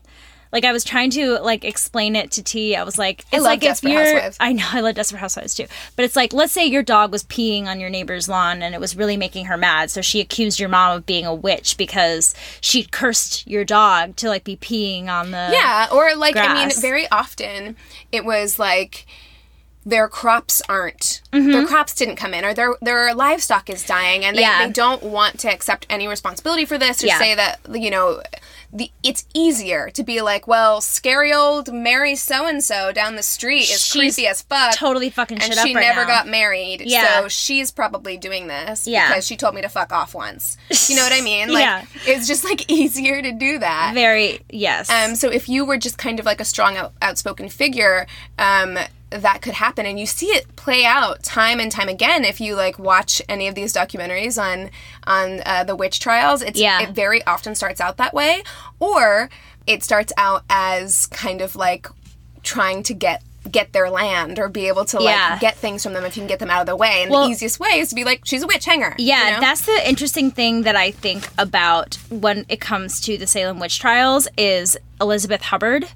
Like 0.52 0.64
I 0.64 0.72
was 0.72 0.84
trying 0.84 1.10
to 1.10 1.38
like 1.40 1.64
explain 1.64 2.16
it 2.16 2.30
to 2.32 2.42
T. 2.42 2.76
I 2.76 2.82
was 2.84 2.98
like, 2.98 3.24
it's 3.32 3.42
like 3.42 3.58
if 3.62 3.68
Desperate 3.68 3.90
you're. 3.92 4.04
Housewives. 4.14 4.36
I 4.40 4.52
know 4.52 4.64
I 4.72 4.80
love 4.80 4.94
Desperate 4.94 5.18
Housewives 5.18 5.54
too, 5.54 5.66
but 5.96 6.04
it's 6.04 6.16
like 6.16 6.32
let's 6.32 6.52
say 6.52 6.64
your 6.66 6.82
dog 6.82 7.12
was 7.12 7.24
peeing 7.24 7.66
on 7.66 7.80
your 7.80 7.90
neighbor's 7.90 8.28
lawn 8.28 8.62
and 8.62 8.74
it 8.74 8.80
was 8.80 8.96
really 8.96 9.16
making 9.16 9.46
her 9.46 9.56
mad, 9.56 9.90
so 9.90 10.00
she 10.00 10.20
accused 10.20 10.58
your 10.60 10.68
mom 10.68 10.96
of 10.96 11.06
being 11.06 11.26
a 11.26 11.34
witch 11.34 11.76
because 11.76 12.34
she 12.60 12.84
cursed 12.84 13.46
your 13.46 13.64
dog 13.64 14.16
to 14.16 14.28
like 14.28 14.44
be 14.44 14.56
peeing 14.56 15.08
on 15.08 15.30
the. 15.30 15.48
Yeah, 15.52 15.88
or 15.92 16.14
like 16.16 16.36
I 16.36 16.54
mean, 16.54 16.70
very 16.80 17.08
often 17.10 17.76
it 18.12 18.24
was 18.24 18.58
like 18.58 19.06
their 19.84 20.08
crops 20.08 20.60
aren't 20.68 21.22
their 21.30 21.64
crops 21.64 21.94
didn't 21.94 22.16
come 22.16 22.34
in 22.34 22.44
or 22.44 22.52
their 22.52 22.74
their 22.82 23.14
livestock 23.14 23.70
is 23.70 23.84
dying 23.86 24.24
and 24.24 24.36
they, 24.36 24.42
Mm-hmm. 24.42 24.60
Yeah. 24.60 24.66
they 24.66 24.72
don't 24.72 25.02
want 25.04 25.38
to 25.40 25.48
accept 25.48 25.86
any 25.88 26.08
responsibility 26.08 26.64
for 26.64 26.76
this 26.76 27.04
or 27.04 27.06
Yeah. 27.06 27.18
say 27.20 27.34
that 27.36 27.60
you 27.72 27.90
know 27.90 28.20
the 28.76 28.90
it's 29.02 29.24
easier 29.34 29.88
to 29.90 30.02
be 30.02 30.20
like 30.20 30.46
well 30.46 30.80
scary 30.80 31.32
old 31.32 31.72
mary 31.72 32.14
so 32.14 32.46
and 32.46 32.62
so 32.62 32.92
down 32.92 33.16
the 33.16 33.22
street 33.22 33.62
is 33.62 33.82
She's 33.82 33.92
creepy 34.14 34.26
as 34.28 34.42
fuck 34.42 34.74
totally 34.74 35.08
fucking 35.08 35.38
and 35.38 35.44
shit 35.44 35.56
up 35.58 35.66
she 35.66 35.74
right 35.74 35.80
never 35.80 36.02
now. 36.02 36.06
got 36.08 36.28
married 36.28 36.82
Yeah. 36.84 37.20
so 37.22 37.28
she's 37.28 37.70
probably 37.70 38.16
doing 38.18 38.48
this 38.48 38.86
Yeah. 38.86 39.08
because 39.08 39.26
she 39.26 39.36
told 39.36 39.54
me 39.54 39.62
to 39.62 39.68
fuck 39.68 39.92
off 39.92 40.14
once 40.14 40.58
you 40.88 40.96
know 40.96 41.02
what 41.02 41.12
i 41.12 41.20
mean 41.22 41.48
like 41.52 41.62
Yeah. 41.64 41.84
it's 42.06 42.26
just 42.28 42.44
like 42.44 42.70
easier 42.70 43.22
to 43.22 43.32
do 43.32 43.58
that 43.60 43.92
Very 43.94 44.40
yes. 44.50 44.90
um, 44.90 45.14
so 45.14 45.30
if 45.30 45.48
you 45.48 45.64
were 45.64 45.78
just 45.78 45.96
kind 45.96 46.20
of 46.20 46.26
like 46.26 46.40
a 46.40 46.44
strong, 46.44 46.76
out- 46.76 46.92
outspoken 47.00 47.48
figure, 47.48 48.06
um, 48.38 48.76
that 49.10 49.40
could 49.42 49.54
happen, 49.54 49.86
and 49.86 49.98
you 50.00 50.06
see 50.06 50.26
it 50.26 50.56
play 50.56 50.84
out 50.84 51.22
time 51.22 51.60
and 51.60 51.70
time 51.70 51.88
again. 51.88 52.24
If 52.24 52.40
you 52.40 52.56
like 52.56 52.78
watch 52.78 53.22
any 53.28 53.46
of 53.48 53.54
these 53.54 53.72
documentaries 53.72 54.40
on 54.40 54.70
on 55.06 55.42
uh, 55.46 55.64
the 55.64 55.76
witch 55.76 56.00
trials, 56.00 56.42
it's 56.42 56.58
Yeah. 56.58 56.80
it 56.82 56.90
very 56.90 57.24
often 57.26 57.54
starts 57.54 57.80
out 57.80 57.96
that 57.98 58.12
way, 58.14 58.42
or 58.80 59.28
it 59.66 59.82
starts 59.84 60.12
out 60.16 60.44
as 60.50 61.06
kind 61.06 61.40
of 61.40 61.54
like 61.56 61.86
trying 62.42 62.82
to 62.84 62.94
get 62.94 63.22
get 63.48 63.72
their 63.72 63.88
land 63.90 64.40
or 64.40 64.48
be 64.48 64.66
able 64.66 64.84
to 64.84 64.96
like 64.98 65.14
Yeah. 65.14 65.38
get 65.38 65.56
things 65.56 65.84
from 65.84 65.92
them 65.92 66.04
if 66.04 66.16
you 66.16 66.20
can 66.22 66.26
get 66.26 66.40
them 66.40 66.50
out 66.50 66.62
of 66.62 66.66
the 66.66 66.74
way 66.74 67.02
and 67.02 67.12
Well- 67.12 67.26
the 67.26 67.30
easiest 67.30 67.60
way 67.60 67.78
is 67.78 67.90
to 67.90 67.94
be 67.94 68.02
like 68.02 68.22
she's 68.24 68.42
a 68.42 68.46
witch 68.48 68.64
hanger 68.64 68.92
Yeah, 68.98 69.24
you 69.24 69.30
know? 69.34 69.40
that's 69.40 69.60
the 69.60 69.88
interesting 69.88 70.32
thing 70.32 70.62
that 70.62 70.74
I 70.74 70.90
think 70.90 71.28
about 71.38 71.96
when 72.10 72.44
it 72.48 72.60
comes 72.60 73.00
to 73.02 73.16
the 73.16 73.26
Salem 73.28 73.60
witch 73.60 73.78
trials 73.78 74.26
is 74.36 74.76
Elizabeth 75.00 75.42
Hubbard. 75.42 75.86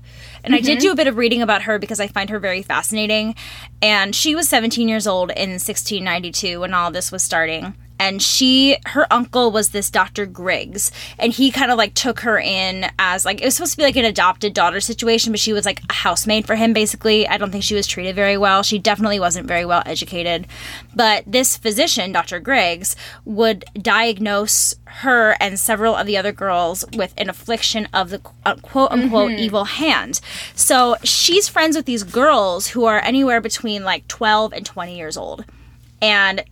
And 0.44 0.54
I 0.54 0.60
did 0.60 0.78
Mm-hmm. 0.78 0.86
do 0.86 0.92
a 0.92 0.94
bit 0.96 1.06
of 1.06 1.16
reading 1.16 1.42
about 1.42 1.62
her 1.62 1.78
because 1.78 2.00
I 2.00 2.06
find 2.06 2.30
her 2.30 2.38
very 2.38 2.62
fascinating. 2.62 3.34
And 3.82 4.14
she 4.14 4.34
was 4.34 4.48
17 4.48 4.88
years 4.88 5.06
old 5.06 5.30
in 5.30 5.50
1692 5.50 6.60
when 6.60 6.74
all 6.74 6.90
this 6.90 7.10
was 7.12 7.22
starting. 7.22 7.74
And 8.00 8.22
she, 8.22 8.78
her 8.86 9.06
uncle 9.12 9.52
was 9.52 9.68
this 9.68 9.90
Dr. 9.90 10.24
Griggs. 10.24 10.90
And 11.18 11.34
he 11.34 11.50
kind 11.50 11.70
of 11.70 11.76
like 11.76 11.92
took 11.92 12.20
her 12.20 12.40
in 12.40 12.86
as 12.98 13.26
like, 13.26 13.42
it 13.42 13.44
was 13.44 13.54
supposed 13.54 13.72
to 13.72 13.76
be 13.76 13.82
like 13.82 13.96
an 13.96 14.06
adopted 14.06 14.54
daughter 14.54 14.80
situation, 14.80 15.32
but 15.32 15.38
she 15.38 15.52
was 15.52 15.66
like 15.66 15.82
a 15.90 15.92
housemaid 15.92 16.46
for 16.46 16.56
him 16.56 16.72
basically. 16.72 17.28
I 17.28 17.36
don't 17.36 17.52
think 17.52 17.62
she 17.62 17.74
was 17.74 17.86
treated 17.86 18.16
very 18.16 18.38
well. 18.38 18.62
She 18.62 18.78
definitely 18.78 19.20
wasn't 19.20 19.46
very 19.46 19.66
well 19.66 19.82
educated. 19.84 20.46
But 20.96 21.24
this 21.26 21.58
physician, 21.58 22.10
Dr. 22.10 22.40
Griggs, 22.40 22.96
would 23.26 23.66
diagnose 23.74 24.74
her 24.86 25.36
and 25.38 25.58
several 25.58 25.94
of 25.94 26.06
the 26.06 26.16
other 26.16 26.32
girls 26.32 26.86
with 26.96 27.12
an 27.18 27.28
affliction 27.28 27.86
of 27.92 28.08
the 28.08 28.22
uh, 28.46 28.54
quote 28.56 28.90
unquote 28.92 29.32
evil 29.32 29.64
hand. 29.64 30.22
So 30.54 30.96
she's 31.04 31.48
friends 31.48 31.76
with 31.76 31.84
these 31.84 32.02
girls 32.02 32.68
who 32.68 32.86
are 32.86 33.00
anywhere 33.00 33.42
between 33.42 33.84
like 33.84 34.08
12 34.08 34.54
and 34.54 34.64
20 34.64 34.96
years 34.96 35.18
old. 35.18 35.44
And 36.00 36.42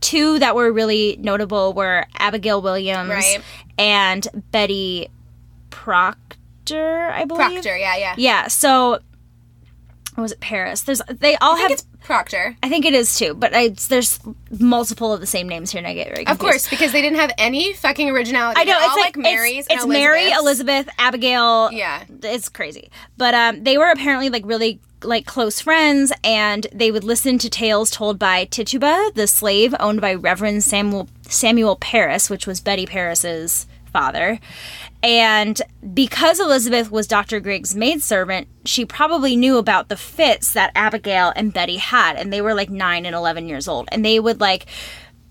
two 0.00 0.38
that 0.38 0.54
were 0.54 0.72
really 0.72 1.16
notable 1.20 1.72
were 1.72 2.06
Abigail 2.18 2.60
Williams 2.62 3.10
Right. 3.10 3.40
and 3.78 4.26
Betty 4.50 5.08
Proctor, 5.70 7.10
I 7.12 7.24
believe. 7.24 7.38
proctor 7.52 7.76
yeah 7.76 7.96
yeah 7.96 8.14
Yeah, 8.16 8.48
so 8.48 9.00
was 10.16 10.32
it 10.32 10.40
Parris? 10.40 10.82
There's 10.82 11.00
they 11.08 11.36
all 11.36 11.54
i 11.54 11.60
have 11.60 11.68
think 11.68 11.78
it's 11.80 11.86
proctor 12.04 12.56
I 12.62 12.68
think 12.68 12.84
it 12.86 12.94
is 12.94 13.18
too, 13.18 13.34
but 13.34 13.52
it's, 13.52 13.88
there's 13.88 14.18
multiple 14.58 15.12
of 15.12 15.20
the 15.20 15.26
same 15.26 15.48
names 15.48 15.70
here, 15.70 15.78
and 15.78 15.86
I 15.86 15.94
get 15.94 16.06
very 16.08 16.24
confused. 16.24 16.30
Of 16.30 16.38
course, 16.38 16.68
because 16.70 16.92
they 16.92 17.02
didn't 17.02 17.18
have 17.18 17.32
any 17.38 17.74
fucking 17.74 18.08
originality. 18.10 18.58
I 18.60 18.64
know 18.64 18.78
it's 18.78 18.96
like, 18.96 19.16
like, 19.16 19.16
Marys. 19.16 19.66
It's, 19.68 19.74
it's 19.82 19.86
Mary, 19.86 20.30
Elizabeth, 20.32 20.88
Abigail. 20.98 21.70
Yeah. 21.70 22.04
it's 22.22 22.48
crazy. 22.48 22.90
But 23.18 23.34
um, 23.34 23.62
they 23.62 23.76
were 23.78 23.90
apparently 23.90 24.30
like 24.30 24.42
really 24.46 24.80
like 25.02 25.26
close 25.26 25.60
friends, 25.60 26.12
and 26.22 26.66
they 26.72 26.90
would 26.90 27.04
listen 27.04 27.38
to 27.38 27.50
tales 27.50 27.90
told 27.90 28.18
by 28.18 28.44
Tituba, 28.44 29.12
the 29.14 29.26
slave 29.26 29.74
owned 29.78 30.00
by 30.00 30.14
Reverend 30.14 30.62
Samuel 30.62 31.08
Samuel 31.22 31.76
Parris, 31.76 32.30
which 32.30 32.46
was 32.46 32.60
Betty 32.60 32.86
Parris's 32.86 33.66
father. 33.92 34.38
And 35.02 35.60
because 35.94 36.40
Elizabeth 36.40 36.90
was 36.90 37.06
Dr. 37.06 37.40
Griggs' 37.40 37.74
maidservant, 37.74 38.48
she 38.64 38.84
probably 38.84 39.36
knew 39.36 39.56
about 39.56 39.88
the 39.88 39.96
fits 39.96 40.52
that 40.52 40.72
Abigail 40.74 41.32
and 41.36 41.52
Betty 41.52 41.76
had, 41.76 42.16
and 42.16 42.32
they 42.32 42.40
were 42.40 42.54
like 42.54 42.70
nine 42.70 43.06
and 43.06 43.14
eleven 43.14 43.48
years 43.48 43.68
old, 43.68 43.88
and 43.92 44.04
they 44.04 44.18
would 44.18 44.40
like 44.40 44.66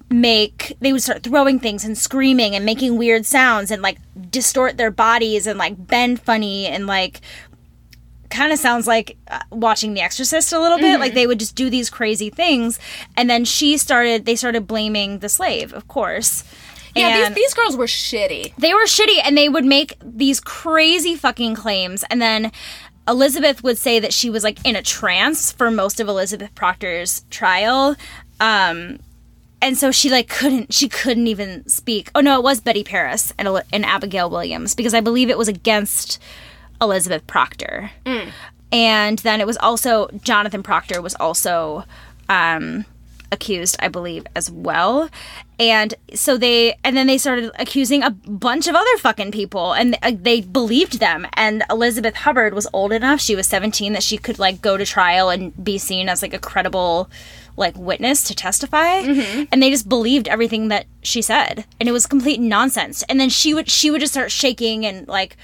make 0.10 0.74
they 0.80 0.94
would 0.94 1.02
start 1.02 1.22
throwing 1.22 1.60
things 1.60 1.84
and 1.84 1.98
screaming 1.98 2.56
and 2.56 2.66
making 2.66 2.98
weird 2.98 3.26
sounds 3.26 3.72
and 3.72 3.82
like 3.82 3.98
distort 4.30 4.78
their 4.78 4.92
bodies 4.92 5.46
and 5.46 5.60
like 5.60 5.86
bend 5.86 6.22
funny 6.22 6.66
and 6.66 6.88
like 6.88 7.20
kind 8.30 8.52
of 8.52 8.60
sounds 8.60 8.88
like 8.88 9.18
uh, 9.30 9.40
watching 9.52 9.94
the 9.94 10.02
exorcist 10.02 10.52
a 10.54 10.60
little 10.60 10.78
bit 10.78 11.00
like 11.00 11.14
they 11.14 11.28
would 11.28 11.40
just 11.40 11.56
do 11.56 11.70
these 11.70 11.90
crazy 11.90 12.30
things 12.30 12.80
and 13.16 13.30
then 13.30 13.46
she 13.46 13.78
started 13.78 14.26
they 14.26 14.36
started 14.36 14.68
blaming 14.68 15.20
the 15.20 15.30
slave 15.30 15.74
of 15.74 15.88
course. 15.88 16.44
Yeah, 16.96 17.30
these, 17.30 17.36
these 17.36 17.54
girls 17.54 17.78
were 17.78 17.86
shitty. 17.86 18.56
they 18.58 18.74
were 18.74 18.86
shitty 18.86 19.20
and 19.24 19.38
they 19.38 19.50
would 19.50 19.66
make 19.66 19.96
these 20.02 20.40
crazy 20.40 21.16
fucking 21.16 21.54
claims 21.56 22.04
and 22.10 22.22
then 22.22 22.52
elizabeth 23.08 23.64
would 23.64 23.78
say 23.78 24.00
that 24.00 24.14
she 24.14 24.30
was 24.30 24.44
like 24.44 24.58
in 24.66 24.76
a 24.76 24.82
trance 24.82 25.52
for 25.52 25.70
most 25.70 26.00
of 26.00 26.08
elizabeth 26.08 26.54
proctor's 26.56 27.24
trial 27.30 27.96
um 28.40 29.00
and 29.62 29.78
so 29.78 29.92
she 29.92 30.10
like 30.10 30.28
couldn't 30.28 30.74
she 30.74 30.88
couldn't 30.90 31.28
even 31.28 31.68
speak. 31.68 32.12
Oh 32.14 32.22
no 32.22 32.38
it 32.38 32.44
was 32.44 32.62
betty 32.62 32.84
parris 32.84 33.32
and, 33.38 33.48
and 33.72 33.86
abigail 33.86 34.30
williams 34.30 34.74
because 34.76 34.94
i 34.94 35.00
believe 35.02 35.30
it 35.30 35.38
was 35.38 35.48
against 35.48 36.20
elizabeth 36.82 37.26
proctor. 37.28 37.92
And 38.72 39.20
then 39.20 39.40
it 39.42 39.48
was 39.48 39.58
also 39.58 40.10
jonathan 40.22 40.62
proctor 40.64 41.02
was 41.02 41.16
also 41.16 41.86
um 42.30 42.86
accused 43.32 43.76
i 43.80 43.88
believe 43.90 44.26
as 44.36 44.50
well. 44.50 45.10
And 45.60 45.96
so 46.14 46.38
they 46.38 46.78
and 46.84 46.96
then 46.96 47.08
they 47.08 47.18
started 47.18 47.52
accusing 47.58 48.04
a 48.04 48.12
bunch 48.12 48.68
of 48.68 48.76
other 48.76 48.98
fucking 49.00 49.32
people 49.32 49.74
and 49.74 49.98
uh, 50.04 50.12
they 50.16 50.42
believed 50.42 51.00
them. 51.00 51.28
And 51.34 51.64
elizabeth 51.70 52.16
hubbard 52.16 52.54
was 52.54 52.68
old 52.74 52.92
enough 52.94 53.20
she 53.20 53.36
was 53.36 53.48
17 53.48 53.94
that 53.94 54.04
she 54.04 54.18
could 54.18 54.38
like 54.40 54.62
go 54.62 54.78
to 54.78 54.86
trial 54.86 55.30
and 55.30 55.52
be 55.64 55.78
seen 55.78 56.10
as 56.10 56.22
like 56.22 56.34
a 56.34 56.40
credible 56.40 57.10
like 57.58 57.76
witness 57.76 58.22
to 58.26 58.36
testify. 58.36 59.00
And 59.52 59.64
they 59.64 59.72
just 59.72 59.90
believed 59.90 60.28
everything 60.28 60.68
that 60.68 60.86
she 61.02 61.24
said. 61.24 61.66
And 61.80 61.90
it 61.90 61.92
was 61.92 62.06
complete 62.06 62.40
nonsense. 62.40 63.04
And 63.10 63.20
then 63.20 63.30
she 63.30 63.54
would 63.56 63.68
she 63.70 63.90
would 63.90 64.00
just 64.00 64.14
start 64.14 64.32
shaking 64.32 64.86
and 64.86 65.08
like 65.08 65.36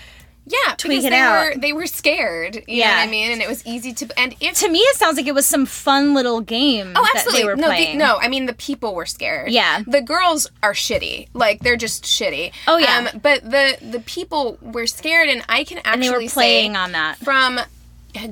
Yeah, 0.45 0.75
Tweak 0.77 0.89
because 0.91 1.06
it 1.06 1.10
they 1.12 1.19
out. 1.19 1.56
were 1.56 1.60
they 1.60 1.71
were 1.73 1.88
scared. 1.88 2.56
You 2.56 2.63
Yeah. 2.67 2.88
know 2.89 2.93
what 2.97 3.08
I 3.08 3.12
mean? 3.12 3.32
And 3.32 3.41
it 3.41 3.47
was 3.47 3.65
easy 3.65 3.93
to 3.93 4.19
and 4.19 4.36
if 4.41 4.56
to 4.60 4.69
me 4.69 4.79
it 4.79 4.97
sounds 4.97 5.15
like 5.17 5.25
it 5.27 5.34
was 5.34 5.45
some 5.45 5.65
fun 5.65 6.13
little 6.13 6.41
game 6.41 6.91
Oh, 6.95 7.01
that 7.01 7.12
absolutely. 7.15 7.41
they 7.41 7.45
were 7.47 7.56
no, 7.56 7.69
the, 7.69 7.93
no. 7.95 8.17
I 8.21 8.27
mean, 8.27 8.45
the 8.45 8.53
people 8.53 8.93
were 8.93 9.06
scared. 9.06 9.51
Yeah. 9.51 9.84
the 9.88 10.01
girls 10.01 10.49
are 10.62 10.73
shitty. 10.73 11.29
Like 11.34 11.60
they're 11.62 11.77
just 11.77 12.03
shitty. 12.03 12.51
Oh, 12.67 12.77
yeah. 12.77 13.10
Um, 13.13 13.19
but 13.21 13.43
the 13.49 13.77
the 13.82 14.01
people 14.01 14.58
were 14.62 14.86
scared, 14.88 15.29
and 15.29 15.43
I 15.47 15.63
can 15.63 15.77
actually 15.79 15.93
and 15.93 16.03
they 16.03 16.10
were 16.25 16.29
playing 16.29 16.75
on 16.75 16.91
that 16.91 17.17
from 17.19 17.60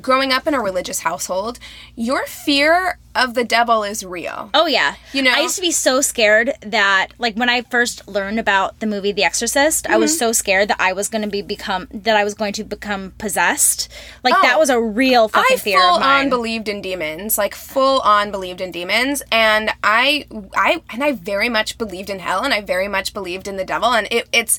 growing 0.02 0.32
up 0.32 0.48
in 0.48 0.54
a 0.54 0.62
religious 0.62 1.00
household, 1.02 1.60
your 1.96 2.26
fear 2.26 2.98
of 3.14 3.34
the 3.34 3.44
devil 3.44 3.84
is 3.84 4.06
real. 4.06 4.50
Oh 4.54 4.68
yeah. 4.68 4.96
You 5.12 5.22
know? 5.22 5.32
I 5.34 5.40
used 5.42 5.56
to 5.58 5.62
be 5.62 5.72
so 5.72 6.00
scared 6.00 6.54
that 6.62 7.08
like 7.18 7.36
when 7.36 7.50
I 7.50 7.64
first 7.64 8.08
learned 8.08 8.40
about 8.40 8.80
the 8.80 8.86
movie 8.86 9.12
The 9.12 9.24
Exorcist, 9.26 9.86
I 9.88 9.92
Mm-hmm. 9.94 10.02
was 10.02 10.18
so 10.18 10.32
scared 10.32 10.70
that 10.70 10.78
I 10.80 10.94
was 10.94 11.10
going 11.10 11.24
to 11.24 11.28
be 11.28 11.42
become 11.42 11.88
that 11.94 12.16
I 12.16 12.24
was 12.24 12.34
going 12.36 12.54
to 12.54 12.64
become 12.64 13.12
possessed. 13.18 13.90
Like 14.24 14.34
Oh. 14.38 14.42
that 14.44 14.58
was 14.60 14.70
a 14.70 14.80
real 14.82 15.28
fucking 15.28 15.56
I 15.58 15.60
fear 15.60 15.80
full 15.82 15.96
of 15.96 16.02
mine. 16.02 16.26
on 16.26 16.30
believed 16.30 16.70
in 16.70 16.82
demons, 16.82 17.38
like 17.38 17.54
full 17.54 18.00
on 18.02 18.32
believed 18.32 18.62
in 18.62 18.72
demons, 18.72 19.22
and 19.32 19.72
I, 19.84 20.26
I, 20.56 20.82
and 20.94 21.04
I 21.04 21.12
very 21.12 21.50
much 21.50 21.78
believed 21.78 22.10
in 22.10 22.20
hell, 22.20 22.44
and 22.46 22.54
I 22.54 22.62
very 22.62 22.88
much 22.88 23.14
believed 23.14 23.48
in 23.48 23.58
the 23.58 23.66
devil, 23.66 23.90
and 23.92 24.08
it, 24.10 24.30
it's, 24.32 24.58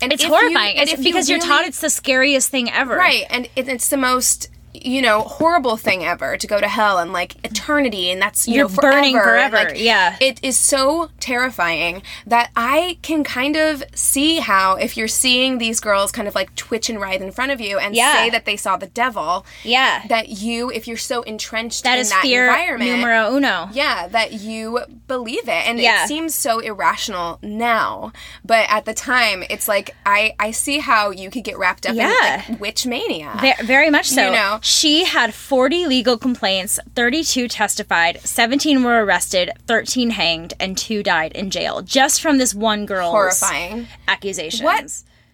and 0.00 0.12
it's 0.14 0.22
if 0.22 0.28
you- 0.30 0.34
horrifying. 0.34 0.78
and 0.78 0.88
it's 0.88 0.98
you 0.98 1.04
because 1.04 1.28
you're 1.28 1.38
really- 1.40 1.48
taught 1.50 1.64
it's 1.66 1.80
the 1.82 1.90
scariest 1.90 2.48
thing 2.48 2.70
ever. 2.70 2.96
right, 2.96 3.24
and 3.28 3.48
it, 3.54 3.68
it's 3.68 3.88
the 3.90 3.96
most 3.98 4.48
you 4.74 5.02
know, 5.02 5.20
horrible 5.22 5.76
thing 5.76 6.04
ever 6.04 6.36
to 6.36 6.46
go 6.46 6.58
to 6.60 6.68
hell 6.68 6.98
and 6.98 7.12
like 7.12 7.34
eternity 7.44 8.10
and 8.10 8.20
that's 8.22 8.48
you 8.48 8.54
You're 8.54 8.64
know, 8.64 8.74
forever. 8.74 8.92
burning 8.96 9.14
and, 9.16 9.24
forever, 9.24 9.56
like, 9.56 9.80
yeah. 9.80 10.16
It 10.20 10.40
is 10.42 10.56
so 10.58 11.10
terrifying 11.20 12.02
that 12.26 12.50
I 12.56 12.98
can 13.02 13.24
kind 13.24 13.56
of 13.56 13.82
see 13.94 14.38
how 14.38 14.76
if 14.76 14.96
you're 14.96 15.08
seeing 15.08 15.58
these 15.58 15.80
girls 15.80 16.12
kind 16.12 16.26
of 16.28 16.34
like 16.34 16.54
twitch 16.56 16.88
and 16.88 17.00
writhe 17.00 17.20
in 17.20 17.32
front 17.32 17.52
of 17.52 17.60
you 17.60 17.78
and 17.78 17.94
Yeah. 17.94 18.14
say 18.14 18.30
that 18.30 18.44
they 18.44 18.56
saw 18.56 18.76
the 18.76 18.86
devil, 18.86 19.44
Yeah. 19.62 20.02
that 20.08 20.28
you 20.28 20.70
if 20.70 20.88
you're 20.88 20.96
so 20.96 21.22
entrenched 21.22 21.84
that 21.84 21.94
in 21.96 22.00
is 22.02 22.10
that 22.10 22.22
fear 22.22 22.46
environment 22.48 22.90
numero 22.90 23.34
uno. 23.36 23.68
yeah, 23.72 24.08
that 24.08 24.32
you 24.32 24.80
believe 25.06 25.48
it. 25.48 25.66
And 25.68 25.78
Yeah. 25.78 26.04
it 26.04 26.08
seems 26.08 26.34
so 26.34 26.60
irrational 26.60 27.38
now. 27.42 28.12
But 28.44 28.66
at 28.70 28.84
the 28.84 28.94
time, 28.94 29.44
it's 29.50 29.68
like 29.68 29.94
I, 30.06 30.34
I 30.38 30.50
see 30.52 30.78
how 30.78 31.10
you 31.10 31.30
could 31.30 31.44
get 31.44 31.58
wrapped 31.58 31.86
up 31.86 31.94
Yeah. 31.94 32.42
in 32.46 32.52
like 32.52 32.60
witch 32.60 32.86
mania. 32.86 33.36
Ve- 33.40 33.62
Very 33.64 33.90
much 33.90 34.06
so. 34.08 34.26
You 34.26 34.30
know. 34.32 34.58
She 34.64 35.04
had 35.06 35.34
40 35.34 35.86
legal 35.86 36.16
complaints, 36.16 36.78
32 36.94 37.48
testified, 37.48 38.20
17 38.20 38.84
were 38.84 39.04
arrested, 39.04 39.50
13 39.66 40.10
hanged, 40.10 40.54
and 40.60 40.78
2 40.78 41.02
died 41.02 41.32
in 41.32 41.50
jail 41.50 41.82
just 41.82 42.22
from 42.22 42.38
this 42.38 42.54
one 42.54 42.86
girl's 42.86 43.10
Horrifying. 43.10 43.88
accusations. 44.06 44.62
What 44.62 44.84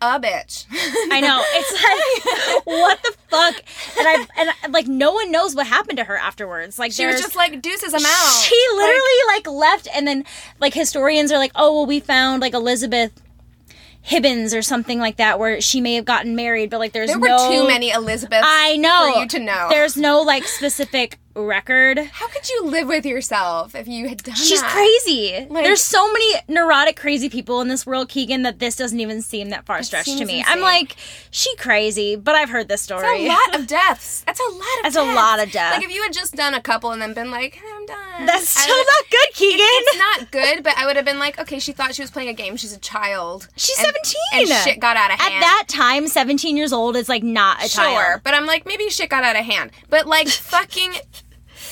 a 0.01 0.19
bitch. 0.19 0.65
I 1.13 1.21
know. 1.21 1.43
It's 1.47 1.73
like 1.73 2.65
what 2.65 3.03
the 3.03 3.13
fuck? 3.29 3.55
And 3.99 4.09
I 4.09 4.27
and 4.39 4.51
I, 4.63 4.67
like 4.69 4.87
no 4.87 5.13
one 5.13 5.31
knows 5.31 5.55
what 5.55 5.67
happened 5.67 5.99
to 5.99 6.05
her 6.05 6.17
afterwards. 6.17 6.79
Like 6.79 6.93
she 6.93 7.05
was 7.05 7.21
just 7.21 7.37
like, 7.37 7.61
deuces, 7.61 7.93
I'm 7.93 8.07
out. 8.07 8.33
she 8.43 8.67
literally 8.77 9.27
like, 9.35 9.47
left 9.47 9.89
and 9.95 10.07
then 10.07 10.25
like 10.59 10.73
historians 10.73 11.31
are 11.33 11.39
like, 11.39 11.53
"Oh, 11.55 11.75
well 11.75 11.87
we 11.87 12.01
found 12.01 12.41
like 12.41 12.55
Elizabeth 12.55 13.13
Hibbins 14.09 14.57
or 14.57 14.63
something 14.63 14.99
like 14.99 15.17
that 15.17 15.39
where 15.39 15.61
she 15.61 15.81
may 15.81 15.95
have 15.95 16.05
gotten 16.05 16.35
married, 16.35 16.71
but 16.71 16.79
like 16.79 16.93
there's 16.93 17.11
there 17.11 17.19
were 17.19 17.29
no 17.29 17.51
too 17.51 17.69
many 17.69 17.91
Elizabeths 17.91 18.47
I 18.49 18.77
know. 18.77 19.13
for 19.13 19.21
you 19.21 19.29
to 19.29 19.39
know. 19.39 19.67
There's 19.69 19.97
no 19.97 20.23
like 20.23 20.45
specific 20.45 21.19
record. 21.39 21.99
How 21.99 22.29
could 22.29 22.49
you 22.49 22.65
live 22.65 22.89
with 22.89 23.05
yourself 23.07 23.75
if 23.75 23.87
you 23.89 24.09
had 24.09 24.23
done 24.23 24.35
She's 24.35 24.61
that? 24.61 24.71
crazy. 24.71 25.47
Like- 25.49 25.65
There's 25.65 25.83
so 25.83 26.11
many 26.13 26.35
neurotic, 26.49 26.97
crazy 26.97 27.29
people 27.29 27.61
in 27.61 27.69
this 27.69 27.87
world, 27.87 28.09
Keegan, 28.09 28.43
that 28.43 28.59
this 28.59 28.77
doesn't 28.77 28.99
even 29.01 29.23
seem 29.23 29.51
that 29.51 29.65
far 29.67 29.83
stretched 29.83 30.19
to 30.19 30.25
me. 30.25 30.39
insane. 30.41 30.45
I'm 30.47 30.61
like, 30.61 30.97
she 31.31 31.55
crazy, 31.57 32.17
but 32.17 32.35
I've 32.35 32.51
heard 32.51 32.69
this 32.69 32.83
story. 32.83 33.03
That's 33.03 33.21
a 33.21 33.51
lot 33.53 33.61
of 33.61 33.67
deaths. 33.69 34.23
That's 34.27 34.41
a 34.41 34.51
lot 34.51 34.61
of 34.61 34.83
That's 34.83 34.97
a 34.97 35.05
deaths. 35.05 35.15
lot 35.17 35.43
of 35.43 35.53
deaths. 35.53 35.77
Like 35.77 35.85
if 35.87 35.95
you 35.95 36.03
had 36.03 36.13
just 36.13 36.35
done 36.35 36.55
a 36.55 36.61
couple 36.61 36.91
and 36.91 37.01
then 37.01 37.13
been 37.15 37.31
like, 37.31 37.61
I'm 37.75 37.87
done. 37.87 38.27
That's 38.27 38.49
still 38.49 38.77
would- 38.77 38.87
not 38.87 39.11
good, 39.11 39.35
Keegan. 39.35 39.59
It's 39.61 39.99
not 39.99 40.31
good, 40.31 40.63
but 40.65 40.75
I 40.77 40.87
would 40.87 40.97
have 40.97 41.05
been 41.05 41.19
like, 41.19 41.39
okay, 41.39 41.59
she 41.59 41.73
thought 41.73 41.95
she 41.95 42.03
was 42.03 42.11
playing 42.11 42.29
a 42.29 42.35
game. 42.35 42.57
She's 42.57 42.73
a 42.73 42.79
child. 42.81 43.49
She's 43.57 43.77
And- 43.79 43.87
17. 43.87 44.15
And 44.33 44.49
shit 44.65 44.81
got 44.81 44.97
out 44.97 45.11
of 45.13 45.19
hand. 45.21 45.35
At 45.35 45.41
that 45.41 45.65
time, 45.69 46.07
17 46.09 46.57
years 46.57 46.73
old 46.73 46.97
is 46.97 47.09
like 47.09 47.23
not 47.23 47.65
a 47.65 47.69
Sure. 47.69 47.85
child. 47.85 47.99
Sure, 47.99 48.21
but 48.25 48.35
I'm 48.35 48.47
like, 48.47 48.67
maybe 48.67 48.89
shit 48.91 49.09
got 49.11 49.25
out 49.25 49.37
of 49.37 49.45
hand. 49.45 49.71
But 49.89 50.07
like 50.07 50.29
fucking 50.29 50.93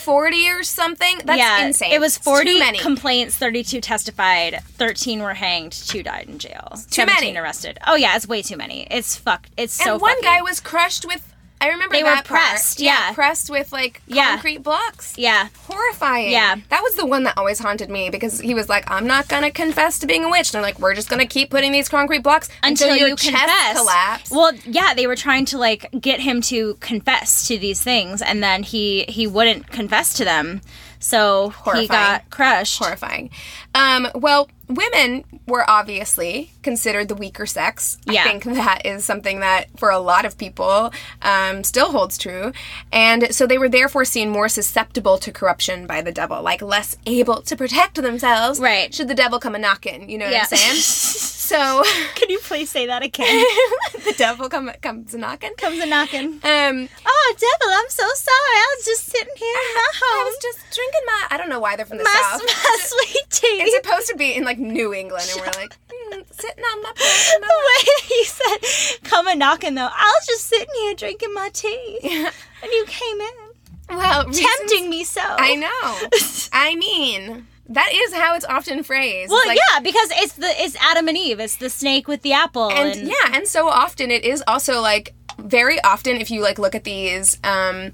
40 0.06 0.48
or 0.50 0.62
something? 0.62 1.18
That's 1.24 1.36
yeah, 1.38 1.66
insane. 1.66 1.92
It 1.92 1.98
was 2.00 2.16
It's 2.16 2.24
too 2.24 2.30
40 2.30 2.58
many. 2.60 2.78
complaints, 2.78 3.36
32 3.36 3.80
testified, 3.80 4.62
13 4.78 5.20
were 5.20 5.34
hanged, 5.34 5.72
2 5.72 6.04
died 6.04 6.26
in 6.28 6.38
jail. 6.38 6.68
too 6.74 6.78
17 7.02 7.34
many. 7.34 7.36
arrested. 7.38 7.78
Oh 7.86 7.96
yeah, 7.96 8.14
it's 8.14 8.28
way 8.28 8.40
too 8.40 8.56
many. 8.56 8.86
It's 8.88 9.16
fucked. 9.16 9.50
It's 9.56 9.74
so 9.74 9.94
and 9.94 10.00
one 10.00 10.12
fucking- 10.12 10.24
guy 10.24 10.42
was 10.42 10.60
crushed 10.60 11.04
with. 11.06 11.32
I 11.60 11.68
remember 11.70 11.94
They 11.94 12.02
were 12.02 12.20
pressed, 12.22 12.80
yeah. 12.80 13.12
pressed 13.14 13.48
with 13.50 13.72
like 13.72 14.02
Yeah. 14.06 14.32
concrete 14.32 14.62
blocks. 14.62 15.14
Yeah. 15.16 15.48
Horrifying. 15.64 16.30
Yeah. 16.30 16.56
That 16.68 16.82
was 16.82 16.96
the 16.96 17.06
one 17.06 17.22
that 17.24 17.38
always 17.38 17.58
haunted 17.58 17.88
me 17.90 18.10
because 18.10 18.40
he 18.40 18.52
was 18.54 18.68
like, 18.68 18.88
I'm 18.90 19.06
not 19.06 19.26
gonna 19.28 19.50
confess 19.50 19.98
to 20.00 20.06
being 20.06 20.22
a 20.24 20.30
witch. 20.30 20.48
And 20.48 20.54
they're 20.54 20.62
like, 20.62 20.78
we're 20.78 20.94
just 20.94 21.08
gonna 21.08 21.26
keep 21.26 21.50
putting 21.50 21.72
these 21.72 21.88
concrete 21.88 22.22
blocks 22.22 22.48
until, 22.62 22.88
until 22.88 22.96
your 22.98 23.08
you 23.08 23.16
chest 23.16 23.36
confess. 23.36 23.78
collapse. 23.78 24.30
Well, 24.30 24.52
yeah, 24.64 24.92
they 24.94 25.06
were 25.06 25.16
trying 25.16 25.46
to 25.46 25.58
like 25.58 25.88
get 25.98 26.20
him 26.20 26.40
to 26.42 26.74
confess 26.80 27.48
to 27.48 27.58
these 27.58 27.82
things, 27.82 28.20
and 28.20 28.42
then 28.42 28.62
he 28.62 29.04
he 29.08 29.26
wouldn't 29.26 29.68
confess 29.70 30.12
to 30.14 30.24
them, 30.24 30.60
so 31.00 31.54
he 31.74 31.86
got 31.88 32.28
crushed. 32.30 32.78
horrifying. 32.78 33.30
Um, 33.74 34.08
well, 34.14 34.48
women 34.68 35.24
were 35.46 35.68
obviously 35.68 36.50
considered 36.66 37.06
the 37.08 37.14
weaker 37.14 37.46
sex. 37.46 37.96
Yeah. 38.06 38.22
I 38.22 38.24
think 38.28 38.44
that 38.44 38.84
is 38.84 39.04
something 39.04 39.40
that 39.40 39.70
for 39.78 39.88
a 39.90 39.98
lot 39.98 40.24
of 40.24 40.36
people 40.36 40.92
um, 41.22 41.62
still 41.64 41.92
holds 41.92 42.18
true. 42.18 42.52
And 42.92 43.34
so 43.34 43.46
they 43.46 43.56
were 43.56 43.68
therefore 43.68 44.04
seen 44.04 44.28
more 44.30 44.48
susceptible 44.48 45.16
to 45.18 45.30
corruption 45.32 45.86
by 45.86 46.02
the 46.02 46.12
devil, 46.12 46.42
like 46.42 46.60
less 46.60 46.96
able 47.06 47.40
to 47.42 47.56
protect 47.56 47.94
themselves. 48.02 48.58
Right. 48.60 48.92
Should 48.92 49.08
the 49.08 49.14
devil 49.14 49.38
come 49.38 49.54
a 49.54 49.58
knocking, 49.58 50.10
you 50.10 50.18
know 50.18 50.28
Yeah. 50.28 50.40
what 50.42 50.52
I'm 50.52 50.58
saying? 50.58 50.74
so 51.46 51.84
Can 52.16 52.28
you 52.30 52.40
please 52.40 52.68
say 52.68 52.86
that 52.86 53.02
again? 53.04 53.26
the 54.04 54.14
devil 54.18 54.48
come, 54.48 54.70
comes 54.82 55.14
a 55.14 55.18
knocking. 55.18 55.54
Comes 55.56 55.78
a 55.80 55.86
knocking. 55.86 56.40
Um, 56.42 56.88
Oh, 57.08 57.34
devil! 57.38 57.72
I'm 57.74 57.88
so 57.90 58.04
sorry. 58.14 58.56
I 58.64 58.74
was 58.76 58.84
just 58.84 59.04
sitting 59.06 59.34
here 59.36 59.48
in 59.48 59.74
my 59.74 59.88
I 59.88 59.92
home. 60.02 60.24
was 60.26 60.38
just 60.42 60.58
drinking 60.74 61.00
my. 61.06 61.26
I 61.30 61.36
don't 61.36 61.48
know 61.48 61.60
why 61.60 61.76
they're 61.76 61.86
from 61.86 61.98
the 61.98 62.04
my, 62.04 62.20
south. 62.30 62.42
my 62.46 62.76
sweet 62.80 63.30
tea. 63.30 63.46
It's 63.62 63.74
supposed 63.86 64.08
to 64.08 64.16
be 64.16 64.34
in 64.34 64.44
like 64.44 64.58
New 64.58 64.92
England, 64.94 65.28
and 65.32 65.40
we're 65.40 65.60
like 65.60 65.76
mm, 66.12 66.24
sitting 66.64 66.64
on 66.64 66.82
my 66.82 66.88
porch. 66.90 67.30
the 67.40 67.54
way 67.68 68.08
he 68.16 68.24
said 68.24 69.02
"come 69.04 69.26
a 69.28 69.34
knocking" 69.34 69.74
though, 69.74 69.88
I 69.90 70.12
was 70.18 70.26
just 70.26 70.44
sitting 70.46 70.68
here 70.80 70.94
drinking 70.94 71.34
my 71.34 71.50
tea, 71.52 71.98
and 72.02 72.72
you 72.72 72.84
came 72.86 73.20
in, 73.20 73.96
Well, 73.96 74.24
tempting 74.24 74.88
me 74.90 75.04
so. 75.04 75.20
I 75.24 75.54
know. 75.54 76.08
I 76.52 76.74
mean, 76.76 77.46
that 77.68 77.90
is 77.92 78.14
how 78.14 78.34
it's 78.34 78.44
often 78.46 78.82
phrased. 78.82 79.30
Well, 79.30 79.42
like- 79.46 79.58
yeah, 79.72 79.80
because 79.80 80.10
it's 80.14 80.34
the 80.34 80.48
it's 80.62 80.76
Adam 80.80 81.08
and 81.08 81.16
Eve. 81.16 81.40
It's 81.40 81.56
the 81.56 81.70
snake 81.70 82.08
with 82.08 82.22
the 82.22 82.32
apple, 82.32 82.70
and, 82.70 82.98
and, 82.98 83.08
yeah, 83.08 83.32
and 83.34 83.46
so 83.46 83.68
often 83.68 84.10
it 84.10 84.24
is 84.24 84.42
also 84.46 84.80
like 84.80 85.14
very 85.38 85.80
often 85.82 86.16
if 86.16 86.30
you 86.30 86.40
like 86.42 86.58
look 86.58 86.74
at 86.74 86.84
these 86.84 87.38
um 87.44 87.92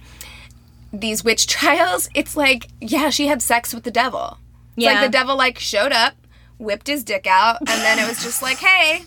these 0.92 1.24
witch 1.24 1.46
trials, 1.46 2.08
it's 2.14 2.36
like 2.36 2.68
yeah, 2.80 3.10
she 3.10 3.26
had 3.26 3.42
sex 3.42 3.74
with 3.74 3.84
the 3.84 3.90
devil. 3.90 4.38
It's 4.76 4.84
Yeah. 4.86 4.92
like 4.92 5.02
the 5.06 5.08
devil 5.10 5.36
like 5.36 5.58
showed 5.58 5.92
up, 5.92 6.14
whipped 6.62 6.86
his 6.86 7.04
dick 7.04 7.26
out, 7.26 7.58
and 7.60 7.68
then 7.68 7.98
it 7.98 8.08
was 8.08 8.22
just 8.22 8.42
like, 8.42 8.58
hey. 8.58 9.02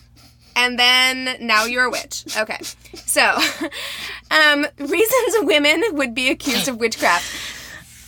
And 0.57 0.79
then 0.79 1.35
now 1.45 1.65
you're 1.65 1.83
a 1.83 1.89
witch. 1.89 2.23
Okay. 2.37 2.59
So, 2.93 3.21
um, 4.31 4.65
reasons 4.77 5.35
women 5.41 5.83
would 5.93 6.13
be 6.15 6.29
accused 6.29 6.67
of 6.69 6.77
witchcraft. 6.79 7.25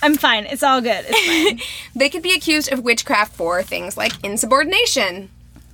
I'm 0.01 0.15
fine. 0.15 0.45
It's 0.45 0.63
all 0.63 0.79
good. 0.79 1.05
It's 1.09 1.49
fine. 1.49 1.59
They 1.95 2.07
could 2.09 2.21
be 2.23 2.33
accused 2.33 2.71
of 2.71 2.83
witchcraft 2.83 3.33
for 3.35 3.63
things 3.63 3.97
like 3.97 4.13
insubordination 4.23 5.29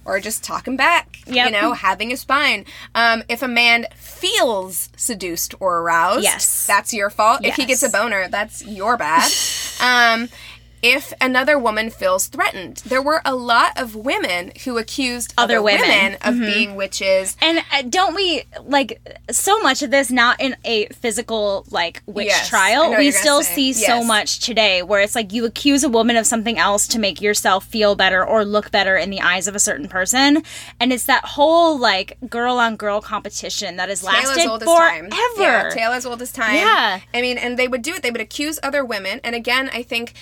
or 0.05 0.19
just 0.19 0.43
talking 0.43 0.75
back, 0.75 1.19
Yep. 1.27 1.45
you 1.45 1.51
know, 1.51 1.73
having 1.73 2.11
a 2.11 2.17
spine. 2.17 2.65
Um, 2.95 3.23
if 3.29 3.41
a 3.41 3.47
man 3.47 3.85
feels 3.95 4.89
seduced 4.97 5.53
or 5.59 5.77
aroused, 5.79 6.23
Yes. 6.23 6.65
that's 6.65 6.93
your 6.93 7.09
fault. 7.09 7.45
If 7.45 7.55
he 7.55 7.65
gets 7.65 7.83
a 7.83 7.89
boner, 7.89 8.27
that's 8.29 8.65
your 8.65 8.97
bad. 8.97 9.31
um, 9.81 10.27
if 10.83 11.13
another 11.21 11.57
woman 11.57 11.89
feels 11.89 12.27
threatened, 12.27 12.77
there 12.85 13.01
were 13.01 13.21
a 13.23 13.33
lot 13.33 13.79
of 13.79 13.95
women 13.95 14.51
who 14.65 14.77
accused 14.77 15.33
Other 15.37 15.55
other, 15.55 15.63
women. 15.63 16.13
Mm-hmm. 16.13 16.29
of 16.29 16.39
being 16.39 16.75
witches. 16.75 17.37
And 17.41 17.63
uh, 17.71 17.83
don't 17.83 18.13
we 18.13 18.43
like 18.65 19.01
so 19.31 19.59
much 19.59 19.81
of 19.81 19.91
this 19.91 20.11
not 20.11 20.41
in 20.41 20.57
a 20.65 20.87
physical 20.87 21.65
like 21.71 22.01
witch 22.05 22.27
Yes, 22.27 22.49
trial? 22.49 22.93
We 22.97 23.11
still 23.11 23.41
see 23.43 23.71
so 23.71 24.03
much 24.03 24.39
today 24.39 24.83
where 24.83 24.99
it's 25.01 25.15
like 25.15 25.31
you 25.31 25.45
accuse 25.45 25.83
a 25.83 25.89
woman 25.89 26.17
of 26.17 26.27
something 26.27 26.57
else 26.59 26.87
to 26.89 26.99
make 26.99 27.21
yourself 27.21 27.65
feel 27.65 27.95
better 27.95 28.25
or 28.25 28.43
look 28.43 28.69
better 28.69 28.97
in 28.97 29.09
the 29.09 29.21
eyes 29.21 29.47
of 29.47 29.55
a 29.55 29.59
certain 29.59 29.87
person, 29.87 30.43
and 30.79 30.91
it's 30.91 31.05
that 31.05 31.23
whole 31.23 31.77
like 31.79 32.17
girl 32.29 32.57
on 32.57 32.75
girl 32.75 32.99
competition 32.99 33.77
that 33.77 33.87
has 33.87 34.03
lasted 34.03 34.41
as 34.41 34.47
old 34.47 34.63
as 34.63 34.67
forever. 34.67 35.07
time. 35.07 35.19
Yeah, 35.37 35.69
tale 35.69 35.91
as 35.91 36.05
old 36.05 36.21
as 36.21 36.31
time. 36.33 36.55
Yeah. 36.55 36.99
I 37.13 37.21
mean, 37.21 37.37
and 37.37 37.57
they 37.57 37.69
would 37.69 37.81
do 37.81 37.93
it. 37.93 38.03
They 38.03 38.11
would 38.11 38.21
accuse 38.21 38.59
other 38.61 38.83
women, 38.83 39.21
and 39.23 39.33
again, 39.35 39.69
I 39.71 39.83
think 39.83 40.13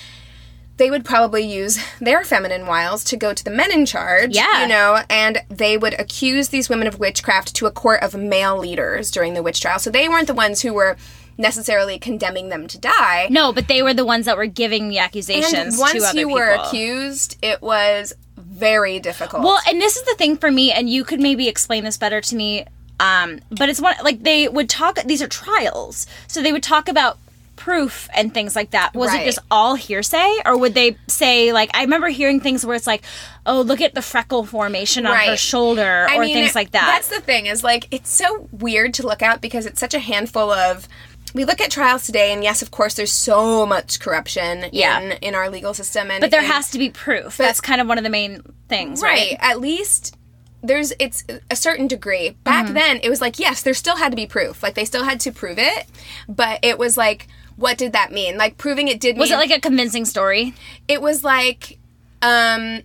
they 0.82 0.90
would 0.90 1.06
probably 1.06 1.44
use 1.44 1.78
their 2.00 2.24
feminine 2.24 2.66
wiles 2.66 3.04
to 3.04 3.16
go 3.16 3.36
to 3.36 3.44
the 3.44 3.52
men 3.52 3.72
in 3.72 3.86
charge. 3.86 4.36
Yeah. 4.36 4.64
you 4.64 4.68
know, 4.68 5.04
and 5.12 5.44
they 5.48 5.78
would 5.78 5.94
accuse 6.00 6.50
these 6.50 6.70
women 6.70 6.88
of 6.88 6.98
witchcraft 6.98 7.54
to 7.58 7.68
a 7.68 7.72
court 7.72 8.02
of 8.02 8.16
male 8.16 8.58
leaders 8.58 9.12
during 9.12 9.36
the 9.36 9.44
witch 9.44 9.62
trial. 9.62 9.78
So 9.78 9.92
they 9.92 10.10
weren't 10.10 10.26
the 10.26 10.34
ones 10.34 10.64
who 10.64 10.74
were 10.74 10.98
necessarily 11.38 12.00
condemning 12.00 12.50
them 12.50 12.68
to 12.68 12.80
die. 12.80 13.28
No, 13.30 13.54
but 13.54 13.68
they 13.68 13.84
were 13.84 13.94
the 13.94 14.04
ones 14.04 14.26
that 14.26 14.38
were 14.38 14.48
giving 14.48 14.90
the 14.90 14.98
accusations 14.98 15.54
and 15.54 15.72
to 15.72 15.80
once 15.80 16.14
you 16.16 16.26
people. 16.26 16.34
were 16.34 16.50
accused, 16.50 17.38
it 17.44 17.62
was 17.62 18.14
very 18.36 19.00
difficult. 19.00 19.44
Well, 19.44 19.60
and 19.68 19.80
this 19.80 19.98
is 19.98 20.04
the 20.04 20.16
thing 20.16 20.36
for 20.36 20.50
me, 20.50 20.72
and 20.72 20.90
you 20.90 21.04
could 21.04 21.20
maybe 21.20 21.48
explain 21.48 21.84
this 21.84 21.98
better 21.98 22.22
to 22.22 22.36
me. 22.36 22.66
Um, 23.00 23.40
but 23.52 23.70
it's 23.70 23.80
one 23.80 23.94
like 24.04 24.24
they 24.24 24.48
would 24.48 24.68
talk. 24.68 24.96
These 25.06 25.22
are 25.22 25.28
trials, 25.28 26.08
so 26.26 26.42
they 26.42 26.52
would 26.52 26.64
talk 26.64 26.90
about 26.90 27.20
proof 27.64 28.10
and 28.16 28.34
things 28.34 28.56
like 28.56 28.72
that. 28.72 28.94
Was 28.96 29.14
it 29.14 29.24
just 29.24 29.40
all 29.52 29.76
hearsay, 29.76 30.38
or 30.46 30.58
would 30.58 30.74
they 30.74 30.98
say 31.08 31.54
like 31.54 31.70
I 31.76 31.82
remember 31.84 32.08
hearing 32.10 32.40
things 32.40 32.66
where 32.66 32.76
it's 32.76 32.88
like, 32.88 33.04
oh, 33.46 33.62
look 33.62 33.82
at 33.82 33.94
the 33.94 34.02
freckle 34.02 34.46
formation 34.46 35.06
on 35.06 35.16
her 35.16 35.38
shoulder, 35.38 36.08
I 36.10 36.18
or 36.18 36.22
mean, 36.22 36.34
things 36.34 36.56
like 36.56 36.72
that. 36.72 36.86
That's 36.88 37.10
the 37.10 37.22
thing 37.22 37.46
is 37.46 37.64
like 37.64 37.88
it's 37.92 38.10
so 38.10 38.48
weird 38.52 38.96
to 38.96 39.04
look 39.04 39.22
at 39.22 39.42
because 39.42 39.66
it's 39.68 39.80
such 39.80 39.94
a 39.94 40.00
handful 40.00 40.52
of. 40.52 40.88
We 41.34 41.46
look 41.46 41.62
at 41.62 41.72
trials 41.72 42.06
today, 42.06 42.34
and 42.34 42.44
yes, 42.44 42.62
of 42.62 42.72
course, 42.72 42.96
there's 42.96 43.12
so 43.14 43.66
much 43.66 44.02
corruption 44.02 44.66
Yeah. 44.74 45.00
in 45.00 45.12
in 45.22 45.36
our 45.36 45.50
legal 45.50 45.74
system, 45.74 46.12
and 46.12 46.20
but 46.20 46.30
there 46.32 46.42
and- 46.42 46.52
has 46.52 46.72
to 46.72 46.78
be 46.80 46.90
proof. 46.90 47.38
That's 47.38 47.62
kind 47.62 47.80
of 47.80 47.88
one 47.88 47.98
of 47.98 48.04
the 48.04 48.10
main 48.10 48.42
things, 48.68 49.02
right? 49.02 49.12
right 49.32 49.38
at 49.40 49.62
least 49.62 50.18
there's 50.64 50.92
it's 51.00 51.24
a 51.50 51.56
certain 51.56 51.88
degree. 51.88 52.32
Back 52.44 52.66
Mm-hmm. 52.66 52.74
then, 52.74 53.00
it 53.02 53.10
was 53.10 53.22
like 53.22 53.40
yes, 53.40 53.62
there 53.62 53.74
still 53.74 53.96
had 53.96 54.12
to 54.12 54.16
be 54.18 54.26
proof. 54.28 54.62
Like 54.62 54.76
they 54.76 54.84
still 54.86 55.04
had 55.06 55.20
to 55.22 55.32
prove 55.32 55.58
it, 55.58 55.86
but 56.28 56.60
it 56.64 56.78
was 56.78 56.98
like, 56.98 57.28
what 57.62 57.78
did 57.78 57.94
that 57.94 58.12
mean? 58.12 58.38
Like 58.38 58.58
proving 58.58 58.88
it 58.88 59.00
did. 59.00 59.18
Was 59.18 59.30
mean, 59.30 59.40
it 59.40 59.42
like 59.50 59.58
a 59.58 59.62
convincing 59.62 60.06
story? 60.06 60.54
It 60.88 61.02
was 61.02 61.24
like, 61.24 61.80
um, 62.22 62.82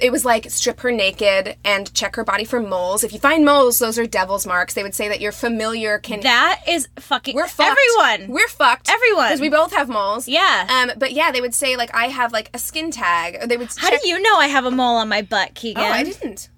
it 0.00 0.10
was 0.10 0.24
like 0.24 0.50
strip 0.50 0.80
her 0.80 0.92
naked 0.92 1.56
and 1.64 1.92
check 1.94 2.16
her 2.16 2.24
body 2.24 2.44
for 2.44 2.60
moles. 2.60 3.02
If 3.02 3.12
you 3.12 3.18
find 3.18 3.44
moles, 3.44 3.78
those 3.78 3.98
are 3.98 4.06
devil's 4.06 4.46
marks. 4.46 4.74
They 4.74 4.82
would 4.82 4.94
say 4.94 5.08
that 5.08 5.20
your 5.20 5.32
familiar 5.32 5.98
can. 5.98 6.20
That 6.20 6.60
is 6.68 6.88
fucking. 6.96 7.34
we're 7.34 7.48
fucked. 7.48 7.70
Everyone. 7.70 8.32
We're 8.34 8.48
fucked. 8.48 8.90
Everyone. 8.90 9.28
Because 9.28 9.40
we 9.40 9.48
both 9.48 9.72
have 9.72 9.88
moles. 9.88 10.28
Yeah. 10.28 10.66
Um, 10.68 10.98
but 10.98 11.12
yeah, 11.12 11.32
they 11.32 11.40
would 11.40 11.54
say 11.54 11.76
like 11.76 11.94
I 11.94 12.06
have 12.06 12.32
like 12.32 12.50
a 12.52 12.58
skin 12.58 12.90
tag. 12.90 13.38
Or 13.42 13.46
they 13.46 13.56
would. 13.56 13.68
How 13.76 13.90
check- 13.90 14.02
do 14.02 14.08
you 14.08 14.20
know 14.20 14.36
I 14.36 14.48
have 14.48 14.66
a 14.66 14.70
mole 14.70 14.96
on 14.96 15.08
my 15.08 15.22
butt, 15.22 15.54
Keegan? 15.54 15.82
Oh, 15.82 15.86
I 15.86 16.02
didn't. 16.02 16.50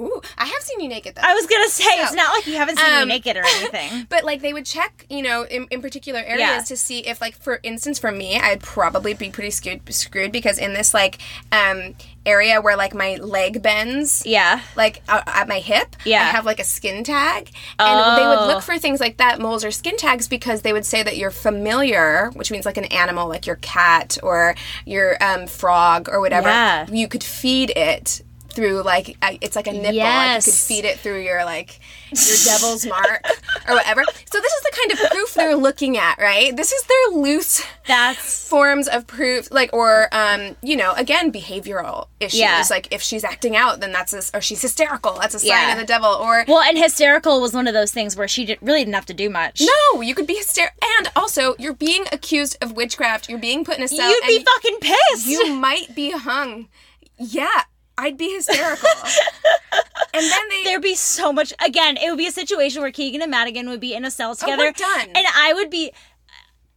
Ooh, 0.00 0.20
I 0.38 0.46
have 0.46 0.62
seen 0.62 0.80
you 0.80 0.88
naked 0.88 1.14
though. 1.14 1.22
I 1.22 1.34
was 1.34 1.46
gonna 1.46 1.68
say 1.68 1.84
it's 1.84 2.14
not 2.14 2.32
like 2.34 2.46
you 2.46 2.54
haven't 2.56 2.78
seen 2.78 2.92
um, 2.92 3.08
me 3.08 3.14
naked 3.14 3.36
or 3.36 3.44
anything. 3.46 4.06
But 4.08 4.24
like 4.24 4.40
they 4.42 4.52
would 4.52 4.66
check, 4.66 5.04
you 5.10 5.22
know, 5.22 5.42
in, 5.44 5.66
in 5.70 5.82
particular 5.82 6.20
areas 6.20 6.38
Yeah. 6.40 6.60
to 6.62 6.76
see 6.76 7.00
if, 7.00 7.20
like, 7.20 7.36
for 7.36 7.60
instance, 7.62 7.98
for 7.98 8.10
me, 8.10 8.38
I'd 8.38 8.60
probably 8.60 9.14
be 9.14 9.30
pretty 9.30 9.50
screwed, 9.50 9.82
screwed 9.92 10.32
because 10.32 10.58
in 10.58 10.72
this 10.74 10.94
like 10.94 11.18
um 11.52 11.94
area 12.26 12.60
where 12.60 12.76
like 12.76 12.94
my 12.94 13.16
leg 13.16 13.62
bends, 13.62 14.24
yeah. 14.26 14.60
like 14.76 15.02
uh, 15.08 15.22
at 15.26 15.48
my 15.48 15.58
hip, 15.58 15.96
Yeah. 16.04 16.20
I 16.20 16.24
have 16.24 16.44
like 16.44 16.60
a 16.60 16.64
skin 16.64 17.02
tag, 17.04 17.50
and 17.78 18.18
they 18.18 18.26
would 18.26 18.38
Oh. 18.40 18.46
look 18.46 18.62
for 18.62 18.78
things 18.78 19.00
like 19.00 19.16
that, 19.18 19.38
moles 19.40 19.64
or 19.64 19.70
skin 19.70 19.96
tags, 19.96 20.28
because 20.28 20.62
they 20.62 20.72
would 20.74 20.84
say 20.84 21.02
that 21.02 21.16
you're 21.16 21.30
familiar, 21.30 22.30
which 22.34 22.50
means 22.50 22.66
like 22.66 22.76
an 22.76 22.84
animal, 22.86 23.26
like 23.28 23.46
your 23.46 23.56
cat 23.56 24.18
or 24.22 24.54
your 24.84 25.16
um, 25.22 25.46
frog 25.46 26.08
or 26.10 26.20
whatever. 26.20 26.48
Yeah. 26.48 26.86
You 26.90 27.08
could 27.08 27.24
feed 27.24 27.70
it 27.76 28.22
through 28.52 28.82
like 28.82 29.16
it's 29.40 29.56
like 29.56 29.66
a 29.66 29.72
nipple. 29.72 29.98
Like 29.98 30.36
you 30.46 30.52
could 30.52 30.54
feed 30.60 30.84
it 30.84 30.98
through 30.98 31.22
your 31.22 31.44
like 31.44 31.80
your 32.10 32.36
devil's 32.44 32.86
mark 32.86 33.24
or 33.68 33.74
whatever. 33.74 34.02
So 34.30 34.40
this 34.40 34.52
is 34.52 34.62
the 34.62 34.72
kind 34.76 34.92
of 34.92 35.10
proof 35.10 35.34
they're 35.34 35.56
looking 35.56 35.96
at, 35.96 36.18
right? 36.18 36.56
This 36.56 36.72
is 36.72 36.82
their 36.84 37.18
loose 37.20 37.64
That's 37.86 38.48
forms 38.48 38.88
of 38.88 39.06
proof 39.06 39.50
like 39.50 39.70
or 39.72 40.08
um 40.12 40.56
you 40.62 40.76
know 40.76 40.92
again 40.96 41.30
behavioral 41.32 42.08
issues 42.18 42.40
Yeah. 42.40 42.62
like 42.70 42.88
if 42.92 43.00
she's 43.02 43.24
acting 43.24 43.56
out 43.56 43.80
then 43.80 43.92
that's 43.92 44.12
a, 44.12 44.36
or 44.36 44.40
she's 44.40 44.60
hysterical 44.62 45.14
that's 45.20 45.34
a 45.34 45.38
sign 45.38 45.48
Yeah. 45.48 45.72
of 45.72 45.78
the 45.78 45.84
devil 45.86 46.08
or 46.08 46.44
well, 46.48 46.60
and 46.62 46.76
hysterical 46.76 47.40
was 47.40 47.52
one 47.54 47.66
of 47.68 47.74
those 47.74 47.92
things 47.92 48.16
where 48.16 48.28
she 48.28 48.44
did, 48.44 48.58
really 48.60 48.80
didn't 48.80 48.94
have 48.94 49.06
to 49.06 49.14
do 49.14 49.30
much. 49.30 49.60
no 49.94 50.00
you 50.00 50.14
could 50.14 50.26
be 50.26 50.34
hysterical 50.34 50.76
and 50.98 51.10
also 51.16 51.54
you're 51.58 51.72
being 51.74 52.04
accused 52.12 52.56
of 52.60 52.72
witchcraft 52.72 53.28
you're 53.28 53.38
being 53.38 53.64
put 53.64 53.76
in 53.78 53.82
a 53.84 53.88
cell 53.88 54.10
you'd 54.10 54.26
be 54.26 54.44
fucking 54.44 54.78
pissed. 54.80 55.26
you 55.26 55.52
might 55.54 55.94
be 55.94 56.10
hung 56.10 56.68
yeah 57.16 57.62
i'd 58.00 58.16
be 58.16 58.32
hysterical 58.34 58.88
and 60.14 60.24
then 60.24 60.48
they 60.48 60.64
There'd 60.64 60.82
be 60.82 60.94
so 60.96 61.32
much. 61.32 61.52
Again, 61.64 61.96
it 61.96 62.08
would 62.10 62.18
be 62.18 62.26
a 62.26 62.32
situation 62.32 62.82
where 62.82 62.90
Keegan 62.90 63.22
and 63.22 63.30
Madigan 63.30 63.68
would 63.68 63.80
be 63.80 63.94
in 63.94 64.04
a 64.04 64.10
cell 64.10 64.34
together, 64.34 64.62
Oh, 64.62 64.66
we're 64.66 64.72
done. 64.72 65.08
and 65.14 65.26
I 65.36 65.52
would 65.54 65.70
be 65.70 65.92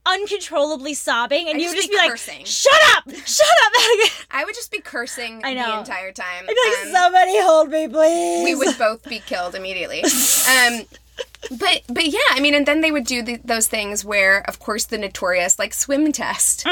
uncontrollably 0.05 0.93
sobbing, 0.93 1.49
and 1.49 1.59
you 1.61 1.69
would 1.69 1.75
just 1.77 1.89
be 1.89 1.95
be, 1.97 2.09
cursing. 2.09 2.39
like, 2.39 2.47
"Shut 2.47 2.81
up, 2.95 3.03
shut 3.25 3.47
up, 3.65 3.71
Madigan." 3.79 4.11
i 4.31 4.43
would 4.45 4.53
just 4.55 4.69
be 4.71 4.79
cursing 4.81 5.41
I 5.43 5.53
know. 5.53 5.71
the 5.71 5.79
entire 5.79 6.11
time 6.11 6.43
I'd 6.43 6.47
be 6.47 6.55
like, 6.69 6.87
Um, 6.87 6.91
"Somebody 6.93 7.41
hold 7.41 7.69
me, 7.69 7.87
please." 7.87 8.43
we 8.43 8.55
would 8.55 8.77
both 8.77 9.07
be 9.07 9.19
killed 9.19 9.55
immediately. 9.55 10.03
Um, 10.49 10.81
but 11.49 11.81
but 11.87 12.05
yeah, 12.05 12.19
I 12.31 12.39
mean, 12.39 12.53
and 12.53 12.65
then 12.65 12.81
they 12.81 12.91
would 12.91 13.05
do 13.05 13.21
the, 13.21 13.39
those 13.43 13.67
things 13.67 14.03
where, 14.05 14.47
of 14.47 14.59
course, 14.59 14.85
the 14.85 14.97
notorious 14.97 15.59
like 15.59 15.73
swim 15.73 16.11
test, 16.11 16.65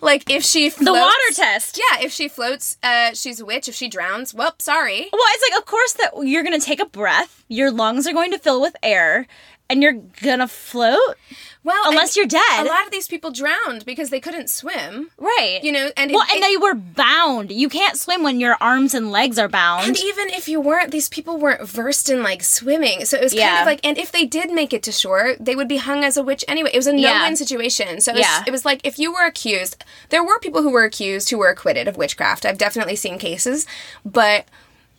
like 0.00 0.30
if 0.30 0.44
she 0.44 0.70
floats, 0.70 0.84
the 0.84 0.92
water 0.92 1.34
test. 1.34 1.78
Yeah, 1.78 2.04
if 2.04 2.12
she 2.12 2.28
floats, 2.28 2.78
uh, 2.82 3.12
she's 3.14 3.40
a 3.40 3.44
witch. 3.44 3.68
If 3.68 3.74
she 3.74 3.88
drowns, 3.88 4.32
well, 4.32 4.54
sorry. 4.58 5.08
Well, 5.12 5.22
it's 5.34 5.50
like, 5.50 5.60
of 5.60 5.66
course, 5.66 5.92
that 5.94 6.12
you're 6.22 6.44
gonna 6.44 6.60
take 6.60 6.80
a 6.80 6.86
breath. 6.86 7.44
Your 7.48 7.70
lungs 7.70 8.06
are 8.06 8.12
going 8.12 8.32
to 8.32 8.38
fill 8.38 8.60
with 8.60 8.76
air, 8.82 9.26
and 9.68 9.82
you're 9.82 9.94
gonna 10.22 10.48
float. 10.48 11.16
Well, 11.64 11.82
Unless 11.86 12.16
you're 12.16 12.26
dead. 12.26 12.60
A 12.60 12.64
lot 12.64 12.84
of 12.84 12.92
these 12.92 13.08
people 13.08 13.32
drowned 13.32 13.84
because 13.84 14.10
they 14.10 14.20
couldn't 14.20 14.48
swim. 14.48 15.10
Right. 15.18 15.58
You 15.64 15.72
know, 15.72 15.90
and 15.96 16.12
Well, 16.12 16.22
it- 16.22 16.34
and 16.34 16.42
they 16.44 16.56
were 16.56 16.74
bound. 16.74 17.50
You 17.50 17.68
can't 17.68 17.96
swim 17.98 18.22
when 18.22 18.38
your 18.38 18.56
arms 18.60 18.94
and 18.94 19.10
legs 19.10 19.36
are 19.36 19.48
bound. 19.48 19.84
And 19.88 19.98
even 19.98 20.28
if 20.30 20.48
you 20.48 20.60
weren't, 20.60 20.92
these 20.92 21.08
people 21.08 21.38
weren't 21.38 21.66
versed 21.68 22.08
in 22.08 22.22
like 22.22 22.44
swimming. 22.44 23.04
So 23.04 23.16
it 23.16 23.24
was 23.24 23.34
kind 23.34 23.58
of 23.62 23.66
like, 23.66 23.80
and 23.84 23.98
if 23.98 24.12
they 24.12 24.24
did 24.24 24.52
make 24.52 24.72
it 24.72 24.84
to 24.84 24.92
shore, 24.92 25.34
they 25.40 25.56
would 25.56 25.66
be 25.66 25.78
hung 25.78 26.04
as 26.04 26.16
a 26.16 26.22
witch 26.22 26.44
anyway. 26.46 26.70
It 26.72 26.76
was 26.76 26.86
a 26.86 26.92
no 26.92 27.00
Yeah. 27.00 27.34
situation. 27.34 28.00
So 28.00 28.12
it 28.12 28.18
was, 28.18 28.20
Yeah. 28.20 28.44
it 28.46 28.52
was 28.52 28.64
like 28.64 28.80
if 28.84 28.96
you 29.00 29.12
were 29.12 29.24
accused, 29.26 29.82
there 30.10 30.22
were 30.22 30.38
people 30.38 30.62
who 30.62 30.70
were 30.70 30.84
accused 30.84 31.30
who 31.30 31.38
were 31.38 31.48
acquitted 31.50 31.88
of 31.88 31.96
witchcraft. 31.96 32.46
I've 32.46 32.58
definitely 32.58 32.94
seen 32.94 33.18
cases. 33.18 33.66
But 34.04 34.44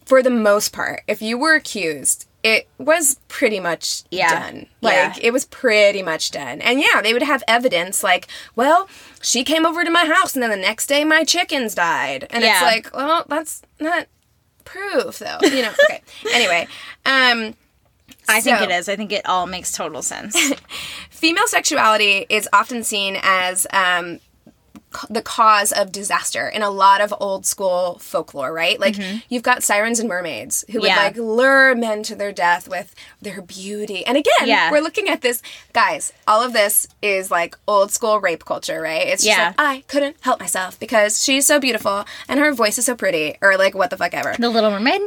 for 0.03 0.21
the 0.21 0.29
most 0.29 0.73
part, 0.73 1.03
if 1.07 1.21
you 1.21 1.37
were 1.37 1.55
accused, 1.55 2.25
it 2.43 2.67
was 2.77 3.19
pretty 3.27 3.59
much 3.59 4.03
Yeah. 4.11 4.39
done. 4.39 4.67
Like 4.81 4.93
Yeah. 4.95 5.13
it 5.21 5.31
was 5.33 5.45
pretty 5.45 6.01
much 6.03 6.31
done. 6.31 6.61
And 6.61 6.79
yeah, 6.79 7.01
they 7.01 7.13
would 7.13 7.23
have 7.23 7.43
evidence 7.47 8.03
like, 8.03 8.27
well, 8.55 8.87
she 9.21 9.43
came 9.43 9.65
over 9.65 9.83
to 9.83 9.89
my 9.89 10.05
house 10.05 10.33
and 10.35 10.43
then 10.43 10.49
the 10.51 10.55
next 10.55 10.87
day 10.87 11.03
my 11.03 11.23
chickens 11.23 11.75
died. 11.75 12.27
And 12.29 12.43
it's 12.43 12.61
like, 12.61 12.95
well, 12.95 13.25
that's 13.27 13.61
not 13.79 14.07
proof 14.63 15.19
though. 15.19 15.39
You 15.43 15.63
know, 15.63 15.71
okay. 15.85 16.01
Anyway, 16.33 16.67
um 17.05 17.55
I 18.29 18.41
think 18.41 18.59
it 18.61 18.69
is. 18.71 18.89
I 18.89 18.97
think 18.97 19.13
it 19.13 19.25
all 19.25 19.45
makes 19.47 19.71
total 19.71 20.01
sense. 20.01 20.35
female 21.09 21.47
sexuality 21.47 22.25
is 22.29 22.47
often 22.51 22.83
seen 22.83 23.17
as 23.23 23.65
um, 23.71 24.19
the 25.09 25.21
cause 25.21 25.71
of 25.71 25.91
disaster 25.91 26.47
in 26.47 26.61
a 26.63 26.69
lot 26.69 27.01
of 27.01 27.13
old 27.19 27.45
school 27.45 27.99
folklore, 27.99 28.53
right? 28.53 28.79
Like 28.79 28.95
you've 29.29 29.43
got 29.43 29.61
sirens 29.61 29.99
and 29.99 30.07
mermaids 30.09 30.63
who 30.71 30.79
would 30.81 30.87
Mm-hmm. 30.89 31.03
Like 31.03 31.17
lure 31.17 31.75
men 31.75 32.01
to 32.03 32.15
their 32.15 32.31
death 32.31 32.67
with 32.69 32.95
their 33.21 33.41
beauty. 33.41 34.05
And 34.05 34.17
again, 34.17 34.47
Yeah. 34.47 34.71
we're 34.71 34.79
looking 34.79 35.09
at 35.09 35.21
this, 35.21 35.41
guys. 35.73 36.13
All 36.27 36.41
of 36.41 36.53
this 36.53 36.87
is 37.01 37.29
like 37.29 37.57
old 37.67 37.91
school 37.91 38.19
rape 38.21 38.45
culture, 38.45 38.81
right? 38.81 39.05
It's 39.07 39.23
just 39.23 39.37
Yeah. 39.37 39.47
like 39.49 39.59
I 39.59 39.81
couldn't 39.87 40.15
help 40.21 40.39
myself 40.39 40.79
because 40.79 41.21
she's 41.23 41.45
so 41.45 41.59
beautiful 41.59 42.05
and 42.29 42.39
her 42.39 42.53
voice 42.53 42.77
is 42.77 42.85
so 42.85 42.95
pretty, 42.95 43.37
or 43.41 43.57
like 43.57 43.75
what 43.75 43.89
the 43.89 43.97
fuck 43.97 44.13
ever. 44.13 44.35
the 44.39 44.49
Little 44.49 44.71
Mermaid. 44.71 45.01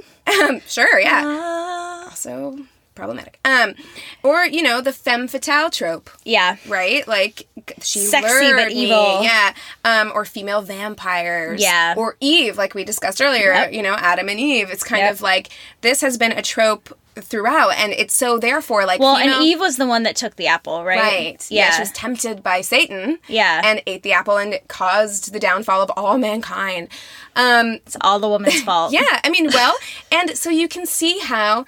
Um, 0.44 0.60
sure, 0.68 1.00
yeah. 1.00 1.24
Uh, 1.26 2.10
Also 2.10 2.58
problematic. 3.00 3.38
Um, 3.44 3.74
or 4.22 4.44
you 4.44 4.62
know 4.62 4.80
the 4.80 4.92
femme 4.92 5.26
fatale 5.26 5.70
trope 5.70 6.10
yeah. 6.24 6.56
right? 6.68 7.06
Like 7.08 7.46
she 7.82 8.00
Sexy 8.00 8.52
but 8.52 8.68
me. 8.68 8.74
evil. 8.84 9.22
yeah. 9.22 9.54
Um, 9.84 10.12
or 10.14 10.24
female 10.24 10.62
vampires, 10.62 11.60
Yeah. 11.60 11.94
or 11.96 12.16
Eve, 12.20 12.56
like 12.58 12.74
we 12.74 12.84
discussed 12.84 13.20
earlier. 13.20 13.52
Yep. 13.52 13.72
You 13.72 13.82
know, 13.82 13.94
Adam 13.94 14.28
and 14.28 14.38
Eve. 14.38 14.70
It's 14.70 14.84
kind 14.84 15.00
Yep. 15.00 15.12
of 15.14 15.20
like 15.22 15.48
this 15.80 16.00
has 16.02 16.18
been 16.18 16.32
a 16.32 16.42
trope 16.42 16.96
throughout, 17.16 17.70
and 17.70 17.92
it's 17.92 18.14
so 18.14 18.38
therefore 18.38 18.86
like 18.86 19.00
Well, 19.00 19.16
and 19.16 19.42
Eve 19.42 19.58
was 19.60 19.76
the 19.76 19.86
one 19.86 20.04
that 20.04 20.16
took 20.16 20.36
the 20.36 20.46
apple, 20.46 20.84
right? 20.84 20.98
Right. 20.98 21.46
Yeah. 21.50 21.72
She 21.72 21.80
was 21.82 21.90
tempted 21.92 22.42
by 22.42 22.60
Satan. 22.60 23.18
Yeah. 23.28 23.60
And 23.64 23.82
ate 23.86 24.02
the 24.02 24.12
apple, 24.12 24.36
and 24.36 24.54
it 24.54 24.68
caused 24.68 25.32
the 25.32 25.40
downfall 25.40 25.82
of 25.82 25.90
all 25.96 26.18
mankind. 26.18 26.88
Um, 27.36 27.74
it's 27.86 27.96
all 28.00 28.18
the 28.20 28.28
woman's 28.28 28.62
fault. 28.68 28.92
yeah, 28.92 29.20
I 29.24 29.28
mean, 29.30 29.48
well, 29.52 29.74
and 30.12 30.36
so 30.36 30.50
you 30.50 30.68
can 30.68 30.86
see 30.86 31.18
how 31.18 31.64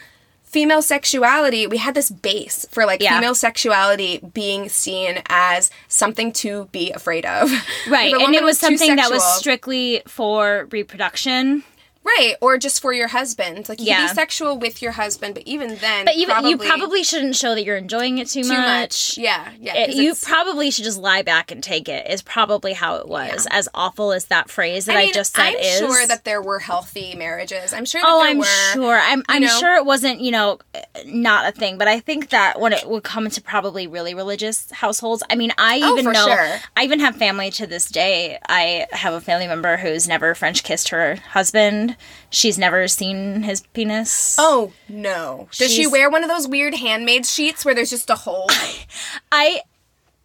female 0.52 0.82
sexuality, 0.82 1.66
we 1.66 1.78
had 1.78 1.94
this 1.94 2.10
base 2.10 2.66
for 2.70 2.84
like 2.84 3.00
Yeah. 3.02 3.18
female 3.18 3.34
sexuality 3.34 4.20
being 4.34 4.68
seen 4.68 5.22
as 5.28 5.70
something 5.88 6.30
to 6.34 6.68
be 6.72 6.92
afraid 6.92 7.24
of. 7.24 7.50
Right. 7.88 8.14
And 8.14 8.34
it 8.34 8.44
was 8.44 8.58
something 8.58 8.96
that 8.96 9.10
was 9.10 9.24
strictly 9.38 10.02
for 10.06 10.68
reproduction. 10.70 11.64
Right, 12.04 12.34
or 12.40 12.58
just 12.58 12.82
for 12.82 12.92
your 12.92 13.06
husband. 13.08 13.68
Like 13.68 13.78
you 13.80 13.86
can 13.86 14.08
be 14.08 14.14
sexual 14.14 14.58
with 14.58 14.82
your 14.82 14.90
husband, 14.92 15.34
but 15.34 15.44
even 15.46 15.76
then 15.76 16.04
But 16.04 16.16
even 16.16 16.44
you 16.46 16.58
probably 16.58 17.04
shouldn't 17.04 17.36
show 17.36 17.54
that 17.54 17.64
you're 17.64 17.76
enjoying 17.76 18.18
it 18.18 18.28
too, 18.28 18.42
too 18.42 18.48
much. 18.48 19.16
Yeah, 19.16 19.48
yeah. 19.60 19.76
It- 19.76 19.94
you 19.94 20.12
probably 20.20 20.70
should 20.72 20.82
just 20.84 20.98
lie 20.98 21.22
back 21.22 21.52
and 21.52 21.62
take 21.62 21.88
it. 21.88 22.10
Is 22.10 22.20
probably 22.20 22.72
how 22.72 22.96
it 22.96 23.06
was. 23.06 23.46
As 23.52 23.68
awful 23.72 24.12
as 24.12 24.24
that 24.26 24.50
phrase 24.50 24.86
that 24.86 24.96
I, 24.96 25.04
mean, 25.04 25.12
just 25.12 25.36
said 25.36 25.42
I'm 25.50 25.54
is. 25.56 25.78
sure 25.78 26.06
that 26.08 26.24
there 26.24 26.42
were 26.42 26.58
healthy 26.58 27.14
marriages. 27.14 27.72
I'm 27.72 27.84
sure 27.84 28.00
that 28.00 28.08
Oh, 28.10 28.18
there 28.20 28.30
I'm 28.30 28.38
were. 28.38 28.44
sure. 28.72 28.98
I'm 29.00 29.22
I'm 29.28 29.42
know? 29.42 29.58
sure 29.60 29.76
it 29.76 29.86
wasn't, 29.86 30.20
you 30.20 30.32
know, 30.32 30.58
not 31.06 31.48
a 31.48 31.52
thing. 31.56 31.78
But 31.78 31.86
I 31.86 32.00
think 32.00 32.30
that 32.30 32.58
when 32.60 32.72
it 32.72 32.88
would 32.88 33.04
come 33.04 33.30
to 33.30 33.40
probably 33.40 33.86
really 33.86 34.14
religious 34.14 34.70
households, 34.72 35.22
I 35.30 35.36
mean, 35.36 35.52
I 35.56 35.80
Oh, 35.84 35.92
even 35.92 36.04
for 36.06 36.12
know, 36.12 36.26
sure. 36.26 36.58
I 36.76 36.82
even 36.82 36.98
have 36.98 37.14
family 37.16 37.50
to 37.52 37.66
this 37.68 37.88
day. 37.88 38.38
I 38.48 38.86
have 38.90 39.14
a 39.14 39.20
family 39.20 39.46
member 39.46 39.76
who's 39.76 40.08
never 40.08 40.34
French 40.34 40.64
kissed 40.64 40.88
her 40.88 41.16
husband. 41.30 41.91
She's 42.30 42.58
never 42.58 42.88
seen 42.88 43.42
his 43.42 43.60
penis. 43.74 44.36
Oh 44.38 44.72
no! 44.88 45.48
Does 45.56 45.72
she 45.72 45.86
wear 45.86 46.10
one 46.10 46.22
of 46.24 46.30
those 46.30 46.46
weird 46.48 46.74
handmade 46.74 47.26
sheets 47.26 47.64
where 47.64 47.74
there's 47.74 47.90
just 47.90 48.10
a 48.10 48.16
hole? 48.16 48.48
I. 49.32 49.60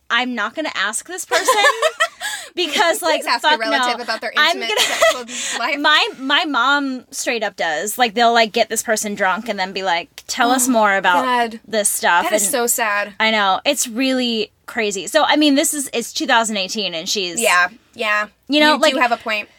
I'm 0.09 0.35
not 0.35 0.55
gonna 0.55 0.71
ask 0.73 1.05
this 1.05 1.25
person 1.25 1.53
because, 2.55 3.01
like, 3.01 3.21
Please 3.21 3.27
ask 3.27 3.41
fuck 3.41 3.59
relative 3.59 3.97
no. 3.97 4.03
about 4.05 4.21
their 4.21 4.31
I'm 4.37 4.55
intimate 4.61 4.77
gonna- 5.13 5.27
sexual 5.29 5.59
life. 5.59 5.79
my 5.79 6.07
my 6.17 6.45
mom 6.45 7.05
straight 7.11 7.43
up 7.43 7.57
does 7.57 7.97
like 7.97 8.13
they'll 8.13 8.31
like 8.33 8.53
get 8.53 8.69
this 8.69 8.81
person 8.83 9.15
drunk 9.15 9.49
and 9.49 9.59
then 9.59 9.73
be 9.73 9.83
like 9.83 10.23
tell 10.27 10.49
us 10.51 10.67
oh, 10.67 10.71
more 10.71 10.95
about 10.95 11.17
Oh, 11.19 11.49
God. 11.49 11.59
this 11.67 11.89
stuff 11.89 12.23
that 12.23 12.31
is 12.31 12.43
and 12.43 12.51
so 12.51 12.67
sad. 12.67 13.13
i 13.19 13.31
know 13.31 13.59
it's 13.65 13.85
really 13.87 14.51
crazy 14.65 15.07
so 15.07 15.23
i 15.25 15.35
mean 15.35 15.55
this 15.55 15.73
is 15.73 15.89
it's 15.93 16.13
2018 16.13 16.93
and 16.93 17.07
she's 17.09 17.39
Yeah, 17.41 17.67
yeah. 17.93 18.27
You 18.47 18.61
know, 18.61 18.77
do 18.77 18.81
like- 18.83 18.93
you 18.93 19.01
have 19.01 19.11
a 19.11 19.17
point. 19.17 19.49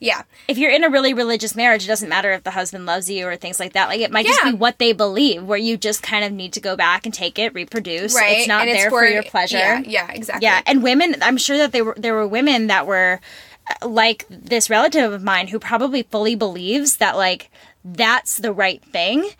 Yeah. 0.00 0.22
if 0.48 0.56
you're 0.56 0.70
in 0.70 0.82
a 0.82 0.88
really 0.88 1.12
religious 1.12 1.54
marriage, 1.54 1.84
it 1.84 1.86
doesn't 1.86 2.08
matter 2.08 2.32
if 2.32 2.42
the 2.42 2.50
husband 2.50 2.86
loves 2.86 3.10
you 3.10 3.26
or 3.26 3.36
things 3.36 3.60
like 3.60 3.74
that. 3.74 3.88
Like 3.88 4.00
it 4.00 4.10
might 4.10 4.24
just 4.26 4.42
be 4.42 4.52
what 4.52 4.78
they 4.78 4.92
believe, 4.92 5.44
where 5.44 5.58
you 5.58 5.76
just 5.76 6.02
kind 6.02 6.24
of 6.24 6.32
need 6.32 6.54
to 6.54 6.60
go 6.60 6.74
back 6.74 7.04
and 7.04 7.14
take 7.14 7.38
it, 7.38 7.52
reproduce. 7.54 8.14
Right. 8.14 8.38
It's 8.38 8.48
not 8.48 8.66
And 8.66 8.70
there 8.76 8.88
for, 8.90 9.04
your 9.04 9.22
pleasure. 9.22 9.58
Yeah, 9.58 9.80
yeah, 9.80 10.10
exactly. 10.10 10.46
Yeah, 10.46 10.62
and 10.66 10.82
women, 10.82 11.16
I'm 11.22 11.36
sure 11.36 11.58
that 11.58 11.72
there 11.72 11.84
were 11.84 11.94
there 11.98 12.14
were 12.14 12.26
women 12.26 12.66
that 12.68 12.86
were 12.86 13.20
uh, 13.68 13.88
like 13.88 14.24
this 14.30 14.70
relative 14.70 15.12
of 15.12 15.22
mine 15.22 15.48
who 15.48 15.58
probably 15.58 16.02
fully 16.04 16.34
believes 16.34 16.96
that 16.96 17.16
like 17.16 17.50
that's 17.84 18.38
the 18.38 18.52
right 18.52 18.82
thing. 18.82 19.30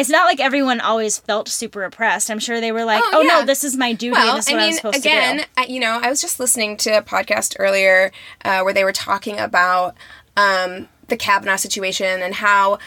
It's 0.00 0.08
not 0.10 0.24
like 0.24 0.40
everyone 0.40 0.80
always 0.80 1.18
felt 1.18 1.48
super 1.48 1.84
oppressed. 1.84 2.30
I'm 2.30 2.38
sure 2.38 2.60
they 2.60 2.72
were 2.72 2.84
like, 2.84 3.02
Oh, 3.04 3.10
"Oh, 3.14 3.20
yeah. 3.20 3.28
no, 3.40 3.44
this 3.44 3.62
is 3.64 3.76
my 3.76 3.92
duty. 3.92 4.12
Well, 4.12 4.36
this 4.36 4.46
is 4.46 4.52
I 4.52 4.56
what 4.56 4.60
I'm 4.62 4.66
mean, 4.68 4.76
supposed 4.76 4.96
again, 4.96 5.36
to 5.38 5.42
do." 5.44 5.48
I- 5.58 5.66
you 5.66 5.78
know, 5.80 6.00
I 6.02 6.08
was 6.08 6.20
just 6.22 6.40
listening 6.40 6.76
to 6.78 6.90
a 6.98 7.02
podcast 7.02 7.54
earlier 7.58 8.10
uh, 8.44 8.62
where 8.62 8.72
they 8.74 8.82
were 8.84 8.92
talking 8.92 9.38
about 9.38 9.94
um, 10.36 10.88
the 11.08 11.16
Kavanaugh 11.16 11.56
situation 11.56 12.22
and 12.22 12.34
how 12.34 12.78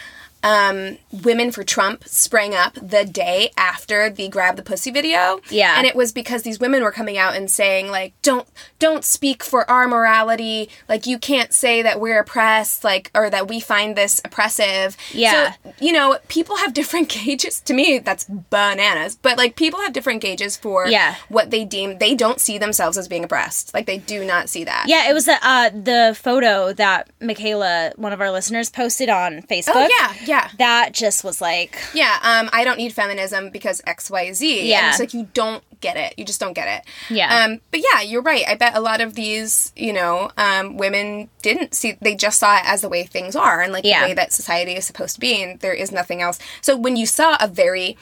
um, 0.44 0.98
women 1.10 1.50
for 1.50 1.64
Trump 1.64 2.04
sprang 2.04 2.54
up 2.54 2.74
the 2.74 3.04
day 3.04 3.50
after 3.56 4.08
the 4.10 4.28
grab 4.28 4.56
the 4.56 4.62
pussy 4.62 4.90
video. 4.92 5.40
Yeah. 5.50 5.74
and 5.78 5.86
it 5.86 5.96
was 5.96 6.12
because 6.12 6.42
these 6.42 6.60
women 6.60 6.82
were 6.84 6.92
coming 6.92 7.16
out 7.18 7.34
and 7.34 7.50
saying 7.50 7.90
like, 7.90 8.12
"Don't 8.22 8.46
don't 8.78 9.02
speak 9.04 9.42
for 9.42 9.68
our 9.70 9.88
morality. 9.88 10.68
Like, 10.88 11.06
you 11.06 11.18
can't 11.18 11.52
say 11.52 11.80
that 11.82 11.98
we're 11.98 12.20
oppressed, 12.20 12.84
like, 12.84 13.10
or 13.14 13.30
that 13.30 13.48
we 13.48 13.58
find 13.58 13.96
this 13.96 14.20
oppressive." 14.24 14.96
Yeah. 15.12 15.54
So, 15.64 15.72
you 15.80 15.92
know, 15.92 16.18
people 16.28 16.56
have 16.58 16.74
different 16.74 17.08
gauges. 17.24 17.60
To 17.62 17.72
me, 17.74 17.98
that's 17.98 18.24
bananas. 18.24 19.18
But 19.20 19.38
like, 19.38 19.56
people 19.56 19.80
have 19.80 19.92
different 19.94 20.20
gauges 20.20 20.56
for 20.58 20.86
Yeah. 20.86 21.14
what 21.28 21.50
they 21.50 21.64
deem. 21.64 21.96
They 21.98 22.14
don't 22.14 22.38
see 22.40 22.58
themselves 22.58 22.98
as 22.98 23.08
being 23.08 23.24
oppressed. 23.24 23.72
Like, 23.72 23.86
they 23.86 23.98
do 23.98 24.24
not 24.24 24.50
see 24.50 24.64
that. 24.64 24.84
Yeah, 24.88 25.08
it 25.08 25.14
was 25.14 25.24
the 25.24 25.38
uh, 25.42 25.70
the 25.70 26.14
photo 26.20 26.72
that 26.74 27.08
Michaela, 27.22 27.92
one 27.96 28.12
of 28.12 28.20
our 28.20 28.30
listeners, 28.30 28.68
posted 28.68 29.08
on 29.08 29.40
Facebook. 29.42 29.72
Oh 29.76 29.88
yeah, 29.98 30.12
yeah. 30.26 30.33
That 30.58 30.92
just 30.92 31.24
was 31.24 31.40
like, 31.40 31.76
Yeah, 31.94 32.18
um, 32.22 32.48
I 32.52 32.64
don't 32.64 32.78
need 32.78 32.92
feminism 32.92 33.50
because 33.50 33.80
X, 33.86 34.10
Y, 34.10 34.32
Z. 34.32 34.68
Yeah. 34.68 34.78
and 34.78 34.86
it's 34.90 35.00
like 35.00 35.14
you 35.14 35.28
don't 35.34 35.62
get 35.80 35.96
it. 35.96 36.14
You 36.18 36.24
just 36.24 36.40
don't 36.40 36.54
get 36.54 36.68
it. 36.78 37.14
Yeah. 37.14 37.44
Um, 37.44 37.60
but 37.70 37.80
yeah, 37.80 38.00
you're 38.00 38.22
right. 38.22 38.44
I 38.48 38.54
bet 38.54 38.74
a 38.76 38.80
lot 38.80 39.00
of 39.00 39.14
these, 39.14 39.72
you 39.76 39.92
know, 39.92 40.30
um, 40.38 40.76
women 40.76 41.28
didn't 41.42 41.74
see. 41.74 41.96
They 42.00 42.14
just 42.14 42.38
saw 42.38 42.56
it 42.56 42.62
as 42.64 42.80
the 42.80 42.88
way 42.88 43.02
things 43.04 43.36
are 43.36 43.60
and 43.60 43.72
like 43.72 43.84
Yeah. 43.84 44.00
the 44.02 44.08
way 44.08 44.14
that 44.14 44.32
society 44.32 44.72
is 44.76 44.84
supposed 44.86 45.14
to 45.16 45.20
be, 45.20 45.42
and 45.42 45.60
there 45.60 45.74
is 45.74 45.92
nothing 45.92 46.22
else. 46.22 46.38
So 46.62 46.76
when 46.76 46.96
you 46.96 47.06
saw 47.06 47.36
a 47.40 47.48
very 47.48 47.96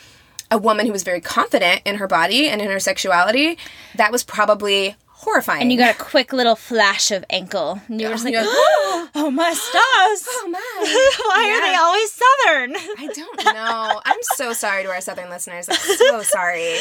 a 0.50 0.58
woman 0.58 0.84
who 0.84 0.92
was 0.92 1.02
very 1.02 1.20
confident 1.22 1.80
in 1.86 1.94
her 1.96 2.06
body 2.06 2.46
and 2.46 2.60
in 2.60 2.68
her 2.70 2.78
sexuality, 2.78 3.56
that 3.94 4.12
was 4.12 4.22
probably 4.22 4.96
horrifying. 5.22 5.62
and 5.62 5.72
you 5.72 5.78
got 5.78 5.94
a 5.94 5.98
quick 5.98 6.32
little 6.32 6.56
flash 6.56 7.10
of 7.10 7.24
ankle, 7.30 7.80
and 7.88 8.00
you 8.00 8.08
were 8.08 8.14
just 8.14 8.24
like, 8.26 8.34
like, 8.34 8.44
"Oh 8.44 9.30
my 9.32 9.52
stars! 9.52 10.26
oh 10.28 10.48
my. 10.50 11.24
Why 11.28 11.50
are 11.50 11.60
they 11.66 11.76
always 11.76 12.12
southern?" 12.12 12.76
I 12.98 13.06
don't 13.14 13.44
know. 13.54 14.00
I'm 14.04 14.22
so 14.34 14.52
sorry 14.52 14.82
to 14.82 14.90
our 14.90 15.00
southern 15.00 15.30
listeners. 15.30 15.68
I'm 15.68 15.76
so 15.76 16.22
sorry. 16.36 16.76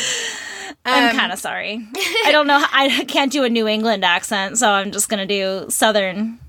I'm 0.85 1.09
Um, 1.11 1.15
kind 1.15 1.31
of 1.31 1.39
sorry. 1.39 1.85
I 2.25 2.29
don't 2.31 2.47
know. 2.47 2.63
I 2.71 3.05
can't 3.07 3.31
do 3.31 3.43
a 3.43 3.49
New 3.49 3.67
England 3.67 4.03
accent, 4.03 4.57
so 4.57 4.69
I'm 4.69 4.91
just 4.91 5.09
gonna 5.09 5.25
do 5.25 5.65
southern. 5.69 6.39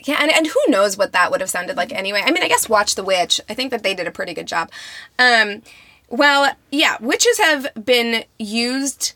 Yeah, 0.00 0.18
and, 0.20 0.30
and 0.30 0.46
who 0.46 0.60
knows 0.68 0.96
what 0.96 1.10
that 1.12 1.30
would 1.32 1.40
have 1.40 1.50
sounded 1.50 1.76
like 1.76 1.92
anyway. 1.92 2.22
I 2.24 2.30
mean, 2.30 2.44
I 2.44 2.48
guess 2.48 2.68
Watch 2.68 2.94
the 2.94 3.02
Witch. 3.02 3.40
I 3.48 3.54
think 3.54 3.72
that 3.72 3.82
they 3.82 3.94
did 3.94 4.06
a 4.06 4.12
pretty 4.12 4.32
good 4.32 4.46
job. 4.46 4.70
Um, 5.18 5.62
well, 6.08 6.52
yeah, 6.70 6.96
witches 7.00 7.38
have 7.38 7.66
been 7.84 8.24
used. 8.38 9.14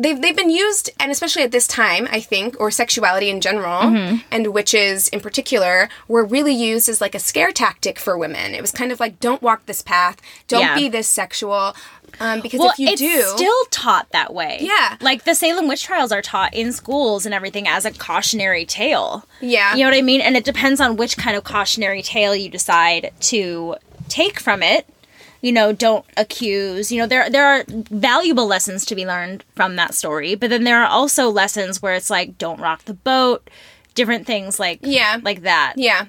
They've, 0.00 0.20
they've 0.22 0.36
been 0.36 0.50
used, 0.50 0.90
and 1.00 1.10
especially 1.10 1.42
at 1.42 1.50
this 1.50 1.66
time, 1.66 2.06
I 2.10 2.20
think, 2.20 2.54
or 2.60 2.70
sexuality 2.70 3.30
in 3.30 3.40
general, 3.40 3.82
Mm-hmm. 3.82 4.16
and 4.30 4.46
witches 4.54 5.08
in 5.08 5.18
particular, 5.20 5.88
were 6.06 6.24
really 6.24 6.54
used 6.54 6.88
as 6.88 7.00
like 7.00 7.16
a 7.16 7.18
scare 7.18 7.50
tactic 7.50 7.98
for 7.98 8.16
women. 8.16 8.54
It 8.54 8.60
was 8.60 8.70
kind 8.70 8.92
of 8.92 9.00
like, 9.00 9.18
don't 9.18 9.42
walk 9.42 9.66
this 9.66 9.82
path, 9.82 10.18
don't 10.46 10.60
Yeah. 10.60 10.74
be 10.76 10.88
this 10.88 11.08
sexual, 11.08 11.74
um, 12.20 12.40
because 12.42 12.60
Well, 12.60 12.70
if 12.70 12.78
you 12.78 12.88
it's 12.90 13.00
do, 13.00 13.22
still 13.36 13.64
taught 13.70 14.08
that 14.12 14.32
way. 14.32 14.58
Yeah. 14.60 14.96
like 15.00 15.24
the 15.24 15.34
Salem 15.34 15.66
witch 15.66 15.82
trials 15.82 16.12
are 16.12 16.22
taught 16.22 16.54
in 16.54 16.72
schools 16.72 17.26
and 17.26 17.34
everything 17.34 17.66
as 17.66 17.84
a 17.84 17.90
cautionary 17.90 18.64
tale. 18.64 19.26
Yeah. 19.40 19.74
you 19.74 19.82
know 19.82 19.90
what 19.90 19.98
I 19.98 20.02
mean. 20.02 20.20
And 20.20 20.36
it 20.36 20.44
depends 20.44 20.80
on 20.80 20.96
which 20.96 21.16
kind 21.16 21.36
of 21.36 21.42
cautionary 21.42 22.02
tale 22.02 22.36
you 22.36 22.48
decide 22.48 23.10
to 23.22 23.74
take 24.08 24.38
from 24.38 24.62
it. 24.62 24.86
You 25.40 25.52
know, 25.52 25.72
don't 25.72 26.04
accuse. 26.16 26.90
You 26.90 27.00
know, 27.00 27.06
there 27.06 27.30
there 27.30 27.46
are 27.46 27.64
valuable 27.68 28.46
lessons 28.46 28.84
to 28.86 28.94
be 28.94 29.06
learned 29.06 29.44
from 29.54 29.76
that 29.76 29.94
story, 29.94 30.34
but 30.34 30.50
then 30.50 30.64
there 30.64 30.82
are 30.82 30.88
also 30.88 31.28
lessons 31.30 31.80
where 31.80 31.94
it's 31.94 32.10
like, 32.10 32.38
don't 32.38 32.60
rock 32.60 32.84
the 32.84 32.94
boat. 32.94 33.48
Different 33.94 34.26
things 34.26 34.58
like 34.60 34.80
Yeah. 34.82 35.18
like 35.22 35.42
that. 35.42 35.74
Yeah. 35.76 36.06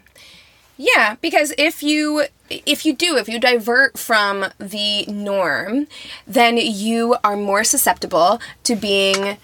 Yeah, 0.78 1.16
because 1.22 1.54
if 1.58 1.84
you 1.84 2.26
if 2.50 2.86
you 2.86 2.94
do, 2.96 3.18
if 3.18 3.28
you 3.28 3.38
divert 3.40 3.98
from 4.00 4.46
the 4.60 5.06
norm, 5.08 5.88
then 6.26 6.58
you 6.58 7.16
are 7.24 7.36
more 7.36 7.64
susceptible 7.64 8.40
to 8.64 8.76
being, 8.76 9.38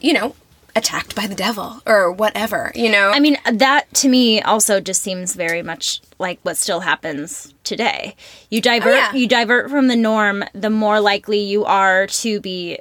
you 0.00 0.12
know, 0.12 0.34
attacked 0.76 1.14
by 1.14 1.26
the 1.26 1.34
devil 1.34 1.80
or 1.86 2.10
whatever, 2.12 2.72
you 2.74 2.90
know. 2.90 3.10
I 3.12 3.20
mean, 3.20 3.38
that 3.50 3.92
to 3.94 4.08
me 4.08 4.42
also 4.42 4.80
just 4.80 5.00
seems 5.02 5.34
very 5.34 5.62
much 5.62 6.00
like 6.20 6.38
what 6.42 6.56
still 6.56 6.80
happens 6.80 7.54
today. 7.64 8.14
You 8.50 8.60
divert 8.60 8.92
Oh, 8.92 8.96
yeah. 8.96 9.12
you 9.14 9.26
divert 9.26 9.70
from 9.70 9.88
the 9.88 9.96
norm, 9.96 10.44
the 10.54 10.70
more 10.70 11.00
likely 11.00 11.38
you 11.40 11.64
are 11.64 12.06
to 12.06 12.40
be 12.40 12.78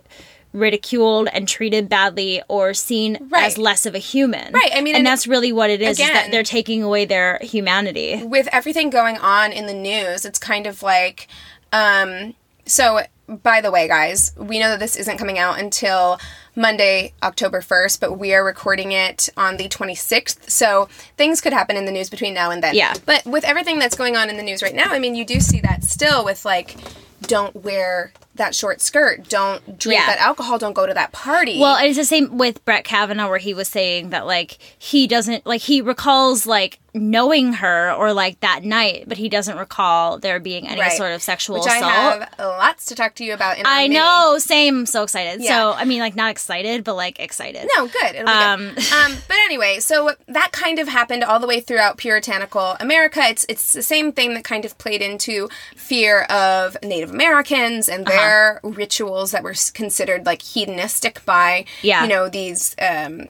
ridiculed 0.52 1.28
and 1.32 1.48
treated 1.48 1.88
badly 1.90 2.42
or 2.48 2.74
seen 2.74 3.18
Right. 3.30 3.46
as 3.46 3.58
less 3.58 3.86
of 3.86 3.94
a 3.96 4.00
human. 4.00 4.52
Right, 4.54 4.72
I 4.74 4.82
mean, 4.82 4.96
and 4.96 4.98
and 5.02 5.08
that's 5.08 5.28
really 5.28 5.52
what 5.52 5.70
it 5.70 5.82
is, 5.82 6.00
is 6.00 6.08
that 6.08 6.32
they're 6.32 6.44
taking 6.44 6.82
away 6.84 7.06
their 7.06 7.40
humanity. 7.42 8.22
with 8.24 8.48
everything 8.52 8.90
going 8.90 9.18
on 9.18 9.52
in 9.52 9.68
the 9.68 9.74
news, 9.74 10.26
it's 10.26 10.40
kind 10.40 10.66
of 10.68 10.82
like 10.84 11.28
um 11.72 12.34
so 12.66 13.02
by 13.28 13.62
the 13.62 13.70
way, 13.70 13.88
guys, 13.88 14.32
we 14.38 14.58
know 14.58 14.70
that 14.72 14.80
this 14.80 14.96
isn't 14.96 15.18
coming 15.20 15.38
out 15.38 15.60
until 15.60 16.20
Monday, 16.60 17.14
October 17.24 17.62
1st, 17.62 18.02
but 18.02 18.20
we 18.20 18.34
are 18.34 18.44
recording 18.44 18.92
it 18.92 19.30
on 19.38 19.56
the 19.56 19.70
26th. 19.70 20.50
So 20.50 20.90
things 21.16 21.40
could 21.40 21.54
happen 21.54 21.78
in 21.78 21.86
the 21.86 21.92
news 21.92 22.10
between 22.10 22.34
now 22.34 22.52
and 22.52 22.62
then. 22.62 22.76
Yeah. 22.76 22.94
But 23.06 23.26
with 23.26 23.46
everything 23.46 23.80
that's 23.80 23.96
going 23.96 24.18
on 24.18 24.30
in 24.30 24.36
the 24.36 24.44
news 24.44 24.62
right 24.62 24.76
now, 24.76 24.92
I 24.92 25.00
mean, 25.00 25.16
you 25.16 25.26
do 25.26 25.40
see 25.40 25.62
that 25.62 25.84
still 25.86 26.26
with 26.26 26.44
like 26.44 26.76
don't 27.22 27.56
wear 27.64 28.12
that 28.36 28.56
short 28.56 28.80
skirt, 28.82 29.28
don't 29.30 29.78
drink 29.78 30.00
Yeah. 30.00 30.06
that 30.08 30.20
alcohol, 30.20 30.58
don't 30.58 30.74
go 30.74 30.86
to 30.86 30.94
that 30.94 31.12
party. 31.12 31.60
Well, 31.60 31.78
it's 31.84 31.98
the 31.98 32.06
same 32.06 32.38
with 32.38 32.64
Brett 32.66 32.84
Kavanaugh, 32.86 33.30
where 33.30 33.38
he 33.38 33.54
was 33.54 33.68
saying 33.68 34.10
that 34.12 34.26
like 34.26 34.58
he 34.78 35.08
doesn't 35.08 35.46
like 35.46 35.62
he 35.62 35.82
recalls 35.82 36.46
like 36.46 36.80
knowing 36.94 37.54
her 37.54 37.92
or 37.94 38.14
like 38.14 38.40
that 38.40 38.64
night, 38.64 39.04
but 39.08 39.18
he 39.18 39.30
doesn't 39.30 39.58
recall 39.58 40.18
there 40.18 40.40
being 40.40 40.68
any 40.68 40.82
Right. 40.82 40.92
sort 40.94 41.12
of 41.12 41.22
sexual 41.22 41.58
which 41.58 41.66
assault. 41.68 41.84
I 41.84 42.20
have 42.20 42.30
lots 42.40 42.86
to 42.86 42.96
talk 42.96 43.16
to 43.16 43.24
you 43.24 43.34
about 43.34 43.58
I 43.66 43.88
know, 43.88 44.38
same. 44.40 44.86
So 44.86 45.04
excited. 45.04 45.42
Yeah. 45.42 45.50
So 45.58 45.74
I 45.74 45.86
mean, 45.86 46.00
like 46.00 46.16
not 46.16 46.32
excited, 46.32 46.84
but 46.84 46.96
like 46.96 47.20
excited. 47.20 47.68
No, 47.78 47.88
good. 47.88 48.16
Um, 48.28 48.74
good. 48.76 48.84
Um, 49.00 49.16
but 49.28 49.38
anyway, 49.46 49.80
so 49.80 50.12
that 50.28 50.52
kind 50.52 50.80
of 50.80 50.88
happened 50.88 51.24
all 51.24 51.40
the 51.40 51.48
way 51.48 51.60
throughout 51.60 51.98
puritanical 51.98 52.76
America. 52.80 53.22
It's 53.24 53.46
it's 53.48 53.74
the 53.74 53.84
same 53.84 54.12
thing 54.12 54.34
that 54.34 54.44
kind 54.44 54.66
of 54.66 54.78
played 54.78 55.02
into 55.02 55.48
fear 55.76 56.24
of 56.24 56.76
Native 56.84 57.12
Americans 57.12 57.88
and 57.88 58.08
Uh-huh. 58.08 58.18
their 58.18 58.60
rituals 58.64 59.32
that 59.32 59.44
were 59.44 59.56
considered 59.74 60.26
like 60.26 60.42
hedonistic 60.42 61.24
by 61.26 61.66
Yeah. 61.82 62.04
you 62.04 62.10
know 62.10 62.30
these 62.30 62.76
um, 62.82 63.28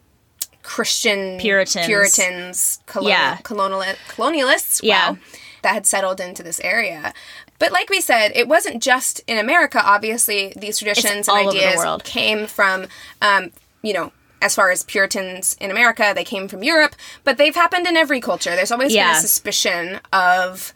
Christian 0.70 1.40
Puritans. 1.40 1.88
Puritans, 1.88 2.80
colonial, 2.86 3.10
Yeah. 3.18 3.38
colonial 3.42 3.82
colonialists. 4.08 4.82
Yeah. 4.84 5.12
Wow, 5.12 5.18
that 5.64 5.74
had 5.74 5.88
settled 5.88 6.20
into 6.20 6.44
this 6.44 6.60
area. 6.60 7.12
But 7.58 7.72
like 7.72 7.90
we 7.90 8.00
said, 8.02 8.32
it 8.36 8.48
wasn't 8.48 8.84
just 8.84 9.22
in 9.26 9.40
America. 9.40 9.82
Obviously, 9.84 10.54
these 10.56 10.78
traditions 10.78 11.28
and 11.28 11.48
ideas 11.48 11.84
came 12.04 12.46
from, 12.46 12.86
um, 13.20 13.50
you 13.82 13.94
know, 13.94 14.12
as 14.44 14.54
far 14.54 14.70
as 14.70 14.84
Puritans 14.84 15.58
in 15.60 15.72
America, 15.72 16.12
they 16.16 16.24
came 16.24 16.48
from 16.48 16.64
Europe, 16.64 16.96
but 17.24 17.38
they've 17.40 17.56
happened 17.56 17.88
in 17.88 17.98
every 17.98 18.22
culture. 18.22 18.56
There's 18.56 18.72
always 18.72 18.94
been 18.94 19.10
a 19.10 19.16
suspicion 19.16 20.00
of 20.14 20.72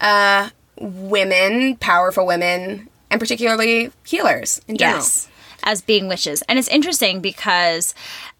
uh, 0.00 0.50
women, 0.78 1.76
powerful 1.76 2.26
women, 2.26 2.88
and 3.10 3.18
particularly 3.18 3.90
healers 4.04 4.60
in 4.68 4.76
general. 4.76 4.98
Yes, 4.98 5.26
as 5.64 5.80
being 5.82 6.06
witches. 6.06 6.42
And 6.48 6.58
it's 6.58 6.68
interesting 6.68 7.20
because 7.20 7.94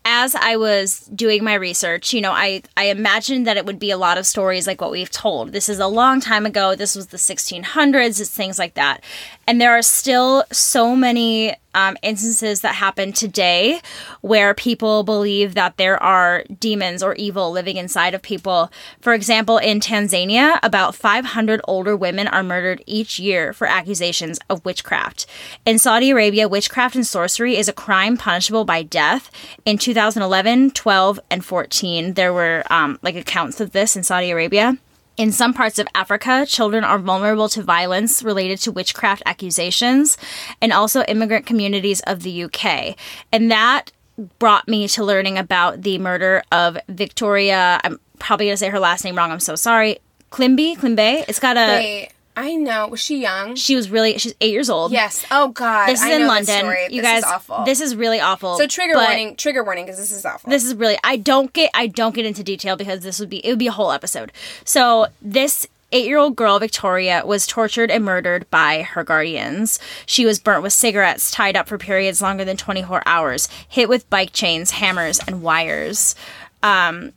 as 0.04 0.34
I 0.34 0.56
was 0.56 1.00
doing 1.14 1.44
my 1.44 1.54
research, 1.54 2.12
you 2.14 2.20
know, 2.20 2.32
I, 2.32 2.62
I 2.76 2.84
imagined 2.84 3.46
that 3.46 3.56
it 3.56 3.66
would 3.66 3.78
be 3.78 3.90
a 3.90 3.98
lot 3.98 4.16
of 4.16 4.26
stories 4.26 4.66
like 4.66 4.80
what 4.80 4.90
we've 4.90 5.10
told. 5.10 5.52
This 5.52 5.68
is 5.68 5.78
a 5.78 5.86
long 5.86 6.20
time 6.20 6.46
ago. 6.46 6.74
This 6.74 6.96
was 6.96 7.08
the 7.08 7.18
1600s, 7.18 8.20
it's 8.20 8.30
things 8.30 8.58
like 8.58 8.74
that. 8.74 9.02
And 9.48 9.62
there 9.62 9.72
are 9.72 9.80
still 9.80 10.44
so 10.52 10.94
many 10.94 11.54
um, 11.72 11.96
instances 12.02 12.60
that 12.60 12.74
happen 12.74 13.14
today 13.14 13.80
where 14.20 14.52
people 14.52 15.04
believe 15.04 15.54
that 15.54 15.78
there 15.78 16.00
are 16.02 16.44
demons 16.60 17.02
or 17.02 17.14
evil 17.14 17.50
living 17.50 17.78
inside 17.78 18.12
of 18.12 18.20
people. 18.20 18.70
For 19.00 19.14
example, 19.14 19.56
in 19.56 19.80
Tanzania, 19.80 20.58
about 20.62 20.94
500 20.94 21.62
older 21.64 21.96
women 21.96 22.28
are 22.28 22.42
murdered 22.42 22.84
each 22.84 23.18
year 23.18 23.54
for 23.54 23.66
accusations 23.66 24.38
of 24.50 24.62
witchcraft. 24.66 25.24
In 25.64 25.78
Saudi 25.78 26.10
Arabia, 26.10 26.46
witchcraft 26.46 26.94
and 26.94 27.06
sorcery 27.06 27.56
is 27.56 27.68
a 27.68 27.72
crime 27.72 28.18
punishable 28.18 28.66
by 28.66 28.82
death. 28.82 29.30
In 29.64 29.78
2011, 29.78 30.72
12, 30.72 31.20
and 31.30 31.42
14, 31.42 32.12
there 32.12 32.34
were 32.34 32.64
um, 32.68 32.98
like 33.00 33.16
accounts 33.16 33.62
of 33.62 33.72
this 33.72 33.96
in 33.96 34.02
Saudi 34.02 34.30
Arabia. 34.30 34.76
In 35.18 35.32
some 35.32 35.52
parts 35.52 35.80
of 35.80 35.88
Africa, 35.96 36.46
children 36.46 36.84
are 36.84 36.98
vulnerable 36.98 37.48
to 37.48 37.62
violence 37.62 38.22
related 38.22 38.58
to 38.60 38.72
witchcraft 38.72 39.24
accusations, 39.26 40.16
and 40.62 40.72
also 40.72 41.02
immigrant 41.02 41.44
communities 41.44 42.00
of 42.06 42.22
the 42.22 42.44
UK. 42.44 42.96
And 43.32 43.50
that 43.50 43.90
brought 44.38 44.68
me 44.68 44.86
to 44.88 45.04
learning 45.04 45.36
about 45.36 45.82
the 45.82 45.98
murder 45.98 46.44
of 46.52 46.78
Victoria. 46.88 47.80
I'm 47.82 47.98
probably 48.20 48.46
going 48.46 48.54
to 48.54 48.58
say 48.58 48.68
her 48.68 48.78
last 48.78 49.04
name 49.04 49.16
wrong. 49.16 49.32
I'm 49.32 49.40
so 49.40 49.56
sorry. 49.56 49.98
Klimby, 50.30 50.76
Klimbe. 50.76 51.24
It's 51.28 51.40
got 51.40 51.56
a. 51.56 51.66
Wait, 51.66 52.10
I 52.40 52.54
know. 52.54 52.86
Was 52.86 53.00
she 53.00 53.20
young? 53.20 53.56
She 53.56 53.74
was 53.74 53.90
really. 53.90 54.16
She's 54.16 54.32
eight 54.40 54.52
years 54.52 54.70
old. 54.70 54.92
yes. 54.92 55.26
Oh 55.30 55.48
God. 55.48 55.88
This 55.88 56.00
is 56.00 56.06
I 56.06 56.12
in 56.14 56.26
London. 56.28 56.66
You 56.88 57.02
this 57.02 57.10
guys, 57.10 57.18
is 57.18 57.24
awful. 57.24 57.64
this 57.64 57.80
is 57.80 57.96
really 57.96 58.20
awful. 58.20 58.56
so 58.56 58.66
trigger 58.68 58.94
warning. 58.94 59.34
Trigger 59.34 59.64
warning 59.64 59.86
because 59.86 59.98
this 59.98 60.12
is 60.12 60.24
awful. 60.24 60.48
This 60.48 60.64
is 60.64 60.76
really. 60.76 60.96
I 61.02 61.16
don't 61.16 61.52
get. 61.52 61.72
I 61.74 61.88
don't 61.88 62.14
get 62.14 62.24
into 62.26 62.44
detail 62.44 62.76
because 62.76 63.00
this 63.00 63.18
would 63.18 63.28
be. 63.28 63.44
It 63.44 63.50
would 63.50 63.58
be 63.58 63.66
a 63.66 63.72
whole 63.72 63.90
episode. 63.92 64.32
So 64.64 65.08
this. 65.20 65.66
Eight 65.90 66.04
year 66.04 66.18
old 66.18 66.36
girl, 66.36 66.58
Victoria, 66.58 67.22
was 67.24 67.46
tortured 67.46 67.90
and 67.90 68.04
murdered 68.04 68.44
by 68.50 68.82
her 68.82 69.02
guardians. 69.02 69.78
She 70.04 70.26
was 70.26 70.38
burnt 70.38 70.62
with 70.62 70.74
cigarettes, 70.74 71.30
tied 71.30 71.56
up 71.56 71.66
for 71.66 71.78
periods 71.78 72.20
longer 72.20 72.44
than 72.44 72.58
24 72.58 73.02
hours, 73.06 73.48
hit 73.66 73.88
with 73.88 74.10
bike 74.10 74.34
chains, 74.34 74.72
hammers, 74.72 75.18
and 75.26 75.40
wires. 75.40 76.14
Um, 76.62 77.14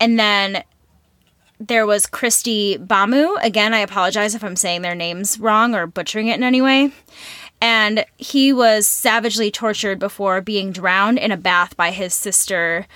and 0.00 0.18
then 0.18 0.64
there 1.66 1.86
was 1.86 2.06
Kristy 2.06 2.78
Bamu. 2.78 3.36
Again, 3.42 3.74
I 3.74 3.78
apologize 3.78 4.34
if 4.34 4.44
I'm 4.44 4.56
saying 4.56 4.82
their 4.82 4.94
names 4.94 5.38
wrong 5.38 5.74
or 5.74 5.86
butchering 5.86 6.28
it 6.28 6.36
in 6.36 6.42
any 6.42 6.60
way. 6.60 6.92
And 7.60 8.04
he 8.18 8.52
was 8.52 8.86
savagely 8.86 9.50
tortured 9.50 9.98
before 9.98 10.40
being 10.40 10.70
drowned 10.70 11.18
in 11.18 11.32
a 11.32 11.36
bath 11.36 11.76
by 11.76 11.92
his 11.92 12.12
sister 12.12 12.86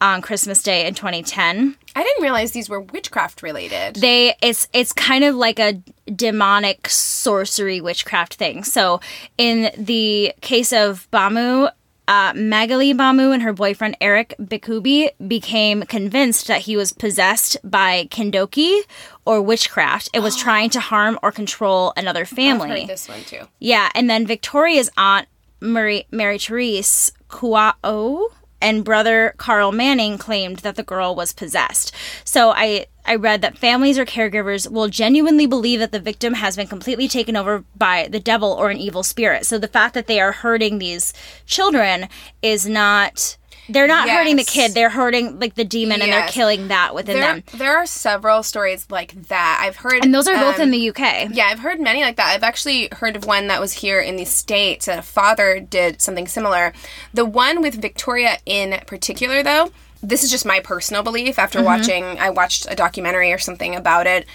on 0.00 0.22
Christmas 0.22 0.62
Day 0.62 0.86
in 0.86 0.94
2010. 0.94 1.76
I 1.96 2.02
didn't 2.02 2.22
realize 2.22 2.52
these 2.52 2.68
were 2.68 2.80
witchcraft 2.80 3.42
related. 3.42 3.96
They 3.96 4.34
it's 4.42 4.68
it's 4.72 4.92
kind 4.92 5.24
of 5.24 5.34
like 5.34 5.58
a 5.58 5.80
demonic 6.14 6.88
sorcery 6.88 7.80
witchcraft 7.80 8.34
thing. 8.34 8.64
So 8.64 9.00
in 9.36 9.70
the 9.76 10.34
case 10.40 10.72
of 10.72 11.08
Bamu, 11.10 11.70
uh, 12.08 12.32
Magalie 12.32 12.94
Bamu 12.94 13.32
and 13.32 13.42
her 13.42 13.52
boyfriend 13.52 13.96
Eric 14.00 14.34
Bikubi 14.40 15.10
became 15.28 15.82
convinced 15.82 16.48
that 16.48 16.62
he 16.62 16.76
was 16.76 16.92
possessed 16.92 17.58
by 17.62 18.08
Kindoki 18.10 18.80
or 19.26 19.42
witchcraft 19.42 20.08
and 20.14 20.24
was 20.24 20.34
trying 20.44 20.70
to 20.70 20.80
harm 20.80 21.18
or 21.22 21.30
control 21.30 21.92
another 21.96 22.22
I've 22.22 22.28
family. 22.30 22.80
heard 22.80 22.88
this 22.88 23.08
one 23.08 23.22
too. 23.24 23.42
Yeah, 23.60 23.90
and 23.94 24.08
then 24.08 24.26
Victoria's 24.26 24.90
aunt, 24.96 25.28
Marie 25.60 26.06
Mary 26.10 26.38
Therese 26.38 27.12
Kouao, 27.28 28.24
and 28.60 28.84
brother 28.84 29.34
Carl 29.36 29.72
Manning 29.72 30.18
claimed 30.18 30.58
that 30.58 30.76
the 30.76 30.82
girl 30.82 31.14
was 31.14 31.32
possessed. 31.32 31.94
So 32.24 32.50
I, 32.50 32.86
I 33.04 33.14
read 33.14 33.42
that 33.42 33.58
families 33.58 33.98
or 33.98 34.04
caregivers 34.04 34.70
will 34.70 34.88
genuinely 34.88 35.46
believe 35.46 35.80
that 35.80 35.92
the 35.92 36.00
victim 36.00 36.34
has 36.34 36.56
been 36.56 36.66
completely 36.66 37.08
taken 37.08 37.36
over 37.36 37.64
by 37.76 38.08
the 38.10 38.20
devil 38.20 38.52
or 38.52 38.70
an 38.70 38.78
evil 38.78 39.02
spirit. 39.02 39.46
So 39.46 39.58
the 39.58 39.68
fact 39.68 39.94
that 39.94 40.06
they 40.06 40.20
are 40.20 40.32
hurting 40.32 40.78
these 40.78 41.12
children 41.46 42.08
is 42.42 42.68
not. 42.68 43.36
They're 43.68 43.86
not 43.86 44.08
hurting 44.08 44.36
the 44.36 44.44
kid. 44.44 44.72
They're 44.74 44.88
hurting 44.90 45.38
like 45.38 45.54
the 45.54 45.64
demon, 45.64 46.00
and 46.02 46.12
they're 46.12 46.26
killing 46.28 46.68
that 46.68 46.94
within 46.94 47.20
There, 47.20 47.34
them. 47.34 47.42
there 47.54 47.76
are 47.76 47.86
several 47.86 48.42
stories 48.42 48.86
like 48.90 49.12
that. 49.28 49.60
I've 49.62 49.76
heard, 49.76 50.04
And 50.04 50.14
those 50.14 50.26
are 50.26 50.34
both 50.36 50.56
um, 50.56 50.62
in 50.62 50.70
the 50.70 50.88
UK. 50.90 51.28
Yeah, 51.32 51.46
I've 51.46 51.58
heard 51.60 51.80
many 51.80 52.02
like 52.02 52.16
that. 52.16 52.28
I've 52.34 52.42
actually 52.42 52.88
heard 52.92 53.14
of 53.16 53.24
one 53.26 53.48
that 53.48 53.60
was 53.60 53.74
here 53.74 54.00
in 54.00 54.16
the 54.16 54.24
States. 54.24 54.86
that 54.86 54.98
A 54.98 55.02
father 55.02 55.60
did 55.60 56.00
something 56.00 56.26
similar. 56.26 56.72
The 57.12 57.24
one 57.26 57.60
with 57.62 57.74
Victoria 57.74 58.38
in 58.46 58.80
particular, 58.86 59.42
though, 59.42 59.70
this 60.02 60.22
is 60.24 60.30
just 60.30 60.46
my 60.46 60.60
personal 60.60 61.02
belief 61.02 61.36
Mm-hmm. 61.36 61.40
after 61.40 61.62
watching, 61.62 62.04
I 62.04 62.30
watched 62.30 62.66
a 62.70 62.74
documentary 62.74 63.32
or 63.32 63.38
something 63.38 63.74
about 63.74 64.06
it. 64.06 64.26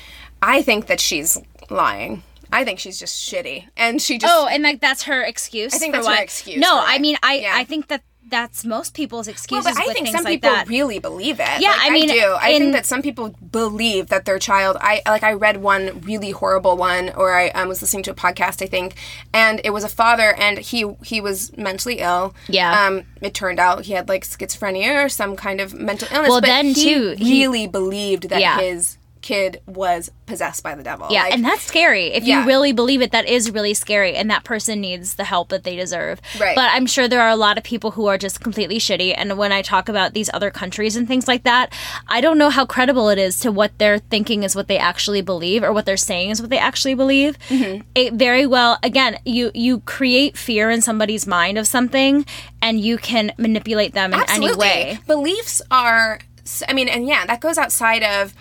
I 0.41 0.61
think 0.61 0.87
that 0.87 0.99
she's 0.99 1.37
lying. 1.69 2.21
I 2.51 2.63
think 2.65 2.77
she's 2.79 2.99
just 2.99 3.17
shitty. 3.31 3.67
And 3.75 3.99
she 3.99 4.19
just. 4.19 4.31
Oh, 4.31 4.45
and 4.45 4.61
like 4.61 4.79
that's 4.79 5.03
her 5.03 5.23
excuse. 5.23 5.73
I 5.73 5.79
think 5.79 5.93
for 5.95 5.99
that's 6.03 6.07
her 6.07 6.13
why- 6.17 6.21
excuse 6.21 6.59
No, 6.59 6.79
I 6.85 6.99
mean, 6.99 7.15
I 7.23 7.35
Yeah. 7.39 7.53
I 7.55 7.63
think 7.63 7.87
that 7.87 8.03
that's 8.29 8.65
most 8.65 8.93
people's 8.93 9.27
well, 9.27 9.33
excuses 9.33 9.73
but 9.75 9.77
I 9.89 9.93
think 9.93 10.07
some 10.07 10.23
like 10.23 10.41
people 10.41 10.49
that. 10.51 10.67
really 10.67 10.97
believe 10.99 11.39
it. 11.39 11.61
Yeah, 11.61 11.69
Like, 11.71 11.79
I 11.81 11.89
mean, 11.91 12.07
do. 12.09 12.37
I 12.41 12.49
in- 12.49 12.61
think 12.61 12.73
that 12.73 12.85
some 12.85 13.01
people 13.01 13.35
believe 13.51 14.07
that 14.07 14.25
their 14.25 14.39
child. 14.39 14.77
I 14.81 15.01
like. 15.05 15.23
I 15.23 15.33
read 15.33 15.57
one 15.57 16.01
really 16.01 16.31
horrible 16.31 16.75
one, 16.77 17.09
or 17.15 17.33
I 17.33 17.49
um, 17.49 17.67
was 17.67 17.81
listening 17.81 18.03
to 18.03 18.11
a 18.11 18.15
podcast, 18.15 18.61
I 18.63 18.67
think, 18.67 18.95
and 19.33 19.61
it 19.63 19.69
was 19.71 19.83
a 19.83 19.89
father, 19.89 20.33
and 20.35 20.57
he 20.57 20.91
he 21.03 21.21
was 21.21 21.55
mentally 21.57 21.99
ill. 21.99 22.33
Yeah. 22.47 22.87
Um. 22.87 23.03
It 23.21 23.33
turned 23.33 23.59
out 23.59 23.85
he 23.85 23.93
had 23.93 24.09
like 24.09 24.23
schizophrenia 24.25 25.05
or 25.05 25.09
some 25.09 25.35
kind 25.35 25.61
of 25.61 25.73
mental 25.73 26.07
illness. 26.11 26.29
Well, 26.29 26.41
but 26.41 26.47
then, 26.47 26.67
he 26.67 26.73
too, 26.93 27.15
he- 27.17 27.43
really 27.45 27.67
believed 27.67 28.29
that 28.29 28.39
Yeah. 28.41 28.59
his 28.59 28.97
kid 29.23 29.61
was 29.65 30.11
possessed 30.27 30.61
by 30.63 30.75
the 30.75 30.83
devil. 30.83 31.07
Yeah, 31.09 31.23
Like, 31.23 31.33
and 31.33 31.43
that's 31.43 31.63
scary. 31.63 32.13
If 32.13 32.23
Yeah. 32.25 32.41
you 32.41 32.47
really 32.47 32.71
believe 32.73 33.01
it, 33.01 33.11
that 33.11 33.27
is 33.27 33.49
really 33.49 33.73
scary, 33.73 34.15
and 34.15 34.29
that 34.29 34.43
person 34.43 34.79
needs 34.81 35.15
the 35.15 35.23
help 35.23 35.49
that 35.49 35.63
they 35.63 35.75
deserve. 35.75 36.21
Right. 36.39 36.55
But 36.55 36.69
I'm 36.73 36.85
sure 36.85 37.07
there 37.07 37.21
are 37.21 37.29
a 37.29 37.35
lot 37.35 37.57
of 37.57 37.63
people 37.63 37.91
who 37.91 38.05
are 38.07 38.17
just 38.17 38.41
completely 38.41 38.77
shitty. 38.77 39.13
And 39.17 39.37
when 39.37 39.51
I 39.51 39.61
talk 39.63 39.89
about 39.89 40.13
these 40.13 40.29
other 40.33 40.51
countries 40.51 40.95
and 40.95 41.07
things 41.07 41.27
like 41.27 41.43
that, 41.43 41.73
I 42.07 42.21
don't 42.21 42.37
know 42.37 42.49
how 42.49 42.65
credible 42.65 43.09
it 43.09 43.17
is 43.17 43.39
to 43.39 43.51
what 43.51 43.71
they're 43.79 43.99
thinking 43.99 44.43
is 44.43 44.55
what 44.55 44.67
they 44.67 44.77
actually 44.77 45.21
believe, 45.21 45.63
or 45.63 45.73
what 45.73 45.85
they're 45.85 45.97
saying 45.97 46.29
is 46.29 46.39
what 46.41 46.49
they 46.51 46.59
actually 46.59 46.93
believe. 46.93 47.37
Mm-hmm. 47.49 47.81
It 47.95 48.13
very 48.13 48.45
well, 48.45 48.77
again, 48.83 49.17
you 49.25 49.49
you 49.53 49.79
create 49.81 50.37
fear 50.37 50.69
in 50.69 50.81
somebody's 50.81 51.25
mind 51.25 51.57
of 51.57 51.65
something, 51.67 52.25
and 52.61 52.79
you 52.79 52.97
can 52.97 53.31
manipulate 53.37 53.93
them 53.93 54.13
in 54.13 54.21
any 54.29 54.53
way. 54.55 54.99
Beliefs 55.07 55.61
are, 55.71 56.19
I 56.67 56.73
mean, 56.73 56.89
and 56.89 57.07
yeah, 57.07 57.25
that 57.25 57.39
goes 57.39 57.57
outside 57.57 58.03
of, 58.03 58.33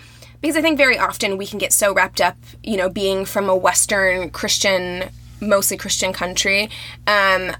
because 0.43 0.57
I 0.57 0.61
think 0.61 0.77
very 0.77 0.97
often 0.97 1.37
we 1.37 1.47
can 1.47 1.57
get 1.57 1.71
so 1.71 1.93
wrapped 1.93 2.19
up, 2.19 2.35
you 2.63 2.75
know, 2.75 2.89
being 2.89 3.23
from 3.23 3.47
a 3.47 3.55
Western 3.55 4.29
Christian, 4.29 5.09
mostly 5.39 5.77
Christian 5.77 6.11
country. 6.11 6.69
Um, 7.07 7.53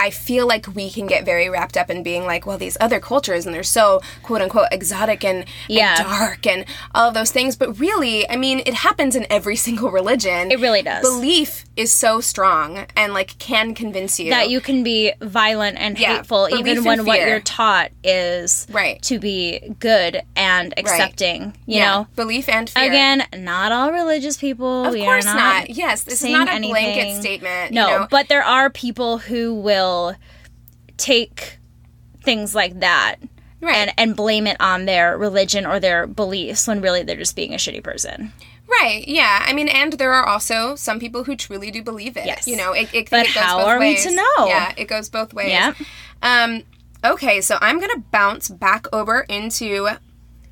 I 0.00 0.10
feel 0.10 0.46
like 0.48 0.66
we 0.74 0.90
can 0.90 1.06
get 1.06 1.24
very 1.24 1.48
wrapped 1.50 1.76
up 1.76 1.90
in 1.90 2.02
being 2.02 2.24
like, 2.24 2.46
well, 2.46 2.58
these 2.58 2.76
other 2.80 2.98
cultures 3.00 3.44
and 3.46 3.54
they're 3.54 3.62
so 3.62 4.00
quote 4.22 4.40
unquote 4.42 4.68
exotic 4.72 5.24
and, 5.24 5.44
and 5.68 5.98
dark 5.98 6.46
and 6.46 6.64
all 6.94 7.08
of 7.08 7.14
those 7.14 7.30
things. 7.30 7.54
But 7.56 7.78
really, 7.78 8.28
I 8.28 8.36
mean, 8.36 8.60
it 8.66 8.74
happens 8.74 9.14
in 9.14 9.26
every 9.30 9.56
single 9.66 9.90
religion. 9.90 10.50
It 10.50 10.58
really 10.60 10.82
does. 10.82 11.02
Belief 11.02 11.64
is 11.76 11.92
so 11.92 12.20
strong 12.20 12.86
and 12.96 13.12
like 13.14 13.38
can 13.38 13.74
convince 13.74 14.18
you 14.20 14.30
that 14.30 14.50
you 14.50 14.60
can 14.60 14.82
be 14.82 15.12
violent 15.20 15.76
and 15.78 15.98
Yeah, 15.98 16.16
hateful 16.16 16.48
even 16.52 16.84
when 16.84 17.04
what 17.06 17.20
you're 17.20 17.40
taught 17.40 17.90
is 18.04 18.66
Right. 18.70 19.00
to 19.02 19.18
be 19.18 19.74
good 19.78 20.22
and 20.36 20.74
accepting 20.78 21.54
you 21.66 21.78
yeah, 21.78 21.90
know 21.90 22.06
belief 22.16 22.48
and 22.48 22.68
fear. 22.68 22.84
again 22.84 23.24
not 23.36 23.72
all 23.72 23.92
religious 23.92 24.36
people 24.36 24.84
Of 24.84 24.94
course 24.94 25.24
not. 25.24 25.36
not, 25.36 25.70
Yes, 25.70 26.02
this 26.04 26.22
is 26.22 26.30
not 26.30 26.48
a 26.48 26.52
anything. 26.52 26.70
blanket 26.72 27.20
statement. 27.20 27.72
no 27.72 27.86
you 27.88 27.98
know? 28.00 28.06
but 28.10 28.28
there 28.28 28.44
are 28.44 28.68
people 28.68 29.18
who 29.18 29.54
will 29.54 29.89
take 30.96 31.58
things 32.22 32.54
like 32.54 32.80
that 32.80 33.16
Right. 33.62 33.76
and 33.76 33.92
and 33.98 34.16
blame 34.16 34.46
it 34.46 34.56
on 34.60 34.86
their 34.86 35.18
religion 35.18 35.66
or 35.66 35.78
their 35.80 36.06
beliefs 36.06 36.66
when 36.66 36.80
really 36.80 37.02
they're 37.02 37.16
just 37.16 37.36
being 37.36 37.52
a 37.52 37.56
shitty 37.58 37.82
person 37.82 38.32
right, 38.80 39.06
yeah. 39.08 39.44
I 39.44 39.52
mean, 39.52 39.66
and 39.66 39.94
there 39.94 40.12
are 40.12 40.24
also 40.24 40.76
some 40.76 41.00
people 41.00 41.24
who 41.24 41.34
truly 41.34 41.72
do 41.72 41.82
believe 41.82 42.16
it. 42.16 42.24
Yes. 42.24 42.46
You 42.46 42.56
know, 42.56 42.72
it, 42.72 42.88
it, 42.94 43.10
But 43.10 43.26
it 43.26 43.34
goes 43.34 43.42
how 43.42 43.58
both 43.58 43.66
are 43.66 43.78
we 43.80 43.86
ways. 43.86 44.04
to 44.06 44.14
know? 44.14 44.46
Yeah, 44.46 44.72
it 44.76 44.84
goes 44.86 45.08
both 45.08 45.34
ways. 45.34 45.48
Yeah. 45.50 45.74
Um, 46.22 46.62
okay, 47.04 47.40
so 47.40 47.58
I'm 47.60 47.78
going 47.80 47.90
to 47.90 47.98
bounce 48.12 48.48
back 48.48 48.86
over 48.92 49.22
into 49.28 49.88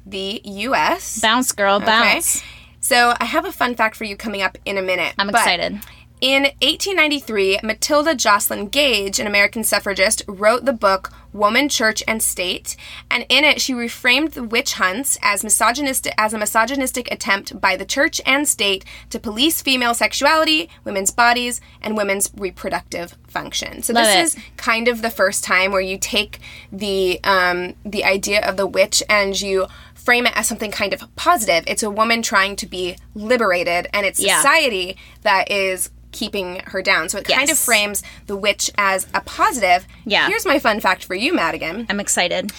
the 0.05 0.41
U.S. 0.45 1.20
bounce 1.20 1.53
girl 1.53 1.78
bounce 1.78 2.43
So 2.80 3.14
I 3.20 3.24
have 3.24 3.45
a 3.45 3.53
fun 3.53 3.76
fact 3.76 3.95
for 3.95 4.03
you 4.03 4.16
coming 4.16 4.43
up 4.43 4.59
in 4.64 4.76
a 4.78 4.82
minute. 4.82 5.14
i'm 5.16 5.30
excited 5.30 5.78
In 6.21 6.43
1893, 6.62 7.61
Matilda 7.62 8.12
Joslyn 8.12 8.66
Gage, 8.69 9.21
an 9.21 9.29
American 9.29 9.62
suffragist, 9.62 10.23
wrote 10.27 10.64
the 10.64 10.73
book 10.73 11.12
Woman, 11.33 11.69
Church, 11.69 12.03
and 12.09 12.21
State. 12.21 12.75
And 13.09 13.25
in 13.29 13.45
it, 13.45 13.61
she 13.61 13.73
reframed 13.73 14.33
the 14.33 14.43
witch 14.43 14.73
hunts 14.75 15.16
as 15.23 15.45
misogynistic 15.45 16.12
as 16.19 16.35
a 16.35 16.39
misogynistic 16.39 17.09
attempt 17.12 17.61
by 17.61 17.77
the 17.77 17.85
church 17.85 18.21
and 18.27 18.49
state 18.49 18.85
to 19.11 19.21
police 19.21 19.62
female 19.62 19.95
sexuality, 19.95 20.69
women's 20.83 21.12
bodies, 21.12 21.61
and 21.81 21.97
women's 21.97 22.33
reproductive 22.37 23.16
function. 23.29 23.83
So 23.83 23.93
Love 23.93 24.07
this 24.07 24.16
it. 24.35 24.39
is 24.39 24.45
kind 24.57 24.89
of 24.89 25.03
the 25.03 25.11
first 25.11 25.45
time 25.45 25.71
where 25.71 25.81
you 25.81 25.99
take 25.99 26.41
the 26.73 27.21
um, 27.23 27.75
the 27.85 28.05
idea 28.05 28.41
of 28.45 28.57
the 28.57 28.66
witch 28.66 29.05
and 29.09 29.41
you 29.41 29.69
frame 29.95 30.27
it 30.27 30.33
as 30.35 30.49
something 30.49 30.71
kind 30.73 30.93
of 30.95 31.14
positive. 31.14 31.62
It's 31.69 31.83
a 31.85 31.91
woman 31.91 32.23
trying 32.23 32.57
to 32.57 32.66
be 32.66 32.97
liberated, 33.14 33.87
and 33.93 34.05
it's 34.05 34.19
Yeah. 34.19 34.39
society 34.39 34.97
that 35.23 35.51
is 35.51 35.91
keeping 36.13 36.61
her 36.67 36.83
down. 36.83 37.09
So 37.09 37.19
it 37.19 37.29
kind 37.29 37.51
of 37.51 37.59
frames 37.59 38.03
the 38.27 38.37
witch 38.37 38.71
as 38.79 39.07
a 39.15 39.21
positive. 39.21 39.87
Yeah. 40.05 40.29
Here's 40.29 40.47
my 40.47 40.59
fun 40.59 40.81
fact 40.81 41.05
for 41.05 41.15
you, 41.15 41.35
Madigan. 41.35 41.87
I'm 41.89 42.01
excited. 42.01 42.53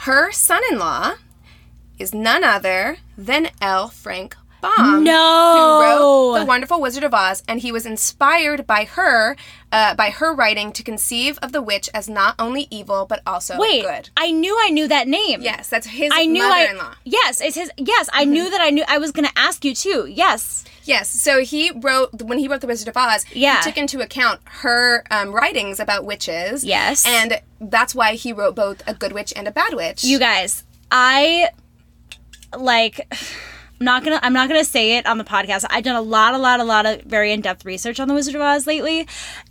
Her 0.00 0.30
son-in-law 0.32 1.14
is 1.98 2.14
none 2.14 2.44
other 2.44 2.98
than 3.16 3.50
L. 3.60 3.88
Frank 3.88 4.36
Baum. 4.76 5.04
No. 5.04 5.54
Who 5.56 5.82
wrote 6.34 6.40
The 6.40 6.44
Wonderful 6.46 6.80
Wizard 6.80 7.04
of 7.04 7.14
Oz, 7.14 7.42
and 7.48 7.60
he 7.60 7.72
was 7.72 7.86
inspired 7.86 8.66
by 8.66 8.84
her, 8.84 9.36
uh, 9.72 9.94
by 9.94 10.10
her 10.10 10.34
writing 10.34 10.72
to 10.72 10.82
conceive 10.82 11.38
of 11.42 11.52
the 11.52 11.62
witch 11.62 11.88
as 11.94 12.08
not 12.08 12.34
only 12.38 12.66
evil 12.70 13.06
but 13.06 13.22
also 13.26 13.58
Wait, 13.58 13.82
good. 13.82 14.10
I 14.16 14.30
knew 14.30 14.56
I 14.60 14.70
knew 14.70 14.88
that 14.88 15.08
name. 15.08 15.42
Yes, 15.42 15.68
that's 15.68 15.86
his 15.86 16.10
I 16.14 16.26
knew 16.26 16.42
mother-in-law. 16.42 16.90
I 16.90 16.94
yes, 17.04 17.40
it's 17.40 17.56
his 17.56 17.70
yes, 17.76 18.08
I 18.12 18.24
knew 18.24 18.50
that 18.50 18.60
I 18.60 18.70
knew 18.70 18.84
I 18.88 18.98
was 18.98 19.12
going 19.12 19.26
to 19.26 19.38
ask 19.38 19.64
you 19.64 19.74
too. 19.74 20.06
Yes. 20.08 20.64
Yes, 20.84 21.10
so 21.10 21.42
he 21.42 21.72
wrote 21.74 22.22
when 22.22 22.38
he 22.38 22.46
wrote 22.46 22.60
The 22.60 22.68
Wizard 22.68 22.86
of 22.88 22.96
Oz. 22.96 23.24
Yeah. 23.32 23.56
he 23.56 23.62
took 23.64 23.76
into 23.76 24.00
account 24.00 24.40
her 24.44 25.02
um, 25.10 25.32
writings 25.32 25.80
about 25.80 26.04
witches. 26.04 26.64
Yes. 26.64 27.04
and 27.06 27.40
that's 27.60 27.94
why 27.94 28.14
he 28.14 28.32
wrote 28.32 28.54
both 28.54 28.82
a 28.86 28.94
good 28.94 29.12
witch 29.12 29.32
and 29.34 29.48
a 29.48 29.50
bad 29.50 29.74
witch. 29.74 30.04
You 30.04 30.20
guys, 30.20 30.62
I 30.90 31.48
like 32.56 33.12
I'm 33.80 33.84
not 33.84 34.04
gonna 34.04 34.20
I'm 34.22 34.32
not 34.32 34.48
gonna 34.48 34.64
say 34.64 34.96
it 34.96 35.06
on 35.06 35.18
the 35.18 35.24
podcast. 35.24 35.64
I've 35.70 35.84
done 35.84 35.96
a 35.96 36.00
lot, 36.02 36.34
a 36.34 36.38
lot, 36.38 36.60
a 36.60 36.64
lot 36.64 36.86
of 36.86 37.02
very 37.02 37.32
in-depth 37.32 37.64
research 37.64 38.00
on 38.00 38.08
the 38.08 38.14
Wizard 38.14 38.34
of 38.34 38.40
Oz 38.40 38.66
lately. 38.66 39.06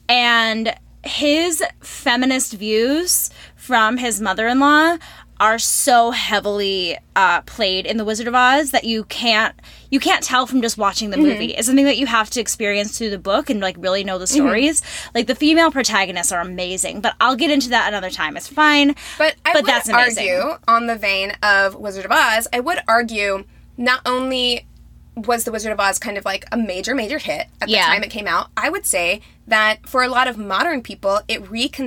And 0.10 0.74
his 1.04 1.64
feminist 1.82 2.54
views 2.54 3.30
from 3.56 3.98
his 3.98 4.20
mother-in-law 4.20 4.98
are 5.38 5.60
so 5.60 6.12
heavily 6.12 6.98
uh, 7.18 7.42
played 7.42 7.86
in 7.86 7.98
the 7.98 8.06
Wizard 8.06 8.26
of 8.28 8.34
Oz 8.34 8.72
that 8.72 8.86
you 8.86 9.04
can't 9.06 9.54
you 9.92 10.00
can't 10.00 10.24
tell 10.24 10.48
from 10.48 10.62
just 10.62 10.78
watching 10.78 11.12
Mm-hmm. 11.12 11.22
the 11.22 11.28
movie. 11.30 11.46
It's 11.54 11.68
something 11.68 11.86
that 11.86 11.98
you 11.98 12.06
have 12.08 12.30
to 12.32 12.42
experience 12.42 12.98
through 12.98 13.10
the 13.12 13.20
book 13.20 13.50
and 13.50 13.60
like 13.60 13.76
really 13.78 14.04
know 14.04 14.18
the 14.18 14.26
Mm-hmm. 14.26 14.34
stories. 14.48 14.82
Like 15.14 15.28
the 15.28 15.36
female 15.36 15.72
protagonists 15.72 16.32
are 16.32 16.40
amazing, 16.40 17.02
but 17.02 17.16
I'll 17.22 17.36
get 17.36 17.52
into 17.52 17.70
that 17.70 17.88
another 17.90 18.10
time. 18.10 18.38
It's 18.38 18.48
fine. 18.48 18.96
But 19.18 19.36
I 19.46 19.54
But 19.54 19.64
would 19.64 19.66
that's 19.66 19.90
amazing. 19.90 20.30
argue, 20.32 20.58
on 20.68 20.88
the 20.88 20.96
vein 20.96 21.34
of 21.44 21.76
Wizard 21.76 22.06
of 22.06 22.12
Oz, 22.12 22.48
I 22.54 22.62
would 22.62 22.80
argue 22.88 23.44
not 23.78 24.02
only 24.06 24.66
was 25.16 25.46
The 25.46 25.52
Wizard 25.52 25.72
of 25.72 25.80
Oz 25.80 25.98
kind 25.98 26.18
of 26.18 26.26
like 26.26 26.44
a 26.52 26.58
major, 26.58 26.94
major 26.94 27.20
hit 27.20 27.48
at 27.62 27.70
Yeah. 27.70 27.86
the 27.86 27.94
time 27.94 28.04
it 28.04 28.10
came 28.10 28.28
out, 28.28 28.50
I 28.58 28.70
would 28.70 28.86
say 28.86 29.22
that 29.48 29.88
for 29.88 30.04
a 30.04 30.10
lot 30.10 30.28
of 30.28 30.38
modern 30.38 30.82
people, 30.82 31.22
it 31.30 31.42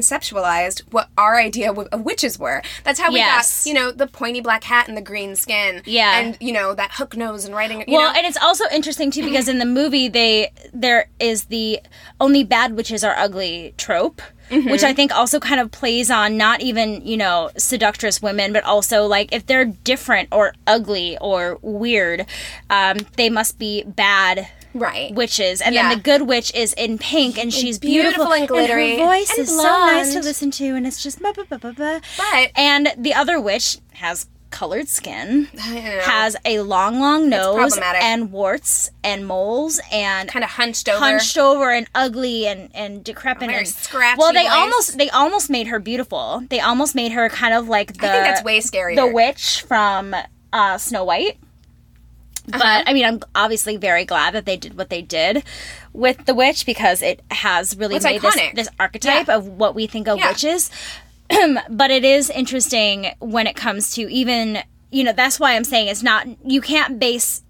reconceptualized 0.08 0.82
what 0.92 1.08
our 1.18 1.36
idea 1.38 1.70
of 1.72 2.04
witches 2.04 2.38
were. 2.38 2.62
That's 2.84 2.98
how 3.00 3.10
we 3.12 3.18
Yes. 3.18 3.64
got, 3.64 3.68
you 3.68 3.74
know, 3.74 3.90
the 3.90 4.06
pointy 4.06 4.40
black 4.40 4.64
hat 4.64 4.88
and 4.88 4.96
the 4.96 5.02
green 5.02 5.36
skin. 5.36 5.82
Yeah. 5.84 6.18
And, 6.18 6.36
you 6.40 6.52
know, 6.52 6.74
that 6.74 6.92
hook 6.92 7.16
nose 7.16 7.44
and 7.44 7.54
writing. 7.54 7.80
You 7.86 7.96
Well, 7.96 8.12
know? 8.12 8.18
and 8.18 8.26
it's 8.26 8.38
also 8.38 8.64
interesting 8.72 9.10
too 9.10 9.22
because 9.28 9.48
in 9.48 9.58
the 9.58 9.66
movie 9.66 10.08
they 10.08 10.50
there 10.72 11.10
is 11.20 11.44
the 11.44 11.80
only 12.20 12.44
bad 12.44 12.76
witches 12.76 13.04
are 13.04 13.14
ugly 13.18 13.74
trope. 13.76 14.22
Mm-hmm. 14.50 14.70
Which 14.70 14.82
I 14.82 14.94
think 14.94 15.14
also 15.14 15.38
kind 15.40 15.60
of 15.60 15.70
plays 15.70 16.10
on 16.10 16.36
not 16.36 16.60
even, 16.62 17.06
you 17.06 17.16
know, 17.16 17.50
seductress 17.56 18.22
women, 18.22 18.52
but 18.52 18.64
also 18.64 19.04
like 19.06 19.32
if 19.32 19.44
they're 19.46 19.66
different 19.66 20.28
or 20.32 20.54
ugly 20.66 21.18
or 21.20 21.58
weird, 21.62 22.26
um, 22.70 22.98
they 23.16 23.28
must 23.28 23.58
be 23.58 23.84
bad 23.84 24.48
right. 24.74 25.14
witches. 25.14 25.60
And 25.60 25.74
Yeah. 25.74 25.88
then 25.88 25.98
the 25.98 26.02
good 26.02 26.22
witch 26.22 26.54
is 26.54 26.72
in 26.74 26.98
pink 26.98 27.38
and 27.38 27.52
she's 27.52 27.78
beautiful 27.78 28.26
beautiful, 28.26 28.32
and 28.32 28.48
glittery 28.48 28.92
and 28.92 29.00
her 29.00 29.06
voice 29.06 29.30
and 29.30 29.38
is 29.40 29.48
so 29.54 29.62
nice 29.62 30.12
to 30.14 30.20
listen 30.20 30.50
to, 30.52 30.64
and 30.74 30.86
it's 30.86 31.02
just 31.02 31.18
blah, 31.20 31.32
blah, 31.32 31.44
blah, 31.44 31.58
blah, 31.58 31.72
blah. 31.72 32.00
But- 32.16 32.50
and 32.56 32.92
the 32.96 33.14
other 33.14 33.40
witch 33.40 33.78
has 33.94 34.26
colored 34.50 34.88
skin, 34.88 35.44
has 35.56 36.36
a 36.44 36.60
long, 36.60 37.00
long 37.00 37.28
nose, 37.28 37.78
and 37.82 38.32
warts 38.32 38.90
and 39.04 39.26
moles, 39.26 39.80
and 39.92 40.28
kind 40.28 40.44
of 40.44 40.50
hunched 40.50 40.88
over. 40.88 40.98
hunched 40.98 41.36
over 41.38 41.70
and 41.70 41.86
ugly 41.94 42.46
and 42.46 42.70
and 42.74 43.04
decrepit 43.04 43.48
Very 43.48 43.58
and 43.60 43.68
scratchy 43.68 44.18
Well, 44.18 44.32
they 44.32 44.44
voice. 44.44 44.52
almost 44.52 44.98
they 44.98 45.10
almost 45.10 45.50
made 45.50 45.66
her 45.68 45.78
beautiful. 45.78 46.42
They 46.48 46.60
almost 46.60 46.94
made 46.94 47.12
her 47.12 47.28
kind 47.28 47.54
of 47.54 47.68
like 47.68 47.98
the 47.98 48.08
I 48.08 48.12
think 48.12 48.24
that's 48.24 48.42
way 48.44 48.60
scarier. 48.60 48.96
the 48.96 49.06
witch 49.06 49.62
from 49.68 50.14
uh, 50.52 50.78
Snow 50.78 51.04
White. 51.04 51.36
Uh-huh. 52.50 52.58
But 52.58 52.88
I 52.88 52.94
mean, 52.94 53.04
I'm 53.04 53.20
obviously 53.34 53.76
very 53.76 54.06
glad 54.06 54.32
that 54.34 54.46
they 54.46 54.56
did 54.56 54.78
what 54.78 54.88
they 54.88 55.02
did 55.02 55.44
with 55.92 56.24
the 56.24 56.34
witch 56.34 56.64
because 56.64 57.02
it 57.02 57.20
has 57.30 57.76
really 57.76 57.96
It's 57.96 58.04
made 58.06 58.22
this, 58.22 58.36
this 58.54 58.68
archetype 58.80 59.28
of 59.28 59.46
what 59.46 59.74
we 59.74 59.86
think 59.86 60.08
of 60.08 60.16
Yeah. 60.16 60.28
witches. 60.30 60.70
but 61.70 61.90
it 61.90 62.04
is 62.04 62.30
interesting 62.30 63.14
when 63.18 63.46
it 63.46 63.56
comes 63.56 63.94
to 63.94 64.02
even 64.12 64.58
you 64.90 65.04
know 65.04 65.12
that's 65.12 65.38
why 65.38 65.54
I'm 65.54 65.64
saying 65.64 65.88
it's 65.88 66.02
not 66.02 66.26
you 66.44 66.60
can't 66.60 66.98
base 66.98 67.42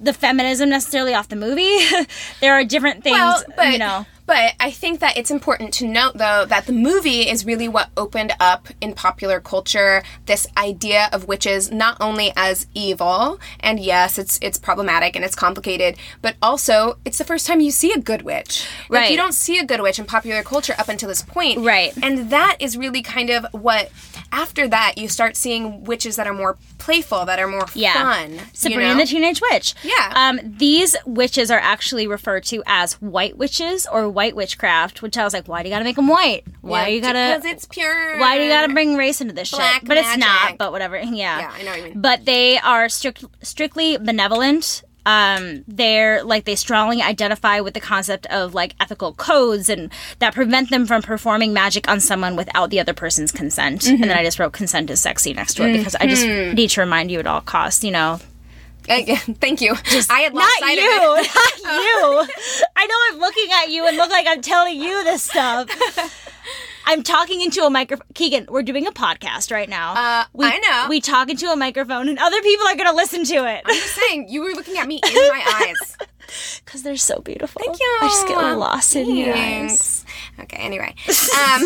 the 0.00 0.12
feminism 0.12 0.68
necessarily 0.68 1.14
off 1.14 1.28
the 1.28 1.36
movie. 1.36 1.78
there 2.40 2.52
are 2.54 2.64
different 2.64 3.02
things, 3.02 3.14
Well, 3.14 3.42
but, 3.56 3.72
you 3.72 3.78
know. 3.78 4.06
But 4.26 4.54
I 4.58 4.70
think 4.70 5.00
that 5.00 5.16
it's 5.16 5.30
important 5.30 5.72
to 5.74 5.86
note, 5.86 6.18
though, 6.18 6.44
that 6.44 6.66
the 6.66 6.72
movie 6.72 7.28
is 7.28 7.46
really 7.46 7.68
what 7.68 7.90
opened 7.96 8.32
up 8.40 8.68
in 8.80 8.92
popular 8.92 9.40
culture 9.40 10.02
this 10.26 10.46
idea 10.56 11.08
of 11.12 11.28
witches 11.28 11.70
not 11.70 11.96
only 12.00 12.32
as 12.36 12.66
evil, 12.74 13.40
and 13.60 13.78
yes, 13.78 14.18
it's 14.18 14.38
it's 14.42 14.58
problematic 14.58 15.14
and 15.16 15.24
it's 15.24 15.36
complicated, 15.36 15.96
but 16.22 16.36
also 16.42 16.98
it's 17.04 17.18
the 17.18 17.24
first 17.24 17.46
time 17.46 17.60
you 17.60 17.70
see 17.70 17.92
a 17.92 17.98
good 17.98 18.22
witch. 18.22 18.66
Like, 18.88 19.02
Right. 19.02 19.10
You 19.12 19.16
don't 19.16 19.32
see 19.34 19.58
a 19.58 19.64
good 19.64 19.80
witch 19.80 19.98
in 19.98 20.04
popular 20.04 20.42
culture 20.42 20.74
up 20.78 20.88
until 20.88 21.08
this 21.08 21.22
point. 21.22 21.60
Right. 21.60 21.92
And 22.02 22.30
that 22.30 22.56
is 22.58 22.76
really 22.76 23.02
kind 23.02 23.30
of 23.30 23.46
what. 23.52 23.90
After 24.32 24.66
that, 24.68 24.98
you 24.98 25.08
start 25.08 25.36
seeing 25.36 25.84
witches 25.84 26.16
that 26.16 26.26
are 26.26 26.34
more 26.34 26.58
playful, 26.78 27.24
that 27.24 27.38
are 27.38 27.46
more 27.48 27.66
Yeah. 27.74 27.92
fun. 27.94 28.32
you 28.34 28.40
Sabrina 28.52 28.94
know? 28.94 29.00
the 29.00 29.06
Teenage 29.06 29.40
Witch. 29.50 29.74
Yeah. 29.82 30.12
Um, 30.14 30.40
these 30.44 30.96
witches 31.06 31.50
are 31.50 31.58
actually 31.58 32.06
referred 32.06 32.44
to 32.44 32.62
as 32.66 32.94
white 32.94 33.36
witches 33.36 33.86
or 33.90 34.08
white 34.08 34.36
witchcraft, 34.36 35.02
which 35.02 35.16
I 35.18 35.24
was 35.24 35.32
like, 35.32 35.46
why 35.48 35.62
do 35.62 35.68
you 35.68 35.74
gotta 35.74 35.84
make 35.84 35.96
them 35.96 36.08
white? 36.08 36.44
Why 36.60 36.82
Yeah, 36.82 36.94
you 36.94 37.00
gotta? 37.00 37.36
Because 37.38 37.52
it's 37.52 37.64
pure. 37.66 38.18
Why 38.18 38.38
do 38.38 38.44
you 38.44 38.50
gotta 38.50 38.72
bring 38.72 38.96
race 38.96 39.20
into 39.20 39.32
this 39.34 39.50
Black 39.50 39.80
shit? 39.80 39.88
But 39.88 39.96
it's 39.98 40.16
not. 40.16 40.58
But 40.58 40.72
whatever. 40.72 40.96
Yeah. 41.06 41.38
Yeah, 41.40 41.52
I 41.54 41.62
know 41.62 41.70
what 41.70 41.78
you 41.78 41.84
mean. 41.86 42.00
But 42.00 42.24
they 42.24 42.58
are 42.58 42.88
strict, 42.88 43.24
strictly 43.42 43.96
benevolent. 43.96 44.82
Um, 45.06 45.64
they're 45.68 46.24
like 46.24 46.44
they 46.44 46.56
strongly 46.56 47.00
identify 47.00 47.60
with 47.60 47.74
the 47.74 47.80
concept 47.80 48.26
of 48.26 48.54
like 48.54 48.74
ethical 48.80 49.14
codes 49.14 49.68
and 49.68 49.92
that 50.18 50.34
prevent 50.34 50.68
them 50.68 50.84
from 50.84 51.00
performing 51.00 51.52
magic 51.52 51.88
on 51.88 52.00
someone 52.00 52.34
without 52.34 52.70
the 52.70 52.80
other 52.80 52.92
person's 52.92 53.30
consent. 53.30 53.82
Mm-hmm. 53.82 54.02
And 54.02 54.10
then 54.10 54.18
I 54.18 54.24
just 54.24 54.40
wrote 54.40 54.52
consent 54.52 54.90
is 54.90 55.00
sexy 55.00 55.32
next 55.32 55.54
to 55.54 55.68
it 55.68 55.78
because 55.78 55.94
I 55.94 56.06
just 56.08 56.26
need 56.26 56.70
to 56.70 56.80
remind 56.80 57.12
you 57.12 57.20
at 57.20 57.26
all 57.26 57.40
costs, 57.40 57.84
you 57.84 57.92
know, 57.92 58.18
yeah, 58.88 59.16
thank 59.40 59.60
you. 59.60 59.74
I 60.10 60.20
had 60.20 60.34
lost 60.34 60.48
not 60.60 60.60
sight 60.60 60.78
you, 60.78 60.84
of 60.84 61.18
it. 61.18 61.30
not 61.34 61.58
you. 61.58 62.66
I 62.76 62.86
know 62.86 62.96
I'm 63.10 63.20
looking 63.20 63.48
at 63.62 63.70
you 63.70 63.86
and 63.86 63.96
look 63.96 64.10
like 64.10 64.26
I'm 64.28 64.42
telling 64.42 64.80
you 64.80 65.04
this 65.04 65.22
stuff. 65.22 65.68
I'm 66.88 67.02
talking 67.02 67.40
into 67.42 67.62
a 67.64 67.70
microphone. 67.70 68.06
Keegan, 68.14 68.46
we're 68.48 68.62
doing 68.62 68.86
a 68.86 68.92
podcast 68.92 69.50
right 69.50 69.68
now. 69.68 69.94
Uh, 69.94 70.24
we, 70.32 70.46
I 70.46 70.58
know. 70.58 70.86
We 70.88 71.00
talk 71.00 71.28
into 71.28 71.46
a 71.50 71.56
microphone, 71.56 72.08
and 72.08 72.18
other 72.18 72.40
people 72.42 72.66
are 72.68 72.76
going 72.76 72.88
to 72.88 72.94
listen 72.94 73.24
to 73.24 73.34
it 73.34 73.62
I'm 73.64 73.74
just 73.74 73.94
saying, 73.94 74.28
you 74.28 74.42
were 74.42 74.50
looking 74.52 74.78
at 74.78 74.86
me 74.86 75.00
in 75.06 75.14
my 75.14 75.74
eyes. 75.80 75.96
because 76.64 76.82
they're 76.82 76.96
so 76.96 77.18
beautiful. 77.20 77.60
Thank 77.64 77.78
you. 77.80 77.98
I 78.02 78.06
just 78.06 78.28
get 78.28 78.36
lost 78.56 78.94
in 78.96 79.16
your 79.16 79.34
eyes. 79.36 80.04
Okay, 80.40 80.56
anyway. 80.58 80.94
Um, 81.44 81.64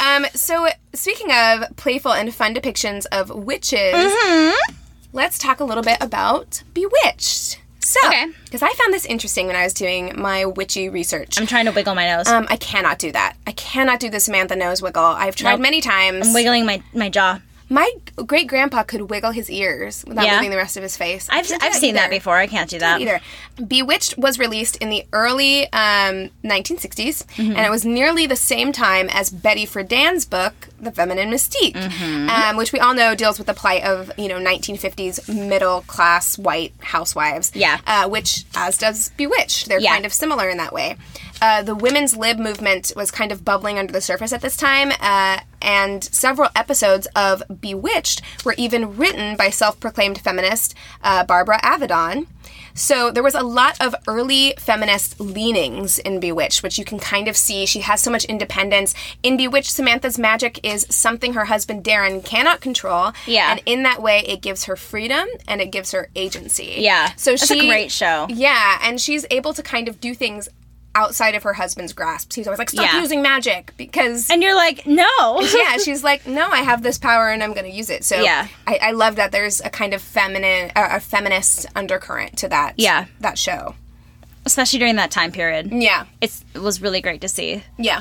um, 0.24 0.26
so, 0.34 0.68
speaking 0.94 1.32
of 1.32 1.64
playful 1.76 2.12
and 2.12 2.34
fun 2.34 2.54
depictions 2.54 3.06
of 3.10 3.30
witches, 3.30 3.94
Mm-hmm. 3.94 4.74
let's 5.12 5.38
talk 5.38 5.60
a 5.60 5.64
little 5.64 5.82
bit 5.82 5.98
about 6.00 6.62
Bewitched. 6.74 7.60
So, 7.88 7.98
Okay. 8.06 8.26
because 8.44 8.60
I 8.62 8.70
found 8.74 8.92
this 8.92 9.06
interesting 9.06 9.46
when 9.46 9.56
I 9.56 9.64
was 9.64 9.72
doing 9.72 10.12
my 10.14 10.44
witchy 10.44 10.90
research. 10.90 11.40
I'm 11.40 11.46
trying 11.46 11.64
to 11.64 11.72
wiggle 11.72 11.94
my 11.94 12.06
nose. 12.06 12.28
Um, 12.28 12.46
I 12.50 12.56
cannot 12.56 12.98
do 12.98 13.10
that. 13.12 13.36
I 13.46 13.52
cannot 13.52 13.98
do 13.98 14.10
the 14.10 14.20
Samantha 14.20 14.56
nose 14.56 14.82
wiggle. 14.82 15.02
I've 15.02 15.36
tried 15.36 15.52
Nope. 15.52 15.60
many 15.60 15.80
times. 15.80 16.26
I'm 16.28 16.34
wiggling 16.34 16.66
my, 16.66 16.82
my 16.92 17.08
jaw. 17.08 17.40
My 17.70 17.90
great 18.16 18.46
grandpa 18.48 18.82
could 18.82 19.10
wiggle 19.10 19.30
his 19.32 19.50
ears 19.50 20.04
without 20.06 20.24
Yeah? 20.24 20.36
moving 20.36 20.50
the 20.50 20.56
rest 20.56 20.76
of 20.76 20.82
his 20.82 20.96
face. 20.96 21.28
I've, 21.30 21.50
I've 21.60 21.74
seen 21.74 21.94
that 21.94 22.08
before. 22.10 22.36
I 22.36 22.46
can't 22.46 22.70
do 22.70 22.78
that. 22.78 23.00
Either. 23.00 23.20
Bewitched 23.66 24.16
was 24.16 24.38
released 24.38 24.76
in 24.76 24.88
the 24.90 25.04
early 25.12 25.64
um, 25.72 26.30
1960s, 26.44 27.26
Mm-hmm. 27.26 27.56
and 27.56 27.58
it 27.66 27.70
was 27.70 27.84
nearly 27.84 28.26
the 28.26 28.36
same 28.36 28.72
time 28.72 29.08
as 29.10 29.30
Betty 29.30 29.66
Friedan's 29.66 30.24
book, 30.24 30.68
The 30.80 30.90
Feminine 30.92 31.30
Mystique, 31.30 31.74
Mm-hmm. 31.74 32.28
um, 32.30 32.56
which 32.56 32.72
we 32.72 32.78
all 32.78 32.94
know 32.94 33.14
deals 33.14 33.38
with 33.38 33.46
the 33.46 33.54
plight 33.54 33.82
of 33.84 34.10
you 34.16 34.28
know 34.28 34.38
1950s 34.38 35.28
middle 35.48 35.82
class 35.82 36.38
white 36.38 36.72
housewives. 36.80 37.52
Yeah. 37.54 37.78
uh, 37.86 38.08
which 38.08 38.44
as 38.56 38.78
does 38.78 39.10
Bewitched. 39.16 39.68
They're 39.68 39.80
Yeah. 39.80 39.92
kind 39.92 40.06
of 40.06 40.12
similar 40.12 40.48
in 40.48 40.56
that 40.58 40.72
way. 40.72 40.96
Uh, 41.40 41.62
the 41.62 41.74
women's 41.74 42.16
lib 42.16 42.38
movement 42.38 42.92
was 42.96 43.10
kind 43.10 43.30
of 43.30 43.44
bubbling 43.44 43.78
under 43.78 43.92
the 43.92 44.00
surface 44.00 44.32
at 44.32 44.40
this 44.40 44.56
time, 44.56 44.92
uh, 45.00 45.40
and 45.62 46.04
several 46.04 46.48
episodes 46.56 47.06
of 47.14 47.42
Bewitched 47.60 48.22
were 48.44 48.54
even 48.56 48.96
written 48.96 49.36
by 49.36 49.50
self 49.50 49.78
proclaimed 49.80 50.20
feminist 50.20 50.74
uh, 51.02 51.24
Barbara 51.24 51.60
Avedon. 51.62 52.26
So 52.78 53.10
there 53.10 53.24
was 53.24 53.34
a 53.34 53.42
lot 53.42 53.76
of 53.80 53.94
early 54.06 54.54
feminist 54.56 55.18
leanings 55.18 55.98
in 55.98 56.20
Bewitched, 56.20 56.62
which 56.62 56.78
you 56.78 56.84
can 56.84 57.00
kind 57.00 57.26
of 57.26 57.36
see. 57.36 57.66
She 57.66 57.80
has 57.80 58.00
so 58.00 58.10
much 58.10 58.24
independence. 58.26 58.94
In 59.24 59.36
Bewitched, 59.36 59.72
Samantha's 59.72 60.16
magic 60.16 60.60
is 60.62 60.86
something 60.88 61.32
her 61.32 61.46
husband 61.46 61.82
Darrin 61.82 62.22
cannot 62.22 62.60
control. 62.60 63.12
Yeah. 63.26 63.50
And 63.50 63.60
in 63.66 63.82
that 63.82 64.00
way, 64.00 64.20
it 64.20 64.42
gives 64.42 64.64
her 64.64 64.76
freedom 64.76 65.26
and 65.48 65.60
it 65.60 65.72
gives 65.72 65.90
her 65.90 66.08
agency. 66.14 66.76
Yeah. 66.78 67.12
So 67.16 67.32
That's 67.32 67.48
she 67.48 67.66
a 67.66 67.68
great 67.68 67.90
show. 67.90 68.26
Yeah, 68.28 68.78
and 68.82 69.00
she's 69.00 69.26
able 69.30 69.54
to 69.54 69.62
kind 69.62 69.88
of 69.88 70.00
do 70.00 70.14
things 70.14 70.48
outside 70.94 71.34
of 71.34 71.42
her 71.44 71.52
husband's 71.52 71.92
grasp. 71.92 72.32
He's 72.32 72.46
always 72.46 72.58
like, 72.58 72.70
"Stop 72.70 72.84
Yeah. 72.92 73.00
using 73.00 73.22
magic," 73.22 73.72
because 73.76 74.28
And 74.30 74.42
you're 74.42 74.54
like, 74.56 74.86
no. 74.86 75.40
yeah, 75.40 75.76
she's 75.76 76.02
like, 76.02 76.26
no, 76.26 76.48
I 76.48 76.58
have 76.58 76.82
this 76.82 76.98
power 76.98 77.28
and 77.28 77.42
I'm 77.42 77.52
going 77.52 77.70
to 77.70 77.76
use 77.76 77.90
it. 77.90 78.04
So 78.04 78.20
Yeah. 78.20 78.48
I, 78.66 78.78
I 78.82 78.90
love 78.92 79.16
that 79.16 79.30
there's 79.32 79.60
a 79.60 79.70
kind 79.70 79.94
of 79.94 80.02
feminine, 80.02 80.72
uh, 80.74 80.88
a 80.92 81.00
feminist 81.00 81.66
undercurrent 81.76 82.36
to 82.38 82.48
that. 82.48 82.74
Yeah. 82.76 83.06
that 83.20 83.38
show. 83.38 83.74
Especially 84.46 84.78
during 84.78 84.96
that 84.96 85.10
time 85.10 85.30
period. 85.30 85.70
Yeah, 85.72 86.06
It's, 86.20 86.44
it 86.54 86.60
was 86.60 86.80
really 86.80 87.00
great 87.00 87.20
to 87.20 87.28
see. 87.28 87.62
yeah, 87.76 88.00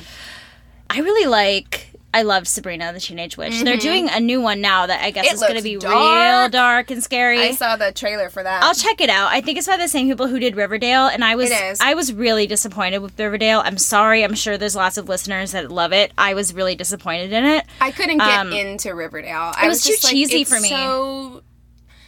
I 0.89 0.99
really 1.01 1.27
like. 1.27 1.86
I 2.14 2.22
loved 2.24 2.47
Sabrina 2.47 2.91
the 2.93 2.99
Teenage 2.99 3.38
Witch. 3.38 3.62
They're 3.64 3.78
doing 3.78 4.10
a 4.10 4.20
new 4.20 4.41
one 4.41 4.60
now 4.62 4.88
that 4.88 5.03
I 5.03 5.12
guess 5.12 5.26
Mm-hmm. 5.26 5.32
It 5.32 5.36
is 5.36 5.41
going 5.41 5.55
to 5.58 5.62
be 5.62 5.78
real 5.78 5.82
dark. 5.82 6.51
dark 6.51 6.91
and 6.91 7.03
scary. 7.03 7.39
I 7.39 7.51
saw 7.51 7.76
the 7.76 7.91
trailer 7.91 8.30
for 8.30 8.41
that. 8.41 8.64
I'll 8.64 8.74
check 8.74 9.01
it 9.01 9.10
out. 9.10 9.30
I 9.32 9.41
think 9.41 9.58
it's 9.58 9.68
by 9.68 9.78
the 9.78 9.88
same 9.89 10.08
people 10.08 10.28
who 10.28 10.39
did 10.39 10.55
Riverdale, 10.55 11.08
and 11.08 11.24
I 11.24 11.36
was 11.36 11.51
It 11.51 11.62
is. 11.62 11.80
I 11.82 11.93
was 11.93 12.14
really 12.14 12.47
disappointed 12.47 12.99
with 12.99 13.20
Riverdale. 13.20 13.62
I'm 13.64 13.78
sorry. 13.78 14.24
I'm 14.24 14.34
sure 14.36 14.58
there's 14.58 14.76
lots 14.76 14.97
of 14.97 15.10
listeners 15.10 15.51
that 15.51 15.70
love 15.70 15.91
it. 15.93 16.12
I 16.18 16.34
was 16.34 16.53
really 16.53 16.76
disappointed 16.76 17.34
in 17.34 17.43
it. 17.45 17.66
I 17.82 17.91
couldn't 17.91 18.18
get 18.20 18.39
um, 18.39 18.51
into 18.53 18.95
Riverdale. 18.95 19.53
I 19.55 19.68
was 19.68 19.84
too 19.84 19.91
just 19.91 20.03
like, 20.05 20.14
cheesy 20.14 20.43
for 20.45 20.60
me. 20.60 20.70
So 20.70 21.43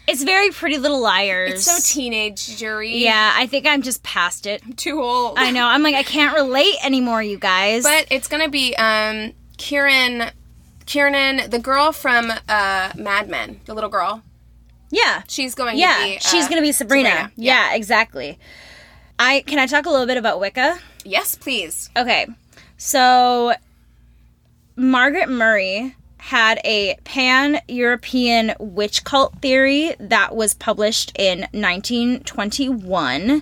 It's 0.07 0.23
very 0.23 0.49
Pretty 0.49 0.77
Little 0.77 1.01
Liars. 1.01 1.51
it's 1.53 1.65
so 1.65 1.93
teenage 1.93 2.57
jury. 2.57 2.97
yeah, 2.97 3.33
I 3.35 3.45
think 3.47 3.67
I'm 3.67 3.81
just 3.81 4.01
past 4.01 4.45
it. 4.47 4.63
I'm 4.65 4.73
too 4.73 5.01
old. 5.01 5.37
I 5.37 5.51
know. 5.51 5.67
I'm 5.67 5.83
like 5.83 5.95
I 5.95 6.03
can't 6.03 6.33
relate 6.35 6.75
anymore, 6.83 7.21
you 7.21 7.37
guys. 7.37 7.83
But 7.83 8.07
it's 8.09 8.27
gonna 8.29 8.49
be 8.49 8.75
um 8.77 9.33
Kieran, 9.59 10.31
Kieran, 10.87 11.47
the 11.51 11.59
girl 11.59 11.91
from 11.91 12.31
uh 12.31 12.91
Mad 12.95 13.29
Men, 13.29 13.61
the 13.65 13.75
little 13.75 13.89
girl. 13.91 14.23
yeah, 14.89 15.21
She's 15.27 15.53
going 15.53 15.77
yeah, 15.77 15.97
to 15.99 16.03
be. 16.05 16.17
she's 16.19 16.45
uh, 16.45 16.49
gonna 16.49 16.61
be 16.61 16.71
Sabrina. 16.71 17.09
Sabrina, 17.09 17.31
Yeah. 17.35 17.75
exactly. 17.75 18.39
I 19.19 19.43
can 19.45 19.59
I 19.59 19.67
talk 19.67 19.85
a 19.85 19.89
little 19.91 20.07
bit 20.07 20.17
about 20.17 20.39
Wicca? 20.39 20.79
Yes, 21.05 21.35
please. 21.35 21.89
Okay, 21.95 22.25
so 22.77 23.53
Margaret 24.75 25.29
Murray 25.29 25.95
had 26.29 26.61
a 26.63 26.95
pan 27.05 27.59
European 27.67 28.53
witch 28.59 29.03
cult 29.03 29.41
theory 29.41 29.95
that 29.99 30.35
was 30.35 30.53
published 30.53 31.11
in 31.17 31.39
1921. 31.53 33.41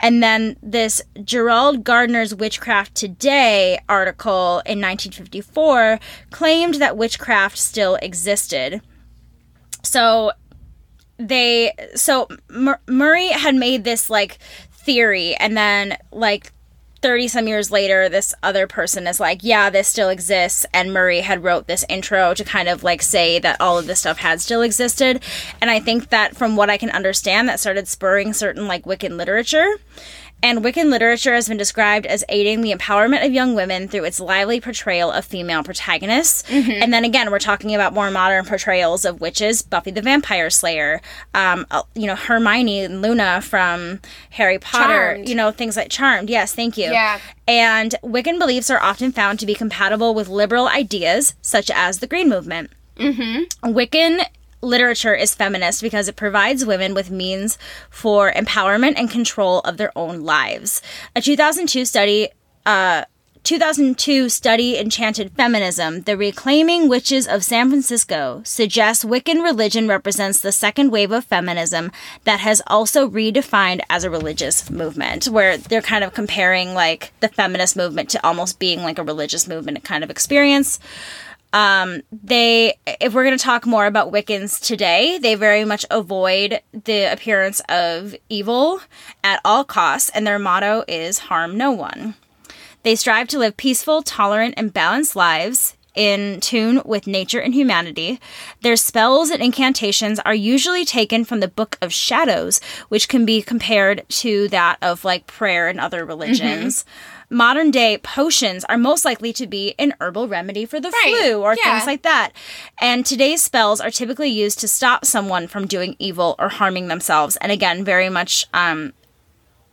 And 0.00 0.22
then 0.22 0.56
this 0.62 1.02
Gerald 1.22 1.84
Gardner's 1.84 2.34
Witchcraft 2.34 2.94
Today 2.94 3.78
article 3.86 4.62
in 4.64 4.80
1954 4.80 6.00
claimed 6.30 6.76
that 6.76 6.96
witchcraft 6.96 7.58
still 7.58 7.96
existed. 7.96 8.80
So 9.82 10.32
they 11.18 11.74
so 11.94 12.28
Mur- 12.48 12.80
Murray 12.88 13.28
had 13.28 13.54
made 13.54 13.84
this 13.84 14.08
like 14.08 14.38
theory 14.70 15.34
and 15.34 15.54
then 15.54 15.98
like 16.10 16.50
30 17.02 17.28
some 17.28 17.48
years 17.48 17.70
later 17.70 18.08
this 18.08 18.34
other 18.42 18.66
person 18.66 19.06
is 19.06 19.18
like 19.18 19.42
yeah 19.42 19.68
this 19.70 19.88
still 19.88 20.08
exists. 20.08 20.64
And 20.72 20.92
Murray 20.92 21.20
had 21.20 21.42
wrote 21.44 21.66
this 21.66 21.84
intro 21.88 22.34
to 22.34 22.44
kind 22.44 22.68
of 22.68 22.82
like 22.82 23.02
say 23.02 23.38
that 23.40 23.60
all 23.60 23.78
of 23.78 23.86
this 23.86 24.00
stuff 24.00 24.18
had 24.18 24.40
still 24.40 24.62
existed. 24.62 25.22
And 25.60 25.70
I 25.70 25.80
think 25.80 26.10
that 26.10 26.36
from 26.36 26.56
what 26.56 26.70
I 26.70 26.76
can 26.76 26.90
understand 26.90 27.48
that 27.48 27.60
started 27.60 27.88
spurring 27.88 28.32
certain 28.32 28.66
like 28.66 28.84
Wiccan 28.84 29.16
literature 29.16 29.76
and 30.42 30.60
Wiccan 30.64 30.90
literature 30.90 31.34
has 31.34 31.48
been 31.48 31.56
described 31.56 32.06
as 32.06 32.24
aiding 32.28 32.60
the 32.62 32.72
empowerment 32.72 33.24
of 33.24 33.32
young 33.32 33.54
women 33.54 33.88
through 33.88 34.04
its 34.04 34.18
lively 34.18 34.60
portrayal 34.60 35.10
of 35.10 35.24
female 35.24 35.62
protagonists. 35.62 36.44
And 36.50 36.92
then 36.92 37.04
again, 37.04 37.30
we're 37.30 37.38
talking 37.38 37.74
about 37.74 37.92
more 37.94 38.10
modern 38.10 38.44
portrayals 38.44 39.04
of 39.04 39.20
witches, 39.20 39.62
Buffy 39.62 39.90
the 39.90 40.02
Vampire 40.02 40.50
Slayer, 40.50 41.00
um, 41.34 41.66
uh, 41.70 41.82
you 41.94 42.06
know, 42.06 42.16
Hermione 42.16 42.80
and 42.80 43.02
Luna 43.02 43.40
from 43.40 44.00
Harry 44.30 44.58
Potter, 44.58 45.14
Charmed. 45.14 45.28
you 45.28 45.34
know, 45.34 45.50
things 45.50 45.76
like 45.76 45.90
Charmed. 45.90 46.28
Yes, 46.28 46.54
thank 46.54 46.76
you. 46.76 46.90
Yeah. 46.90 47.20
And 47.46 47.94
Wiccan 48.02 48.38
beliefs 48.38 48.70
are 48.70 48.80
often 48.80 49.12
found 49.12 49.38
to 49.40 49.46
be 49.46 49.54
compatible 49.54 50.14
with 50.14 50.28
liberal 50.28 50.68
ideas, 50.68 51.34
such 51.42 51.70
as 51.70 51.98
the 51.98 52.06
Green 52.06 52.28
Movement. 52.28 52.70
Mm-hmm. 52.96 53.72
Wiccan 53.72 54.24
literature 54.62 55.14
is 55.14 55.34
feminist 55.34 55.82
because 55.82 56.08
it 56.08 56.16
provides 56.16 56.64
women 56.64 56.94
with 56.94 57.10
means 57.10 57.58
for 57.90 58.32
empowerment 58.32 58.94
and 58.96 59.10
control 59.10 59.60
of 59.60 59.76
their 59.76 59.92
own 59.96 60.22
lives. 60.22 60.80
A 61.14 61.20
2002 61.20 61.84
study, 61.84 62.28
uh, 62.64 63.04
2002 63.44 64.28
study 64.28 64.78
Enchanted 64.78 65.32
Feminism, 65.32 66.02
The 66.02 66.16
Reclaiming 66.16 66.88
Witches 66.88 67.26
of 67.26 67.42
San 67.42 67.70
Francisco, 67.70 68.40
suggests 68.44 69.04
Wiccan 69.04 69.42
religion 69.42 69.88
represents 69.88 70.38
the 70.38 70.52
second 70.52 70.92
wave 70.92 71.10
of 71.10 71.24
feminism 71.24 71.90
that 72.22 72.38
has 72.38 72.62
also 72.68 73.08
redefined 73.08 73.80
as 73.90 74.04
a 74.04 74.10
religious 74.10 74.70
movement, 74.70 75.26
where 75.26 75.56
they're 75.58 75.82
kind 75.82 76.04
of 76.04 76.14
comparing 76.14 76.72
like 76.72 77.12
the 77.18 77.28
feminist 77.28 77.76
movement 77.76 78.10
to 78.10 78.24
almost 78.24 78.60
being 78.60 78.82
like 78.82 79.00
a 79.00 79.04
religious 79.04 79.48
movement 79.48 79.82
kind 79.82 80.04
of 80.04 80.10
experience 80.10 80.78
um, 81.52 82.02
they 82.10 82.78
if 82.86 83.12
we're 83.12 83.24
going 83.24 83.36
to 83.36 83.42
talk 83.42 83.66
more 83.66 83.86
about 83.86 84.12
wiccans 84.12 84.60
today 84.60 85.18
they 85.18 85.34
very 85.34 85.64
much 85.64 85.84
avoid 85.90 86.60
the 86.72 87.12
appearance 87.12 87.60
of 87.68 88.14
evil 88.28 88.80
at 89.22 89.40
all 89.44 89.64
costs 89.64 90.10
and 90.10 90.26
their 90.26 90.38
motto 90.38 90.84
is 90.88 91.18
harm 91.18 91.56
no 91.56 91.70
one 91.70 92.14
they 92.82 92.96
strive 92.96 93.28
to 93.28 93.38
live 93.38 93.56
peaceful 93.56 94.02
tolerant 94.02 94.54
and 94.56 94.72
balanced 94.72 95.14
lives 95.14 95.76
in 95.94 96.40
tune 96.40 96.80
with 96.84 97.06
nature 97.06 97.40
and 97.40 97.54
humanity. 97.54 98.18
Their 98.62 98.76
spells 98.76 99.30
and 99.30 99.42
incantations 99.42 100.18
are 100.20 100.34
usually 100.34 100.84
taken 100.84 101.24
from 101.24 101.40
the 101.40 101.48
Book 101.48 101.76
of 101.82 101.92
Shadows, 101.92 102.60
which 102.88 103.08
can 103.08 103.24
be 103.24 103.42
compared 103.42 104.08
to 104.08 104.48
that 104.48 104.78
of 104.80 105.04
like 105.04 105.26
prayer 105.26 105.68
and 105.68 105.80
other 105.80 106.04
religions. 106.04 106.84
Modern 107.32 107.70
day 107.70 107.96
potions 107.98 108.64
are 108.66 108.76
most 108.76 109.04
likely 109.04 109.32
to 109.32 109.46
be 109.46 109.74
an 109.78 109.94
herbal 110.00 110.28
remedy 110.28 110.66
for 110.66 110.78
the 110.80 110.90
Right, 110.90 111.16
flu 111.18 111.40
or 111.42 111.54
yeah. 111.56 111.72
things 111.78 111.86
like 111.86 112.02
that. 112.02 112.32
And 112.80 113.06
today's 113.06 113.42
spells 113.42 113.80
are 113.80 113.90
typically 113.90 114.28
used 114.28 114.60
to 114.60 114.68
stop 114.68 115.04
someone 115.06 115.48
from 115.48 115.66
doing 115.66 115.96
evil 115.98 116.36
or 116.38 116.50
harming 116.50 116.88
themselves. 116.88 117.36
And 117.36 117.50
again, 117.50 117.84
very 117.84 118.10
much 118.10 118.46
um, 118.52 118.92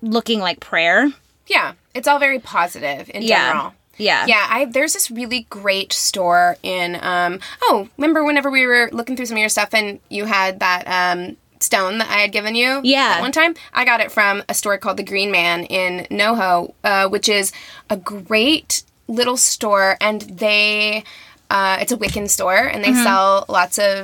looking 0.01 0.39
like 0.39 0.59
prayer. 0.61 1.11
Yeah, 1.47 1.73
it's 1.93 2.07
all 2.07 2.19
very 2.19 2.39
positive 2.39 3.11
in 3.13 3.23
Yeah. 3.23 3.51
general. 3.51 3.73
Yeah. 3.97 4.25
Yeah, 4.27 4.47
I 4.49 4.63
there's 4.63 4.93
this 4.93 5.11
really 5.11 5.45
great 5.49 5.91
store 5.91 6.55
in 6.63 6.97
um 7.01 7.39
oh, 7.63 7.89
remember 7.97 8.23
whenever 8.23 8.49
we 8.49 8.65
were 8.65 8.89
looking 8.93 9.17
through 9.17 9.25
some 9.25 9.35
of 9.35 9.41
your 9.41 9.49
stuff 9.49 9.73
and 9.73 9.99
you 10.07 10.23
had 10.23 10.61
that 10.61 10.83
um 10.87 11.35
stone 11.69 11.99
that 11.99 12.09
I 12.09 12.19
had 12.25 12.31
given 12.31 12.55
you 12.55 12.81
Yeah. 12.83 13.21
one 13.21 13.31
time? 13.31 13.53
I 13.73 13.85
got 13.85 13.99
it 14.01 14.11
from 14.11 14.41
a 14.49 14.53
store 14.55 14.77
called 14.79 14.97
The 14.97 15.03
Green 15.11 15.29
Man 15.31 15.65
in 15.65 16.07
NoHo, 16.09 16.73
uh, 16.83 17.07
which 17.09 17.29
is 17.29 17.51
a 17.91 17.97
great 17.97 18.81
little 19.07 19.37
store 19.37 19.95
and 20.01 20.21
they 20.21 21.03
uh, 21.51 21.77
it's 21.81 21.91
a 21.91 21.97
Wiccan 21.97 22.27
store 22.29 22.57
and 22.73 22.83
Mm-hmm. 22.83 22.95
they 22.95 23.03
sell 23.03 23.45
lots 23.47 23.77
of 23.79 24.03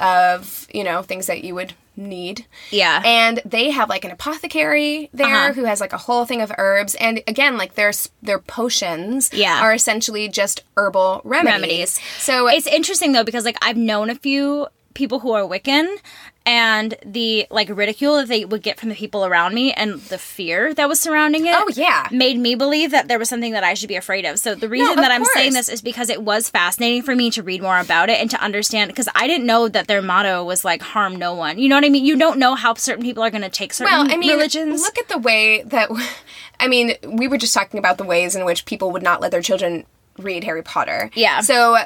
of, 0.00 0.66
you 0.74 0.82
know, 0.82 1.02
things 1.02 1.26
that 1.26 1.44
you 1.44 1.54
would 1.54 1.72
need. 1.96 2.46
Yeah. 2.70 3.00
And 3.04 3.40
they 3.44 3.70
have 3.70 3.88
like 3.88 4.04
an 4.04 4.10
apothecary 4.10 5.08
there 5.12 5.26
Uh-huh. 5.26 5.52
who 5.52 5.64
has 5.70 5.80
like 5.80 5.92
a 5.92 6.02
whole 6.06 6.24
thing 6.26 6.40
of 6.42 6.50
herbs. 6.58 6.96
And 6.96 7.22
again, 7.28 7.56
like 7.56 7.74
their 7.74 7.92
their 8.20 8.40
potions 8.40 9.30
Yeah. 9.32 9.60
are 9.62 9.72
essentially 9.72 10.26
just 10.28 10.62
herbal 10.76 11.20
remedies. 11.24 11.52
Remedies. 11.60 12.00
So 12.18 12.48
it's 12.48 12.66
interesting 12.66 13.12
though 13.12 13.22
because 13.30 13.44
like 13.44 13.58
I've 13.62 13.76
known 13.90 14.10
a 14.10 14.16
few 14.16 14.66
people 14.94 15.18
who 15.20 15.30
are 15.32 15.42
Wiccan 15.42 15.86
and 16.46 16.94
the 17.04 17.46
like 17.50 17.68
ridicule 17.70 18.16
that 18.16 18.28
they 18.28 18.44
would 18.44 18.62
get 18.62 18.78
from 18.78 18.90
the 18.90 18.94
people 18.94 19.24
around 19.24 19.54
me 19.54 19.72
and 19.72 19.94
the 20.02 20.18
fear 20.18 20.74
that 20.74 20.88
was 20.88 21.00
surrounding 21.00 21.46
it 21.46 21.54
Oh, 21.56 21.70
yeah. 21.74 22.06
made 22.10 22.38
me 22.38 22.54
believe 22.54 22.90
that 22.90 23.08
there 23.08 23.18
was 23.18 23.28
something 23.30 23.52
that 23.52 23.64
I 23.64 23.72
should 23.74 23.88
be 23.88 23.96
afraid 23.96 24.26
of. 24.26 24.38
So 24.38 24.54
the 24.54 24.68
reason 24.68 24.90
of 24.90 24.96
that 24.96 25.10
I'm 25.10 25.24
saying 25.24 25.54
this 25.54 25.68
is 25.70 25.80
because 25.80 26.10
it 26.10 26.22
was 26.22 26.50
fascinating 26.50 27.02
for 27.02 27.16
me 27.16 27.30
to 27.30 27.42
read 27.42 27.62
more 27.62 27.78
about 27.78 28.10
it 28.10 28.20
and 28.20 28.30
to 28.30 28.40
understand 28.42 28.88
because 28.90 29.08
I 29.14 29.26
didn't 29.26 29.46
know 29.46 29.68
that 29.68 29.86
their 29.88 30.02
motto 30.02 30.44
was 30.44 30.64
like 30.64 30.82
harm 30.82 31.16
no 31.16 31.34
one. 31.34 31.58
You 31.58 31.68
know 31.70 31.76
what 31.76 31.84
I 31.84 31.88
mean? 31.88 32.04
You 32.04 32.16
don't 32.18 32.38
know 32.38 32.54
how 32.54 32.74
certain 32.74 33.02
people 33.04 33.22
are 33.22 33.30
going 33.30 33.42
to 33.42 33.48
take 33.48 33.72
certain 33.72 33.92
well, 33.92 34.06
I 34.12 34.16
mean, 34.18 34.30
religions. 34.30 34.82
look 34.82 34.98
at 34.98 35.08
the 35.08 35.18
way 35.18 35.62
that 35.62 35.88
I 36.60 36.68
mean, 36.68 36.94
we 37.08 37.26
were 37.26 37.38
just 37.38 37.54
talking 37.54 37.78
about 37.78 37.96
the 37.98 38.04
ways 38.04 38.36
in 38.36 38.44
which 38.44 38.64
people 38.66 38.90
would 38.92 39.02
not 39.02 39.20
let 39.20 39.30
their 39.30 39.42
children 39.42 39.86
read 40.18 40.44
Harry 40.44 40.62
Potter. 40.62 41.10
Yeah. 41.14 41.40
So 41.40 41.78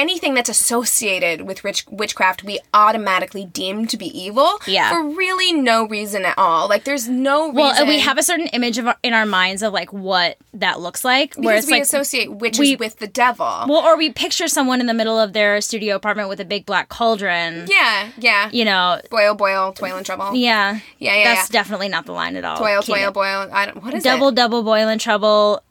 anything 0.00 0.34
that's 0.34 0.48
associated 0.48 1.42
with 1.42 1.62
witch- 1.62 1.86
witchcraft, 1.90 2.42
we 2.44 2.58
automatically 2.74 3.44
deem 3.44 3.86
to 3.86 3.96
be 3.96 4.06
evil. 4.18 4.48
Yeah. 4.66 4.90
For 4.90 5.02
really 5.04 5.52
no 5.52 5.86
reason 5.86 6.24
at 6.24 6.34
all. 6.38 6.68
Like 6.68 6.84
there's 6.84 7.08
no 7.08 7.46
reason. 7.48 7.56
Well, 7.56 7.86
we 7.86 8.00
have 8.00 8.18
a 8.18 8.22
certain 8.22 8.46
image 8.48 8.78
of 8.78 8.86
our, 8.88 8.96
in 9.02 9.12
our 9.12 9.26
minds 9.26 9.62
of 9.62 9.72
like 9.72 9.92
what 9.92 10.38
that 10.54 10.80
looks 10.80 11.04
like, 11.04 11.34
where 11.36 11.54
because 11.54 11.64
it's 11.64 11.70
we 11.70 11.72
like 11.74 11.82
associate 11.82 12.32
witches 12.32 12.60
we- 12.60 12.76
with 12.76 12.96
the 12.98 13.06
devil. 13.06 13.46
well, 13.68 13.84
or 13.84 13.96
we 13.96 14.10
picture 14.10 14.48
someone 14.48 14.80
in 14.80 14.86
the 14.86 14.94
middle 14.94 15.18
of 15.18 15.32
their 15.32 15.60
studio 15.60 15.94
apartment 15.96 16.28
with 16.28 16.40
a 16.40 16.44
big 16.44 16.66
black 16.66 16.88
cauldron. 16.88 17.66
yeah, 17.68 18.08
yeah. 18.18 18.48
You 18.52 18.64
know, 18.64 19.00
Boil, 19.10 19.34
boil, 19.34 19.72
toil 19.72 19.96
and 19.96 20.06
trouble. 20.06 20.34
yeah, 20.34 20.80
Yeah, 20.98 21.14
yeah, 21.16 21.34
That's 21.34 21.50
yeah. 21.50 21.52
definitely 21.60 21.88
not 21.88 22.06
the 22.06 22.12
line 22.12 22.36
at 22.36 22.44
all. 22.44 22.56
Toil, 22.56 22.82
toil, 22.82 23.10
boil. 23.12 23.48
I 23.52 23.66
don't. 23.66 23.82
What 23.82 23.94
is 23.94 24.02
double 24.02 24.28
it? 24.28 24.34
double 24.34 24.62
boil 24.62 24.88
in 24.88 24.98
trouble 24.98 25.62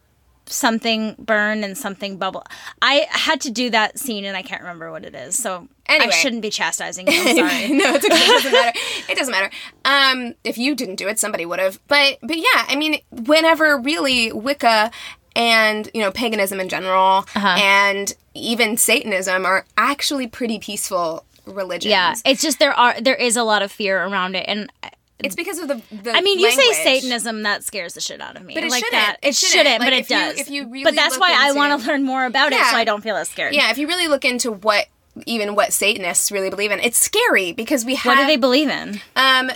something 0.51 1.15
burn 1.19 1.63
and 1.63 1.77
something 1.77 2.17
bubble 2.17 2.43
i 2.81 3.05
had 3.09 3.39
to 3.41 3.51
do 3.51 3.69
that 3.69 3.97
scene 3.99 4.25
and 4.25 4.35
i 4.35 4.41
can't 4.41 4.61
remember 4.61 4.91
what 4.91 5.05
it 5.05 5.13
is 5.15 5.37
so 5.37 5.67
Anyway. 5.87 6.07
i 6.07 6.15
shouldn't 6.15 6.41
be 6.41 6.49
chastising 6.49 7.07
you 7.07 7.13
i'm 7.19 7.35
sorry 7.35 7.69
no, 7.69 7.93
it's 7.95 8.05
okay. 8.05 8.15
It 8.15 8.43
doesn't 8.43 8.51
matter. 8.51 8.79
It 9.09 9.17
doesn't 9.17 9.31
matter. 9.31 9.49
Um, 9.85 10.35
if 10.43 10.57
you 10.59 10.75
didn't 10.75 10.95
do 10.97 11.07
it, 11.07 11.17
somebody 11.17 11.45
would 11.47 11.57
have. 11.59 11.79
But 11.87 12.19
but 12.21 12.37
yeah, 12.37 12.65
I 12.67 12.75
mean, 12.75 12.99
whenever 13.11 13.75
really 13.79 14.31
Wicca 14.31 14.91
and 15.35 15.89
you 15.95 16.01
know 16.01 16.11
paganism 16.11 16.59
in 16.59 16.69
general 16.69 17.25
Uh-huh. 17.35 17.55
and 17.59 18.13
even 18.35 18.77
Satanism 18.77 19.45
are 19.47 19.65
actually 19.77 20.27
pretty 20.27 20.59
peaceful 20.59 21.23
religions. 21.45 21.89
yeah 21.89 22.13
it's 22.25 22.41
just 22.43 22.59
there 22.59 22.73
are 22.73 23.01
there 23.01 23.15
is 23.15 23.35
a 23.35 23.43
lot 23.43 23.61
of 23.63 23.71
fear 23.71 24.03
around 24.05 24.35
it 24.35 24.45
and 24.47 24.71
it's 25.23 25.35
because 25.35 25.59
of 25.59 25.67
the. 25.67 25.81
the 26.03 26.11
I 26.15 26.21
mean, 26.21 26.39
you 26.39 26.47
language. 26.47 26.65
say 26.77 26.99
Satanism, 26.99 27.43
that 27.43 27.63
scares 27.63 27.93
the 27.93 28.01
shit 28.01 28.21
out 28.21 28.35
of 28.35 28.43
me. 28.43 28.53
But 28.53 28.63
it 28.63 28.71
like 28.71 28.83
shouldn't. 28.83 28.91
That. 29.01 29.17
It 29.21 29.29
It 29.29 29.35
shouldn't. 29.35 29.67
shouldn't, 29.67 29.79
but 29.83 29.93
it 29.93 29.99
if 29.99 30.09
you- 30.09 30.15
does. 30.15 30.39
if 30.39 30.49
you 30.49 30.67
really 30.69 30.83
but 30.83 30.95
that's 30.95 31.17
why 31.19 31.33
I 31.37 31.51
want 31.51 31.81
to 31.81 31.87
learn 31.87 32.03
more 32.03 32.25
about 32.25 32.51
it, 32.51 32.55
Yeah. 32.59 32.71
so 32.71 32.77
I 32.77 32.83
don't 32.83 33.01
feel 33.01 33.15
as 33.15 33.29
scared. 33.29 33.53
Yeah, 33.53 33.69
if 33.71 33.77
you 33.77 33.87
really 33.87 34.07
look 34.07 34.25
into 34.25 34.51
what 34.51 34.87
even 35.25 35.55
what 35.55 35.73
Satanists 35.73 36.31
really 36.31 36.49
believe 36.49 36.71
in, 36.71 36.79
it's 36.79 36.97
scary 36.97 37.51
because 37.51 37.83
we 37.85 37.95
have. 37.95 38.05
What 38.05 38.21
do 38.21 38.27
they 38.27 38.37
believe 38.37 38.69
in? 38.69 39.01
Um, 39.15 39.51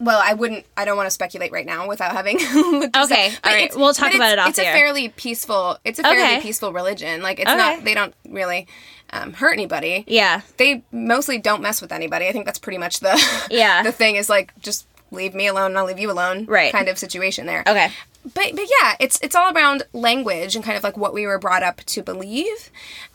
well, 0.00 0.20
I 0.22 0.34
wouldn't. 0.34 0.64
I 0.76 0.84
don't 0.84 0.96
want 0.96 1.06
to 1.06 1.10
speculate 1.10 1.50
right 1.52 1.66
now 1.66 1.88
without 1.88 2.12
having. 2.12 2.38
Okay, 2.98 3.32
all 3.44 3.52
right, 3.52 3.70
we'll 3.76 3.94
talk 3.94 4.14
about 4.14 4.32
it 4.32 4.38
off 4.38 4.48
It's 4.50 4.58
the 4.58 4.62
a 4.68 4.72
fairly 4.72 5.08
peaceful. 5.10 5.78
It's 5.84 5.98
a 5.98 6.02
fairly 6.02 6.22
Okay. 6.36 6.40
peaceful 6.42 6.72
religion. 6.72 7.22
Like 7.22 7.40
it's 7.40 7.48
Okay. 7.50 7.56
not. 7.58 7.84
They 7.84 7.94
don't 7.94 8.14
really 8.28 8.66
um, 9.10 9.32
hurt 9.32 9.52
anybody. 9.52 10.04
Yeah. 10.06 10.42
They 10.58 10.82
mostly 10.92 11.38
don't 11.38 11.62
mess 11.62 11.80
with 11.80 11.92
anybody. 11.92 12.26
I 12.28 12.32
think 12.32 12.44
that's 12.44 12.58
pretty 12.58 12.78
much 12.78 13.00
the. 13.00 13.18
Yeah. 13.50 13.82
the 13.84 13.92
thing 13.92 14.16
is 14.16 14.28
like 14.28 14.52
just 14.60 14.86
leave 15.10 15.34
me 15.34 15.46
alone 15.46 15.66
and 15.72 15.78
I'll 15.78 15.84
leave 15.86 15.98
you 15.98 16.10
alone. 16.10 16.44
Right. 16.46 16.72
Kind 16.72 16.88
of 16.88 16.98
situation 16.98 17.46
there. 17.46 17.62
Okay. 17.66 17.90
But 18.24 18.54
but 18.54 18.66
yeah, 18.80 18.94
it's 19.00 19.18
it's 19.22 19.34
all 19.34 19.54
around 19.54 19.84
language 19.92 20.54
and 20.54 20.64
kind 20.64 20.76
of 20.76 20.82
like 20.84 20.96
what 20.98 21.14
we 21.14 21.26
were 21.26 21.38
brought 21.38 21.62
up 21.62 21.78
to 21.86 22.02
believe. 22.02 22.70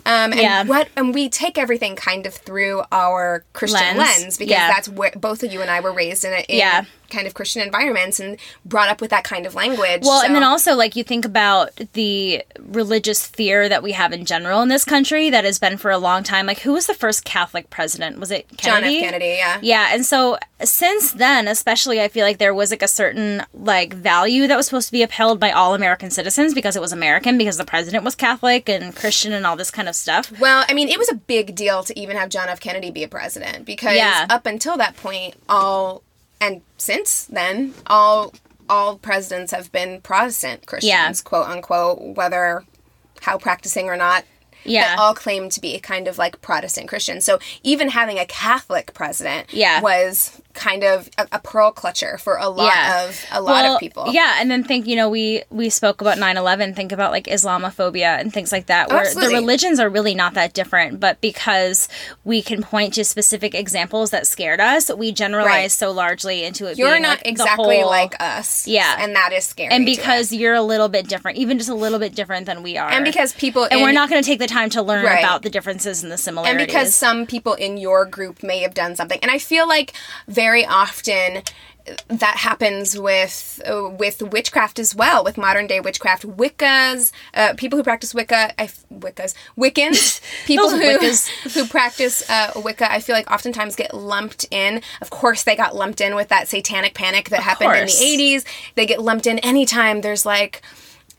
Um, 0.05 0.31
and 0.31 0.35
Yeah. 0.41 0.63
what 0.63 0.87
and 0.95 1.13
we 1.13 1.29
take 1.29 1.57
everything 1.57 1.95
kind 1.95 2.25
of 2.25 2.33
through 2.33 2.83
our 2.91 3.43
Christian 3.53 3.97
Lens. 3.97 4.21
lens, 4.21 4.37
because 4.37 4.51
Yeah. 4.51 4.67
that's 4.69 4.89
where 4.89 5.11
both 5.15 5.43
of 5.43 5.51
you 5.53 5.61
and 5.61 5.69
I 5.69 5.81
were 5.81 5.93
raised 5.93 6.25
in, 6.25 6.33
it. 6.33 6.45
in 6.49 6.57
Yeah. 6.57 6.85
Kind 7.13 7.27
of 7.27 7.33
Christian 7.33 7.61
environments 7.61 8.19
and 8.19 8.37
brought 8.65 8.89
up 8.89 8.99
with 9.01 9.11
that 9.11 9.23
kind 9.23 9.45
of 9.45 9.55
language. 9.55 10.01
Well, 10.03 10.21
so- 10.21 10.25
and 10.25 10.35
then 10.35 10.43
also 10.43 10.73
like 10.75 10.95
you 10.95 11.03
think 11.03 11.23
about 11.25 11.69
the 11.93 12.43
religious 12.59 13.25
fear 13.27 13.69
that 13.69 13.83
we 13.83 13.91
have 13.93 14.11
in 14.13 14.25
general 14.25 14.61
in 14.61 14.69
this 14.69 14.83
country 14.85 15.29
that 15.29 15.43
has 15.45 15.59
been 15.59 15.77
for 15.77 15.91
a 15.91 15.97
long 15.97 16.23
time. 16.23 16.45
Like, 16.45 16.59
who 16.61 16.73
was 16.73 16.87
the 16.87 16.93
first 16.93 17.23
Catholic 17.25 17.69
president? 17.69 18.19
Was 18.19 18.31
it 18.31 18.47
John 18.57 18.81
Kennedy? 18.81 18.97
F. 18.97 19.03
Kennedy, 19.03 19.25
yeah. 19.37 19.59
Yeah, 19.61 19.89
and 19.93 20.05
so 20.05 20.37
since 20.63 21.11
then, 21.11 21.47
especially, 21.47 22.01
I 22.01 22.07
feel 22.07 22.25
like 22.25 22.37
there 22.37 22.53
was 22.53 22.71
like 22.71 22.81
a 22.81 22.87
certain 22.87 23.43
like 23.53 23.93
value 23.93 24.47
that 24.47 24.55
was 24.57 24.65
supposed 24.65 24.87
to 24.87 24.91
be 24.93 25.03
upheld 25.03 25.39
by 25.39 25.51
all 25.51 25.75
American 25.75 26.09
citizens 26.09 26.53
because 26.53 26.75
it 26.75 26.81
was 26.81 26.91
American, 26.93 27.37
because 27.37 27.57
the 27.57 27.65
president 27.65 28.03
was 28.03 28.15
Catholic 28.15 28.69
and 28.69 28.95
Christian 28.95 29.33
and 29.33 29.45
all 29.45 29.55
this 29.55 29.71
kind 29.71 29.87
of 29.89 29.95
stuff. 29.95 30.31
Well, 30.39 30.65
I 30.67 30.73
mean, 30.73 30.89
it 30.89 30.97
was 30.97 31.09
a 31.11 31.15
big 31.15 31.53
deal 31.55 31.83
to 31.83 31.99
even 31.99 32.17
have 32.17 32.29
John 32.29 32.49
F. 32.49 32.59
Kennedy 32.59 32.91
be 32.91 33.03
a 33.03 33.07
president 33.07 33.65
because 33.65 33.95
Yeah. 33.97 34.25
up 34.29 34.45
until 34.45 34.77
that 34.77 34.95
point, 34.95 35.35
all 35.49 36.01
and 36.47 36.61
since 36.77 37.25
then, 37.25 37.73
all 37.87 38.33
all 38.69 38.97
presidents 38.97 39.51
have 39.51 39.71
been 39.71 40.01
Protestant 40.01 40.65
Christians, 40.65 40.89
Yeah. 40.89 41.13
quote 41.23 41.47
unquote, 41.47 42.01
whether 42.15 42.63
how 43.21 43.37
practicing 43.37 43.87
or 43.89 43.97
not. 43.97 44.23
Yeah. 44.65 44.95
That 44.95 44.99
all 44.99 45.13
claim 45.13 45.49
to 45.49 45.59
be 45.61 45.79
kind 45.79 46.07
of 46.07 46.17
like 46.17 46.41
Protestant 46.41 46.87
Christians. 46.87 47.25
So 47.25 47.39
even 47.63 47.89
having 47.89 48.17
a 48.19 48.25
Catholic 48.25 48.93
president 48.93 49.53
Yeah. 49.53 49.81
was 49.81 50.39
kind 50.53 50.83
of 50.83 51.09
a, 51.17 51.27
a 51.31 51.39
pearl 51.39 51.71
clutcher 51.73 52.19
for 52.19 52.35
a 52.37 52.47
lot 52.47 52.67
Yeah. 52.67 53.05
of 53.05 53.25
a 53.31 53.41
lot 53.41 53.63
Well, 53.63 53.73
of 53.75 53.79
people. 53.79 54.13
Yeah, 54.13 54.35
and 54.39 54.51
then 54.51 54.63
think, 54.63 54.85
you 54.85 54.95
know, 54.95 55.09
we 55.09 55.43
we 55.49 55.69
spoke 55.71 55.99
about 56.01 56.17
9/11, 56.19 56.75
think 56.75 56.91
about 56.91 57.11
like 57.11 57.25
Islamophobia 57.25 58.19
and 58.19 58.31
things 58.31 58.51
like 58.51 58.67
that 58.67 58.89
where 58.91 58.99
Absolutely. 59.01 59.33
the 59.33 59.39
religions 59.41 59.79
are 59.79 59.89
really 59.89 60.13
not 60.13 60.35
that 60.35 60.53
different, 60.53 60.99
but 60.99 61.19
because 61.21 61.87
we 62.23 62.43
can 62.43 62.61
point 62.61 62.93
to 62.93 63.03
specific 63.03 63.55
examples 63.55 64.11
that 64.11 64.27
scared 64.27 64.59
us, 64.61 64.91
we 64.93 65.11
generalize 65.11 65.47
Right. 65.47 65.71
so 65.71 65.91
largely 65.91 66.43
into 66.43 66.67
it 66.67 66.77
You're 66.77 66.91
being, 66.91 67.01
not 67.01 67.17
like, 67.19 67.27
exactly 67.27 67.79
whole- 67.79 67.89
like 67.89 68.15
us. 68.21 68.67
Yeah. 68.67 68.95
And 68.99 69.15
that 69.15 69.31
is 69.33 69.45
scary. 69.45 69.71
and 69.73 69.85
because 69.87 70.31
you're 70.31 70.53
a 70.53 70.61
little 70.61 70.87
bit 70.89 71.07
different, 71.07 71.37
even 71.39 71.57
just 71.57 71.69
a 71.69 71.73
little 71.75 71.99
bit 71.99 72.13
different 72.13 72.45
than 72.45 72.61
we 72.61 72.77
are. 72.77 72.89
and 72.91 73.03
because 73.03 73.33
people 73.33 73.67
and 73.71 73.81
we're 73.81 73.91
not 73.91 74.07
going 74.09 74.21
to 74.21 74.25
take 74.27 74.39
the 74.39 74.47
time 74.53 74.69
to 74.71 74.81
learn 74.81 75.03
Right. 75.05 75.19
about 75.23 75.41
the 75.41 75.49
differences 75.49 76.03
and 76.03 76.11
the 76.11 76.17
similarities. 76.17 76.61
and 76.61 76.67
because 76.67 76.95
some 76.95 77.25
people 77.25 77.53
in 77.53 77.77
your 77.77 78.05
group 78.05 78.43
may 78.43 78.59
have 78.59 78.73
done 78.73 78.95
something. 78.95 79.19
And 79.21 79.31
i 79.31 79.39
feel 79.39 79.67
like 79.67 79.93
very 80.27 80.65
often 80.65 81.43
that 82.07 82.37
happens 82.37 82.97
with 82.97 83.61
uh, 83.69 83.89
with 83.89 84.21
witchcraft 84.21 84.79
as 84.79 84.95
well 84.95 85.21
with 85.21 85.37
modern 85.37 85.67
day 85.67 85.81
witchcraft. 85.81 86.23
Wiccas 86.25 87.11
uh, 87.33 87.53
people 87.57 87.75
who 87.77 87.83
practice 87.83 88.13
wicca 88.13 88.53
I, 88.57 88.67
wiccas. 88.89 89.33
Wiccans? 89.57 90.21
People 90.45 90.69
who 90.69 90.77
Wiccas. 90.79 91.27
who 91.53 91.65
practice 91.67 92.17
uh, 92.29 92.51
wicca 92.63 92.89
i 92.89 92.99
feel 93.01 93.15
like 93.17 93.29
oftentimes 93.29 93.75
get 93.75 93.93
lumped 93.93 94.45
in. 94.49 94.81
Of 95.01 95.09
course 95.09 95.43
they 95.43 95.57
got 95.57 95.75
lumped 95.75 95.99
in 95.99 96.15
with 96.15 96.29
that 96.29 96.47
satanic 96.47 96.93
panic 96.93 97.27
that 97.31 97.41
happened 97.41 97.73
in 97.75 97.85
the 97.87 97.91
80s 97.91 98.45
they 98.75 98.85
get 98.85 99.01
lumped 99.01 99.27
in 99.27 99.39
anytime 99.39 99.99
there's 100.01 100.25
like 100.25 100.61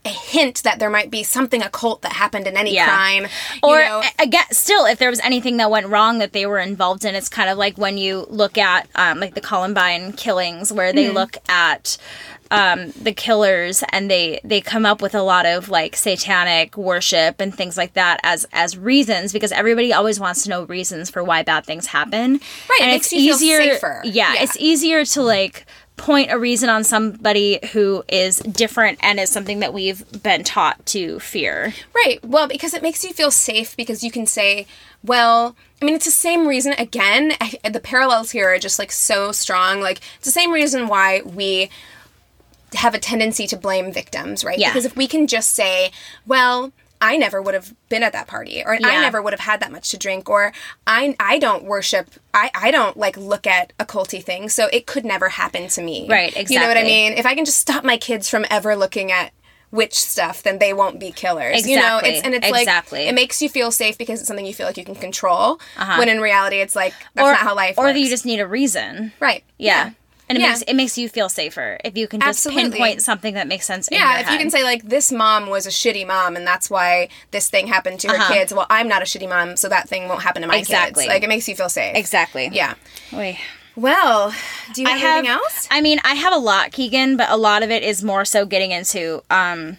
a 0.04 0.08
hint 0.10 0.62
that 0.64 0.78
there 0.78 0.90
might 0.90 1.10
be 1.10 1.22
something 1.22 1.62
occult 1.62 2.02
that 2.02 2.12
happened 2.12 2.46
in 2.46 2.56
any 2.56 2.74
Yeah. 2.74 2.86
crime 2.88 3.26
or 3.62 3.78
know, 3.78 4.02
again 4.18 4.44
still 4.50 4.84
if 4.84 4.98
there 4.98 5.08
was 5.10 5.20
anything 5.20 5.56
that 5.56 5.70
went 5.70 5.86
wrong 5.86 6.18
that 6.18 6.32
they 6.32 6.44
were 6.46 6.58
involved 6.58 7.04
in 7.04 7.14
it's 7.14 7.28
kind 7.28 7.48
of 7.48 7.56
like 7.56 7.78
when 7.78 7.96
you 7.96 8.26
look 8.28 8.58
at 8.58 8.86
um, 8.96 9.18
like 9.20 9.34
the 9.34 9.40
columbine 9.40 10.12
killings 10.12 10.72
where 10.72 10.92
they 10.92 11.04
Mm-hmm. 11.06 11.14
look 11.14 11.36
at 11.48 11.96
um, 12.50 12.92
the 13.00 13.12
killers 13.12 13.82
and 13.90 14.10
they 14.10 14.38
they 14.44 14.60
come 14.60 14.84
up 14.86 15.00
with 15.02 15.14
a 15.14 15.22
lot 15.22 15.44
of 15.46 15.70
like 15.70 15.96
satanic 15.96 16.76
worship 16.76 17.40
and 17.40 17.54
things 17.54 17.76
like 17.76 17.94
that 17.94 18.20
as 18.22 18.46
as 18.52 18.76
reasons 18.76 19.32
because 19.32 19.50
everybody 19.50 19.92
always 19.92 20.20
wants 20.20 20.42
to 20.44 20.50
know 20.50 20.64
reasons 20.64 21.08
for 21.10 21.24
why 21.24 21.42
bad 21.42 21.64
things 21.64 21.86
happen 21.86 22.34
Right, 22.34 22.40
it 22.80 22.82
and 22.82 22.90
makes 22.92 23.06
it's 23.06 23.14
easier 23.14 23.56
safer. 23.56 24.02
Yeah, 24.04 24.34
Yeah. 24.34 24.42
it's 24.42 24.56
easier 24.58 25.04
to 25.06 25.22
like 25.22 25.64
point 25.96 26.30
a 26.30 26.38
reason 26.38 26.68
on 26.68 26.82
somebody 26.82 27.60
who 27.72 28.02
is 28.08 28.38
different 28.38 28.98
and 29.02 29.20
is 29.20 29.30
something 29.30 29.60
that 29.60 29.72
we've 29.72 30.04
been 30.22 30.42
taught 30.42 30.84
to 30.86 31.20
fear 31.20 31.72
Right. 31.94 32.24
Well, 32.24 32.48
because 32.48 32.74
it 32.74 32.82
makes 32.82 33.04
you 33.04 33.12
feel 33.12 33.30
safe 33.30 33.76
because 33.76 34.04
you 34.04 34.10
can 34.10 34.26
say, 34.26 34.66
well, 35.02 35.56
I 35.80 35.84
mean, 35.84 35.94
it's 35.94 36.04
the 36.04 36.10
same 36.10 36.46
reason, 36.46 36.72
again, 36.72 37.32
I, 37.40 37.58
the 37.68 37.80
parallels 37.80 38.30
here 38.30 38.52
are 38.52 38.58
just 38.58 38.78
like 38.78 38.92
so 38.92 39.32
strong. 39.32 39.80
Like, 39.80 40.00
it's 40.16 40.26
the 40.26 40.30
same 40.30 40.52
reason 40.52 40.88
why 40.88 41.22
we 41.24 41.70
have 42.74 42.94
a 42.94 42.98
tendency 42.98 43.46
to 43.46 43.56
blame 43.56 43.92
victims, 43.92 44.44
right? 44.44 44.58
Yeah. 44.58 44.70
Because 44.70 44.84
if 44.84 44.96
we 44.96 45.06
can 45.06 45.26
just 45.26 45.52
say, 45.52 45.90
well, 46.26 46.72
I 47.04 47.18
never 47.18 47.42
would 47.42 47.52
have 47.52 47.74
been 47.90 48.02
at 48.02 48.14
that 48.14 48.26
party, 48.26 48.62
or 48.64 48.74
I 48.74 49.00
never 49.02 49.20
would 49.20 49.34
have 49.34 49.40
had 49.40 49.60
that 49.60 49.70
much 49.70 49.90
to 49.90 49.98
drink, 49.98 50.30
or 50.30 50.52
I 50.86 51.14
I 51.20 51.38
don't 51.38 51.64
worship, 51.64 52.08
I 52.32 52.50
I 52.54 52.70
don't 52.70 52.96
like 52.96 53.18
look 53.18 53.46
at 53.46 53.76
occulty 53.78 54.24
things, 54.24 54.54
so 54.54 54.68
it 54.72 54.86
could 54.86 55.04
never 55.04 55.28
happen 55.28 55.68
to 55.68 55.82
me. 55.82 56.08
Right, 56.08 56.28
exactly. 56.28 56.54
You 56.54 56.60
know 56.62 56.68
what 56.68 56.78
I 56.78 56.84
mean? 56.84 57.12
If 57.12 57.26
I 57.26 57.34
can 57.34 57.44
just 57.44 57.58
stop 57.58 57.84
my 57.84 57.98
kids 57.98 58.30
from 58.30 58.46
ever 58.50 58.74
looking 58.74 59.12
at 59.12 59.32
witch 59.70 59.94
stuff, 59.94 60.42
then 60.44 60.58
they 60.60 60.72
won't 60.72 60.98
be 60.98 61.12
killers. 61.12 61.58
Exactly. 61.58 61.72
You 61.72 61.78
know, 61.78 61.98
it's 62.02 62.24
and 62.24 62.34
it's 62.34 62.48
exactly. 62.48 63.00
like 63.00 63.08
it 63.08 63.14
makes 63.14 63.42
you 63.42 63.50
feel 63.50 63.70
safe 63.70 63.98
because 63.98 64.20
it's 64.20 64.26
something 64.26 64.46
you 64.46 64.54
feel 64.54 64.66
like 64.66 64.78
you 64.78 64.84
can 64.84 64.94
control. 64.94 65.60
Uh-huh. 65.76 65.96
When 65.98 66.08
in 66.08 66.20
reality, 66.20 66.56
it's 66.56 66.74
like 66.74 66.94
that's 67.12 67.26
or 67.26 67.32
not 67.32 67.40
how 67.40 67.54
life 67.54 67.76
or 67.76 67.84
works. 67.84 67.94
that 67.94 68.00
you 68.00 68.08
just 68.08 68.24
need 68.24 68.40
a 68.40 68.46
reason. 68.46 69.12
right. 69.20 69.44
Yeah. 69.58 69.90
And 70.28 70.38
it 70.38 70.40
Yeah. 70.40 70.48
makes 70.48 70.62
it 70.62 70.74
makes 70.74 70.96
you 70.98 71.08
feel 71.08 71.28
safer 71.28 71.78
if 71.84 71.96
you 71.98 72.08
can 72.08 72.20
just 72.20 72.46
Absolutely. 72.46 72.70
pinpoint 72.78 73.02
something 73.02 73.34
that 73.34 73.46
makes 73.46 73.66
sense. 73.66 73.88
in 73.88 73.98
Yeah, 73.98 74.20
if 74.20 74.30
you 74.30 74.38
can 74.38 74.50
say 74.50 74.64
like 74.64 74.82
this 74.82 75.12
mom 75.12 75.48
was 75.50 75.66
a 75.66 75.70
shitty 75.70 76.06
mom 76.06 76.34
and 76.36 76.46
that's 76.46 76.70
why 76.70 77.08
this 77.30 77.50
thing 77.50 77.66
happened 77.66 78.00
to 78.00 78.08
her 78.08 78.16
Uh-huh. 78.16 78.32
kids. 78.32 78.52
Well, 78.54 78.66
I'm 78.70 78.88
not 78.88 79.02
a 79.02 79.04
shitty 79.04 79.28
mom, 79.28 79.56
so 79.56 79.68
that 79.68 79.88
thing 79.88 80.08
won't 80.08 80.22
happen 80.22 80.40
to 80.42 80.48
my 80.48 80.56
kids. 80.56 80.70
Exactly. 80.70 81.04
kids. 81.04 81.12
Like 81.14 81.22
it 81.24 81.28
makes 81.28 81.46
you 81.48 81.54
feel 81.54 81.68
safe. 81.68 81.94
exactly. 81.96 82.48
Yeah. 82.52 82.74
Wait. 83.12 83.38
Well, 83.76 84.32
do 84.72 84.82
you 84.82 84.88
I 84.88 84.92
have, 84.92 85.00
have. 85.00 85.18
anything 85.18 85.32
else? 85.32 85.68
I 85.70 85.80
mean, 85.80 86.00
I 86.04 86.14
have 86.14 86.32
a 86.32 86.38
lot, 86.38 86.70
Keegan, 86.72 87.16
but 87.16 87.28
a 87.28 87.36
lot 87.36 87.62
of 87.64 87.70
it 87.72 87.82
is 87.82 88.04
more 88.04 88.24
so 88.24 88.46
getting 88.46 88.70
into 88.70 89.22
um 89.30 89.78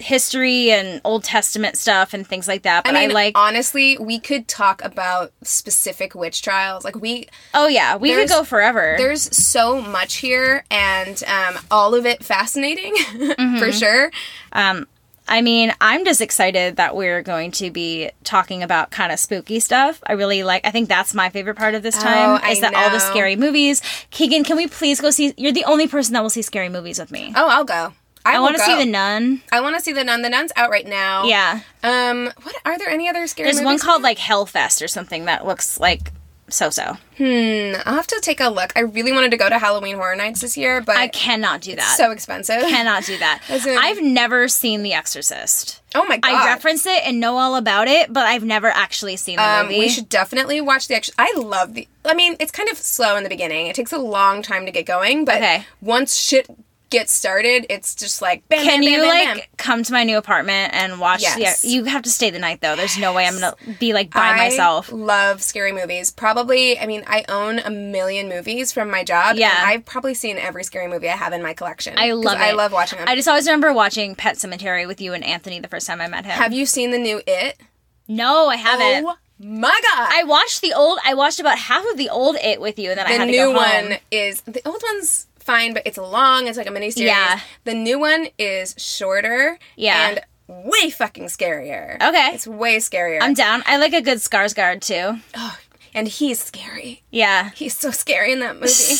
history 0.00 0.70
and 0.70 1.00
Old 1.04 1.24
Testament 1.24 1.76
stuff 1.76 2.12
and 2.14 2.26
things 2.26 2.48
like 2.48 2.62
that. 2.62 2.84
But 2.84 2.96
I, 2.96 3.06
mean, 3.06 3.12
like. 3.14 3.36
honestly, 3.38 3.96
we 3.98 4.18
could 4.18 4.48
talk 4.48 4.82
about 4.84 5.32
specific 5.42 6.14
witch 6.14 6.42
trials. 6.42 6.84
Like 6.84 6.96
we 7.00 7.28
oh 7.54 7.68
yeah, 7.68 7.96
we 7.96 8.12
could 8.14 8.28
go 8.28 8.44
forever. 8.44 8.94
there's 8.98 9.22
so 9.36 9.80
much 9.80 10.16
here 10.16 10.64
and 10.70 11.22
um, 11.24 11.58
all 11.70 11.94
of 11.94 12.06
it 12.06 12.24
fascinating 12.24 12.94
Mm-hmm. 13.14 13.58
for 13.58 13.72
sure 13.72 14.10
Um, 14.52 14.86
I 15.26 15.40
mean, 15.40 15.72
I'm 15.80 16.04
just 16.04 16.20
excited 16.20 16.76
that 16.76 16.94
we're 16.94 17.22
going 17.22 17.50
to 17.52 17.70
be 17.70 18.10
talking 18.24 18.62
about 18.62 18.90
kind 18.90 19.10
of 19.10 19.18
spooky 19.18 19.58
stuff. 19.58 20.02
I 20.06 20.12
really 20.12 20.42
like. 20.42 20.66
I 20.66 20.70
think 20.70 20.86
that's 20.88 21.14
my 21.14 21.30
favorite 21.30 21.56
part 21.56 21.74
of 21.74 21.82
this 21.82 21.96
time 21.96 22.38
I 22.42 22.50
is 22.50 22.60
that 22.60 22.74
all 22.74 22.90
the 22.90 22.98
scary 22.98 23.34
movies. 23.34 23.80
Keegan, 24.10 24.44
can 24.44 24.56
we 24.58 24.66
please 24.66 25.00
go 25.00 25.10
see? 25.10 25.32
You're 25.38 25.52
the 25.52 25.64
only 25.64 25.88
person 25.88 26.12
that 26.12 26.22
will 26.22 26.28
see 26.28 26.42
scary 26.42 26.68
movies 26.68 26.98
with 26.98 27.10
me. 27.10 27.32
Oh, 27.34 27.48
I'll 27.48 27.64
go. 27.64 27.94
I, 28.24 28.36
I 28.36 28.40
want 28.40 28.56
to 28.56 28.62
see 28.62 28.76
the 28.76 28.86
Nun. 28.90 29.42
I 29.52 29.60
want 29.60 29.76
to 29.76 29.82
see 29.82 29.92
the 29.92 30.02
nun. 30.04 30.22
The 30.22 30.30
nun's 30.30 30.52
out 30.56 30.70
right 30.70 30.86
now. 30.86 31.24
Yeah, 31.24 31.60
Um. 31.82 32.32
What 32.42 32.54
are 32.64 32.78
there 32.78 32.88
any 32.88 33.08
other 33.08 33.26
scary? 33.26 33.50
there's 33.52 33.62
one 33.64 33.78
called 33.78 34.02
like 34.02 34.18
Hellfest 34.18 34.82
or 34.82 34.88
something 34.88 35.26
that 35.26 35.46
looks 35.46 35.78
like 35.78 36.12
so-so. 36.48 36.98
Hmm, 37.16 37.72
I'll 37.86 37.94
have 37.94 38.06
to 38.08 38.20
take 38.22 38.38
a 38.38 38.50
look. 38.50 38.72
I 38.76 38.80
really 38.80 39.12
wanted 39.12 39.30
to 39.30 39.38
go 39.38 39.48
to 39.48 39.58
Halloween 39.58 39.96
Horror 39.96 40.14
Nights 40.14 40.42
this 40.42 40.58
year, 40.58 40.82
but 40.82 40.96
I 40.96 41.08
cannot 41.08 41.62
do 41.62 41.74
that. 41.74 41.96
so 41.96 42.10
expensive. 42.10 42.60
cannot 42.60 43.04
do 43.04 43.16
that. 43.18 43.40
In- 43.66 43.78
I've 43.78 44.02
never 44.02 44.46
seen 44.48 44.82
The 44.82 44.92
Exorcist. 44.92 45.80
oh 45.94 46.04
my 46.04 46.18
god. 46.18 46.34
I 46.34 46.46
reference 46.46 46.84
it 46.86 47.02
and 47.06 47.18
know 47.18 47.38
all 47.38 47.56
about 47.56 47.88
it, 47.88 48.12
but 48.12 48.26
I've 48.26 48.44
never 48.44 48.68
actually 48.68 49.16
seen 49.16 49.36
the 49.36 49.42
Um, 49.42 49.66
movie. 49.66 49.78
we 49.78 49.88
should 49.88 50.08
definitely 50.10 50.60
watch 50.60 50.86
the. 50.88 50.94
Exorcist. 50.96 51.18
I 51.18 51.32
love 51.38 51.72
the. 51.74 51.88
I 52.04 52.12
mean, 52.14 52.36
it's 52.38 52.52
kind 52.52 52.68
of 52.68 52.76
slow 52.76 53.16
in 53.16 53.22
the 53.22 53.30
beginning. 53.30 53.66
It 53.66 53.74
takes 53.74 53.92
a 53.92 53.98
long 53.98 54.42
time 54.42 54.66
to 54.66 54.70
get 54.72 54.84
going, 54.84 55.24
but 55.24 55.36
Okay. 55.36 55.64
once 55.80 56.14
shit 56.14 56.46
gets 56.94 57.12
started, 57.12 57.66
it's 57.68 57.94
just 57.94 58.22
like 58.22 58.48
bam, 58.48 58.64
Can 58.64 58.80
bam, 58.80 58.82
you 58.82 58.98
bam, 59.00 59.08
like 59.08 59.36
bam, 59.38 59.46
come 59.58 59.82
to 59.82 59.92
my 59.92 60.04
new 60.04 60.16
apartment 60.16 60.72
and 60.74 60.98
watch? 60.98 61.22
Yes. 61.22 61.60
The, 61.62 61.68
you 61.68 61.84
have 61.84 62.02
to 62.02 62.10
stay 62.10 62.30
the 62.30 62.38
night 62.38 62.60
though. 62.62 62.76
There's 62.76 62.96
no 62.98 63.12
way 63.12 63.26
I'm 63.26 63.34
gonna 63.38 63.54
be 63.78 63.92
like 63.92 64.10
by 64.12 64.20
I 64.30 64.36
myself. 64.36 64.90
love 64.92 65.42
scary 65.42 65.72
movies. 65.72 66.10
Probably, 66.10 66.78
I 66.78 66.86
mean, 66.86 67.04
I 67.06 67.24
own 67.28 67.58
a 67.58 67.70
million 67.70 68.28
movies 68.28 68.72
from 68.72 68.90
my 68.90 69.04
job. 69.04 69.36
Yeah. 69.36 69.50
and 69.60 69.68
I've 69.70 69.84
probably 69.84 70.14
seen 70.14 70.38
every 70.38 70.64
scary 70.64 70.88
movie 70.88 71.08
I 71.08 71.16
have 71.16 71.32
in 71.32 71.42
my 71.42 71.52
collection. 71.54 71.94
I 71.98 72.12
love 72.12 72.38
it. 72.38 72.42
I 72.42 72.52
love 72.52 72.72
watching 72.72 72.98
them. 72.98 73.08
I 73.08 73.14
just 73.16 73.28
always 73.28 73.46
remember 73.46 73.72
watching 73.72 74.14
Pet 74.14 74.36
Sematary 74.36 74.86
with 74.86 75.00
you 75.00 75.12
and 75.12 75.22
Anthony 75.24 75.60
the 75.60 75.68
first 75.68 75.86
time 75.86 76.00
I 76.00 76.08
met 76.08 76.24
him. 76.24 76.32
have 76.32 76.52
you 76.52 76.64
seen 76.66 76.90
the 76.90 76.98
new 76.98 77.20
It? 77.26 77.60
no, 78.08 78.48
I 78.48 78.56
haven't. 78.56 79.04
Oh 79.06 79.16
my 79.40 79.68
god! 79.82 80.08
I 80.12 80.22
watched 80.24 80.60
the 80.60 80.72
old. 80.74 80.98
I 81.04 81.14
watched 81.14 81.40
about 81.40 81.58
half 81.58 81.84
of 81.90 81.96
the 81.96 82.08
old 82.08 82.36
It 82.36 82.60
with 82.60 82.78
you, 82.78 82.90
and 82.90 82.98
then 82.98 83.06
I 83.06 83.12
the 83.12 83.18
had 83.18 83.24
to 83.24 83.30
new 83.32 83.38
go 83.38 83.58
home. 83.58 83.88
one 83.90 83.98
is 84.12 84.40
the 84.42 84.62
old 84.64 84.80
one's 84.92 85.26
fine, 85.44 85.74
but 85.74 85.82
it's 85.86 85.98
long. 85.98 86.46
It's 86.46 86.58
like 86.58 86.66
a 86.66 86.70
mini 86.70 86.90
series. 86.90 87.08
Yeah. 87.08 87.40
The 87.64 87.74
new 87.74 87.98
one 87.98 88.28
is 88.38 88.74
shorter. 88.78 89.58
Yeah. 89.76 90.08
And 90.08 90.20
way 90.46 90.90
fucking 90.90 91.24
scarier. 91.24 91.96
Okay. 92.02 92.30
It's 92.34 92.46
way 92.46 92.78
scarier. 92.78 93.18
I'm 93.20 93.34
down. 93.34 93.62
I 93.66 93.76
like 93.76 93.92
a 93.92 94.02
good 94.02 94.18
Skarsgård 94.18 94.80
too. 94.80 95.20
Oh, 95.36 95.58
and 95.94 96.08
he's 96.08 96.42
scary. 96.42 97.02
Yeah. 97.10 97.50
He's 97.50 97.76
so 97.76 97.90
scary 97.90 98.32
in 98.32 98.40
that 98.40 98.56
movie. 98.56 98.96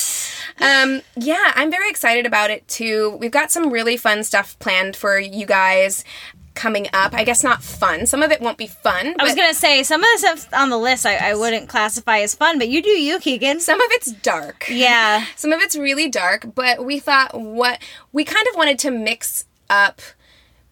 um, 0.60 1.02
yeah, 1.16 1.52
I'm 1.56 1.70
very 1.70 1.90
excited 1.90 2.26
about 2.26 2.50
it 2.50 2.66
too. 2.68 3.16
We've 3.20 3.32
got 3.32 3.50
some 3.50 3.70
really 3.70 3.96
fun 3.96 4.22
stuff 4.22 4.58
planned 4.58 4.96
for 4.96 5.18
you 5.18 5.46
guys 5.46 6.04
coming 6.54 6.88
up. 6.92 7.14
I 7.14 7.24
guess 7.24 7.42
not 7.42 7.62
fun. 7.62 8.06
Some 8.06 8.22
of 8.22 8.30
it 8.30 8.40
won't 8.40 8.58
be 8.58 8.66
fun. 8.66 9.14
I 9.18 9.24
was 9.24 9.34
gonna 9.34 9.54
say 9.54 9.82
some 9.82 10.02
of 10.02 10.08
the 10.14 10.18
stuff 10.18 10.48
on 10.52 10.70
the 10.70 10.78
list 10.78 11.04
I, 11.06 11.30
I 11.30 11.34
wouldn't 11.34 11.68
classify 11.68 12.18
as 12.20 12.34
fun, 12.34 12.58
but 12.58 12.68
you 12.68 12.82
do 12.82 12.90
you, 12.90 13.18
Keegan. 13.18 13.60
some 13.60 13.80
of 13.80 13.88
it's 13.90 14.12
dark. 14.12 14.66
Yeah. 14.68 15.24
Some 15.36 15.52
of 15.52 15.60
it's 15.60 15.76
really 15.76 16.08
dark, 16.08 16.54
but 16.54 16.84
we 16.84 16.98
thought 16.98 17.38
what 17.38 17.80
we 18.12 18.24
kind 18.24 18.46
of 18.50 18.56
wanted 18.56 18.78
to 18.80 18.90
mix 18.90 19.44
up 19.68 20.00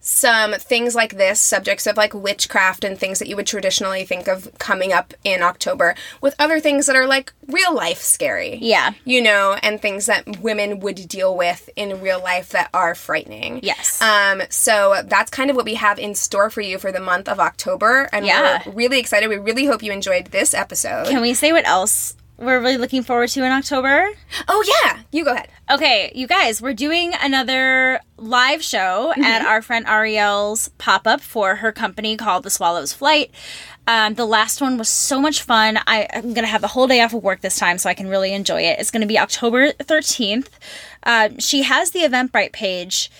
some 0.05 0.51
things 0.55 0.95
like 0.95 1.15
this, 1.15 1.39
subjects 1.39 1.87
of 1.87 1.95
like 1.95 2.13
witchcraft 2.13 2.83
and 2.83 2.99
things 2.99 3.19
that 3.19 3.29
you 3.29 3.37
would 3.37 3.47
traditionally 3.47 4.03
think 4.03 4.27
of 4.27 4.51
coming 4.59 4.91
up 4.91 5.13
in 5.23 5.41
October, 5.41 5.95
with 6.19 6.35
other 6.37 6.59
things 6.59 6.87
that 6.87 6.95
are 6.97 7.07
like 7.07 7.31
real 7.47 7.73
life 7.73 8.01
scary. 8.01 8.57
Yeah. 8.61 8.91
You 9.05 9.21
know, 9.21 9.55
and 9.63 9.81
things 9.81 10.05
that 10.07 10.41
women 10.41 10.81
would 10.81 11.07
deal 11.07 11.37
with 11.37 11.69
in 11.77 12.01
real 12.01 12.21
life 12.21 12.49
that 12.49 12.69
are 12.73 12.95
frightening. 12.95 13.61
Yes. 13.63 14.01
Um, 14.01 14.41
so 14.49 15.01
that's 15.05 15.31
kind 15.31 15.49
of 15.49 15.55
what 15.55 15.63
we 15.63 15.75
have 15.75 15.97
in 15.97 16.15
store 16.15 16.49
for 16.49 16.59
you 16.59 16.77
for 16.79 16.91
the 16.91 16.99
month 16.99 17.29
of 17.29 17.39
October. 17.39 18.09
And 18.11 18.25
Yeah. 18.25 18.61
we're 18.65 18.73
really 18.73 18.99
excited. 18.99 19.29
We 19.29 19.37
really 19.37 19.65
hope 19.67 19.81
you 19.81 19.93
enjoyed 19.93 20.25
this 20.27 20.53
episode. 20.53 21.07
Can 21.07 21.21
we 21.21 21.33
say 21.33 21.53
what 21.53 21.65
else 21.65 22.15
we're 22.45 22.59
really 22.59 22.77
looking 22.77 23.03
forward 23.03 23.29
to 23.29 23.43
in 23.43 23.51
October? 23.51 24.09
oh 24.47 24.81
yeah, 24.83 24.99
you 25.11 25.23
go 25.23 25.33
ahead. 25.33 25.49
Okay, 25.69 26.11
you 26.13 26.27
guys, 26.27 26.61
we're 26.61 26.73
doing 26.73 27.13
another 27.21 27.99
live 28.17 28.63
show 28.63 29.13
at 29.23 29.45
our 29.45 29.61
friend 29.61 29.85
Ariel's 29.87 30.69
pop 30.77 31.07
up 31.07 31.21
for 31.21 31.55
her 31.55 31.71
company 31.71 32.17
called 32.17 32.43
The 32.43 32.49
Swallows 32.49 32.93
Flight. 32.93 33.31
Um, 33.87 34.13
the 34.13 34.25
last 34.25 34.61
one 34.61 34.77
was 34.77 34.89
so 34.89 35.19
much 35.19 35.41
fun. 35.41 35.77
I, 35.87 36.07
I'm 36.13 36.33
going 36.33 36.45
to 36.45 36.47
have 36.47 36.61
the 36.61 36.67
whole 36.67 36.87
day 36.87 37.01
off 37.01 37.13
of 37.13 37.23
work 37.23 37.41
this 37.41 37.57
time 37.57 37.77
so 37.77 37.89
I 37.89 37.93
can 37.93 38.07
really 38.07 38.33
enjoy 38.33 38.61
it. 38.61 38.79
It's 38.79 38.91
going 38.91 39.01
to 39.01 39.07
be 39.07 39.19
October 39.19 39.71
13th. 39.73 40.47
Uh, 41.03 41.29
she 41.39 41.63
has 41.63 41.91
the 41.91 41.99
Eventbrite 41.99 42.53
page 42.53 43.11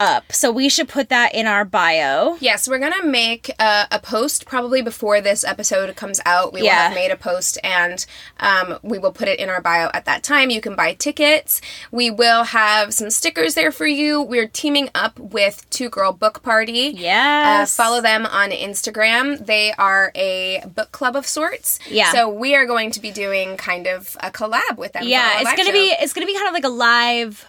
up, 0.00 0.32
so 0.32 0.50
we 0.50 0.68
should 0.68 0.88
put 0.88 1.08
that 1.10 1.34
in 1.34 1.46
our 1.46 1.64
bio. 1.64 2.36
Yes, 2.40 2.66
we're 2.66 2.78
gonna 2.78 3.04
make 3.04 3.50
a, 3.60 3.86
a 3.92 4.00
post 4.00 4.46
probably 4.46 4.80
before 4.82 5.20
this 5.20 5.44
episode 5.44 5.94
comes 5.94 6.20
out. 6.26 6.52
We 6.52 6.62
will 6.62 6.70
have 6.70 6.94
made 6.94 7.10
a 7.10 7.16
post 7.16 7.58
and 7.62 8.04
um, 8.40 8.78
we 8.82 8.98
will 8.98 9.12
put 9.12 9.28
it 9.28 9.38
in 9.38 9.48
our 9.50 9.60
bio 9.60 9.90
at 9.94 10.06
that 10.06 10.22
time. 10.24 10.50
You 10.50 10.60
can 10.62 10.74
buy 10.74 10.94
tickets. 10.94 11.60
We 11.92 12.10
will 12.10 12.44
have 12.44 12.94
some 12.94 13.10
stickers 13.10 13.54
there 13.54 13.70
for 13.70 13.86
you. 13.86 14.22
We're 14.22 14.48
teaming 14.48 14.88
up 14.94 15.18
with 15.20 15.68
Two 15.70 15.88
Girl 15.90 16.12
Book 16.12 16.42
Party. 16.42 16.88
Uh, 16.88 16.92
Yes. 16.96 17.76
follow 17.76 18.00
them 18.00 18.24
on 18.26 18.50
Instagram. 18.50 19.44
They 19.44 19.72
are 19.74 20.10
a 20.14 20.62
book 20.74 20.92
club 20.92 21.14
of 21.14 21.26
sorts. 21.26 21.78
Yeah. 21.88 22.10
So 22.12 22.28
we 22.28 22.54
are 22.54 22.64
going 22.66 22.90
to 22.92 23.00
be 23.00 23.10
doing 23.10 23.58
kind 23.58 23.86
of 23.86 24.16
a 24.20 24.30
collab 24.30 24.78
with 24.78 24.92
them. 24.94 25.02
Yeah, 25.06 25.40
it's 25.42 25.54
gonna 25.56 25.72
be 25.72 25.92
it's 26.00 26.12
gonna 26.14 26.26
be 26.26 26.34
kind 26.34 26.48
of 26.48 26.54
like 26.54 26.64
a 26.64 26.68
live 26.68 27.46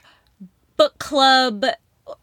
book 0.78 0.98
club, 1.00 1.64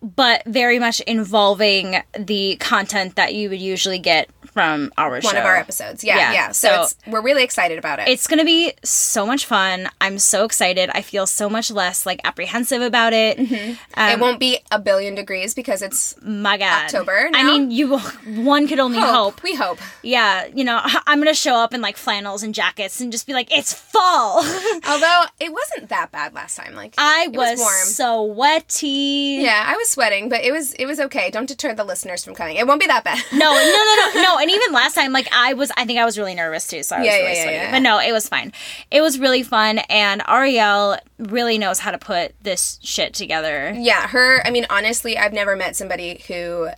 but 0.03 0.45
very 0.47 0.78
much 0.78 1.01
involving 1.01 2.03
the 2.18 2.57
content 2.57 3.16
that 3.16 3.34
you 3.34 3.51
would 3.51 3.61
usually 3.61 3.99
get 3.99 4.28
from 4.59 4.93
our 4.99 5.21
show. 5.21 5.29
one 5.29 5.37
of 5.37 5.45
our 5.45 5.55
episodes. 5.55 6.03
Yeah, 6.03 6.17
Yeah, 6.17 6.33
yeah. 6.33 6.53
So, 6.53 6.69
so- 6.69 6.83
it's, 6.83 6.97
we're 7.07 7.21
really 7.21 7.45
excited 7.45 7.79
about 7.79 8.01
it. 8.01 8.09
It's 8.09 8.27
gonna 8.27 8.45
be 8.45 8.73
so 8.83 9.25
much 9.25 9.47
fun. 9.47 9.89
I'm 10.01 10.19
so 10.19 10.45
excited. 10.45 10.91
I 10.93 11.03
feel 11.03 11.27
so 11.29 11.49
much 11.49 11.71
less 11.71 12.05
like 12.05 12.21
apprehensive 12.25 12.83
about 12.83 13.13
it. 13.13 13.39
Um, 13.95 14.11
it 14.11 14.19
won't 14.19 14.41
be 14.41 14.59
a 14.73 14.81
billion 14.81 15.15
degrees 15.15 15.55
because 15.55 15.81
it's 15.81 16.17
my 16.23 16.57
God, 16.59 16.87
October 16.87 17.31
I 17.33 17.45
mean, 17.45 17.71
you 17.71 17.99
one 18.27 18.67
could 18.67 18.81
only 18.81 18.99
hope. 19.01 19.43
We 19.45 19.55
hope. 19.55 19.79
Yeah, 20.03 20.47
you 20.47 20.65
know, 20.65 20.81
I'm 21.07 21.19
gonna 21.19 21.35
show 21.35 21.55
up 21.55 21.73
in 21.73 21.81
like 21.81 21.97
flannels 21.97 22.43
and 22.43 22.53
jackets 22.53 23.01
and 23.01 23.13
just 23.13 23.27
be 23.29 23.33
like, 23.35 23.57
it's 23.57 23.73
fall. 23.73 24.39
Although 24.89 25.25
it 25.39 25.53
wasn't 25.53 25.89
that 25.91 26.11
bad 26.11 26.35
last 26.35 26.57
time. 26.57 26.75
Like 26.75 26.95
I 26.99 27.29
it 27.33 27.37
was, 27.37 27.59
warm. 27.61 27.85
so 27.85 28.35
wetty. 28.35 29.41
yeah, 29.41 29.65
I 29.67 29.77
was 29.77 29.89
sweating, 29.89 30.29
but 30.29 30.43
it 30.43 30.51
was 30.53 30.73
it 30.75 30.87
was 30.87 30.99
okay. 31.01 31.31
Don't 31.31 31.47
deter 31.47 31.75
the 31.75 31.85
listeners 31.85 32.25
from 32.25 32.35
coming. 32.35 32.57
It 32.57 32.67
won't 32.67 32.81
be 32.81 32.87
that 32.87 33.05
bad. 33.05 33.23
No, 33.33 33.39
no, 33.39 33.53
no, 33.53 34.23
no, 34.23 34.23
no. 34.23 34.39
And 34.49 34.57
even 34.62 34.72
last 34.72 34.94
time, 34.94 35.12
like 35.12 35.28
I 35.32 35.53
was, 35.55 35.70
I 35.76 35.84
think 35.84 35.99
I 35.99 36.05
was 36.05 36.16
really 36.18 36.34
nervous 36.34 36.66
too. 36.66 36.82
So 36.82 36.96
I 36.96 37.01
was 37.01 37.07
Yeah, 37.07 37.12
really 37.16 37.24
yeah, 37.28 37.34
yeah, 37.36 37.42
sweaty. 37.42 37.57
yeah. 37.57 37.70
But 37.72 37.78
no, 37.80 37.99
it 37.99 38.12
was 38.12 38.28
fine. 38.28 38.53
It 38.90 39.01
was 39.03 39.18
really 39.18 39.42
fun, 39.42 39.78
and 39.90 40.22
Ariel 40.28 40.96
really 41.18 41.59
knows 41.59 41.80
how 41.80 41.90
to 41.90 41.99
put 41.99 42.34
this 42.42 42.78
shit 42.82 43.12
together. 43.14 43.74
yeah, 43.76 44.09
her. 44.09 44.46
I 44.46 44.51
mean, 44.51 44.66
honestly, 44.70 45.18
I've 45.18 45.32
never 45.32 45.55
met 45.57 45.76
somebody 45.76 46.22
who 46.28 46.68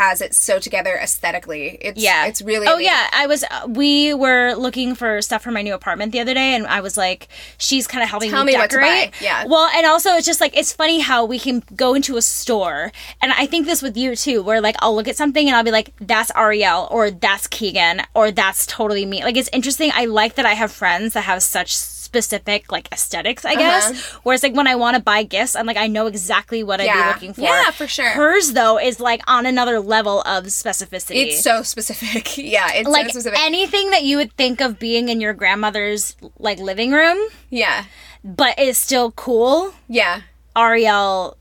has 0.00 0.20
it 0.22 0.34
so 0.34 0.58
together 0.58 0.94
aesthetically. 0.96 1.76
It's 1.80 2.00
Yeah, 2.02 2.26
it's 2.26 2.40
really. 2.40 2.66
Oh 2.66 2.74
amazing. 2.76 2.86
yeah, 2.92 3.08
I 3.12 3.26
was. 3.26 3.44
Uh, 3.44 3.66
we 3.68 4.14
were 4.14 4.54
looking 4.54 4.94
for 4.94 5.20
stuff 5.20 5.42
for 5.42 5.50
my 5.50 5.62
new 5.62 5.74
apartment 5.74 6.12
the 6.12 6.20
other 6.20 6.32
day, 6.34 6.54
and 6.54 6.66
I 6.66 6.80
was 6.80 6.96
like, 6.96 7.28
she's 7.58 7.86
kind 7.86 8.02
of 8.02 8.08
helping 8.08 8.30
Tell 8.30 8.44
me 8.44 8.52
me 8.52 8.58
what 8.58 8.70
to 8.70 8.76
decorate. 8.78 9.10
buy, 9.12 9.16
yeah. 9.20 9.44
Well, 9.46 9.68
and 9.76 9.84
also 9.86 10.10
it's 10.16 10.26
just 10.26 10.40
like 10.40 10.56
it's 10.56 10.72
funny 10.72 11.00
how 11.00 11.24
we 11.26 11.38
can 11.38 11.62
go 11.76 11.94
into 11.94 12.16
a 12.16 12.22
store, 12.22 12.92
and 13.20 13.30
I 13.32 13.44
think 13.46 13.66
this 13.66 13.82
with 13.82 13.96
you 13.96 14.16
too, 14.16 14.42
where 14.42 14.60
like 14.60 14.76
I'll 14.80 14.94
look 14.96 15.08
at 15.08 15.16
something 15.16 15.46
and 15.46 15.54
I'll 15.56 15.64
be 15.64 15.70
like, 15.70 15.92
that's 16.00 16.30
Ariel, 16.34 16.88
or 16.90 17.10
that's 17.10 17.46
Keegan, 17.46 18.02
or 18.14 18.30
that's 18.30 18.66
totally 18.66 19.04
me. 19.06 19.22
Like 19.22 19.36
it's 19.36 19.50
interesting. 19.52 19.90
I 19.94 20.06
like 20.06 20.34
that 20.36 20.46
I 20.46 20.54
have 20.54 20.72
friends 20.72 21.12
that 21.14 21.24
have 21.24 21.42
such 21.42 21.76
specific 22.12 22.72
like 22.72 22.88
aesthetics 22.90 23.44
i 23.44 23.54
guess 23.54 24.00
whereas 24.24 24.42
like 24.42 24.52
when 24.52 24.66
i 24.66 24.74
want 24.74 24.96
to 24.96 25.02
buy 25.02 25.22
gifts 25.22 25.54
i'm 25.54 25.64
like 25.64 25.76
i 25.76 25.86
know 25.86 26.06
exactly 26.08 26.64
what 26.64 26.80
i'd 26.80 26.88
Uh-huh. 26.88 27.02
Be 27.04 27.14
looking 27.14 27.34
for 27.34 27.42
Yeah, 27.42 27.70
for 27.70 27.86
sure. 27.86 28.10
hers 28.10 28.52
though 28.52 28.80
is 28.80 28.98
like 28.98 29.22
on 29.28 29.46
another 29.46 29.78
level 29.78 30.20
of 30.22 30.44
specificity 30.46 31.26
It's 31.26 31.40
so 31.40 31.62
specific. 31.62 32.36
yeah, 32.56 32.72
it's 32.74 32.88
like 32.88 33.06
so 33.06 33.20
specific. 33.20 33.38
anything 33.40 33.90
that 33.92 34.02
you 34.02 34.16
would 34.16 34.32
think 34.32 34.60
of 34.60 34.80
being 34.80 35.08
in 35.08 35.20
your 35.20 35.32
grandmother's 35.34 36.16
like 36.40 36.58
living 36.58 36.90
room 36.90 37.16
yeah, 37.48 37.84
but 38.24 38.58
is 38.58 38.76
still 38.76 39.12
cool 39.12 39.72
yeah, 39.88 40.22
ariel 40.56 41.36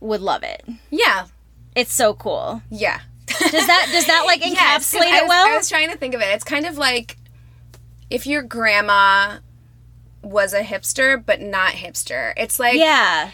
would 0.00 0.22
love 0.22 0.42
it 0.42 0.64
yeah, 0.90 1.26
it's 1.76 1.92
so 1.92 2.14
cool 2.14 2.62
yeah. 2.70 3.00
does 3.26 3.66
that 3.66 3.88
does 3.92 4.06
that 4.06 4.22
like 4.24 4.40
Yes, 4.46 4.94
encapsulate 4.94 5.12
I 5.12 5.18
it 5.18 5.22
was, 5.24 5.28
well 5.28 5.48
I 5.52 5.56
was 5.58 5.68
trying 5.68 5.90
to 5.90 5.98
think 5.98 6.14
of 6.14 6.20
it. 6.22 6.28
It's 6.34 6.44
kind 6.44 6.64
of 6.64 6.78
like 6.78 7.18
if 8.10 8.26
your 8.26 8.42
grandma 8.42 9.38
was 10.24 10.52
a 10.52 10.62
hipster 10.62 11.22
but 11.24 11.40
not 11.40 11.72
hipster. 11.72 12.32
It's 12.36 12.58
like 12.58 12.76
yeah 12.76 13.30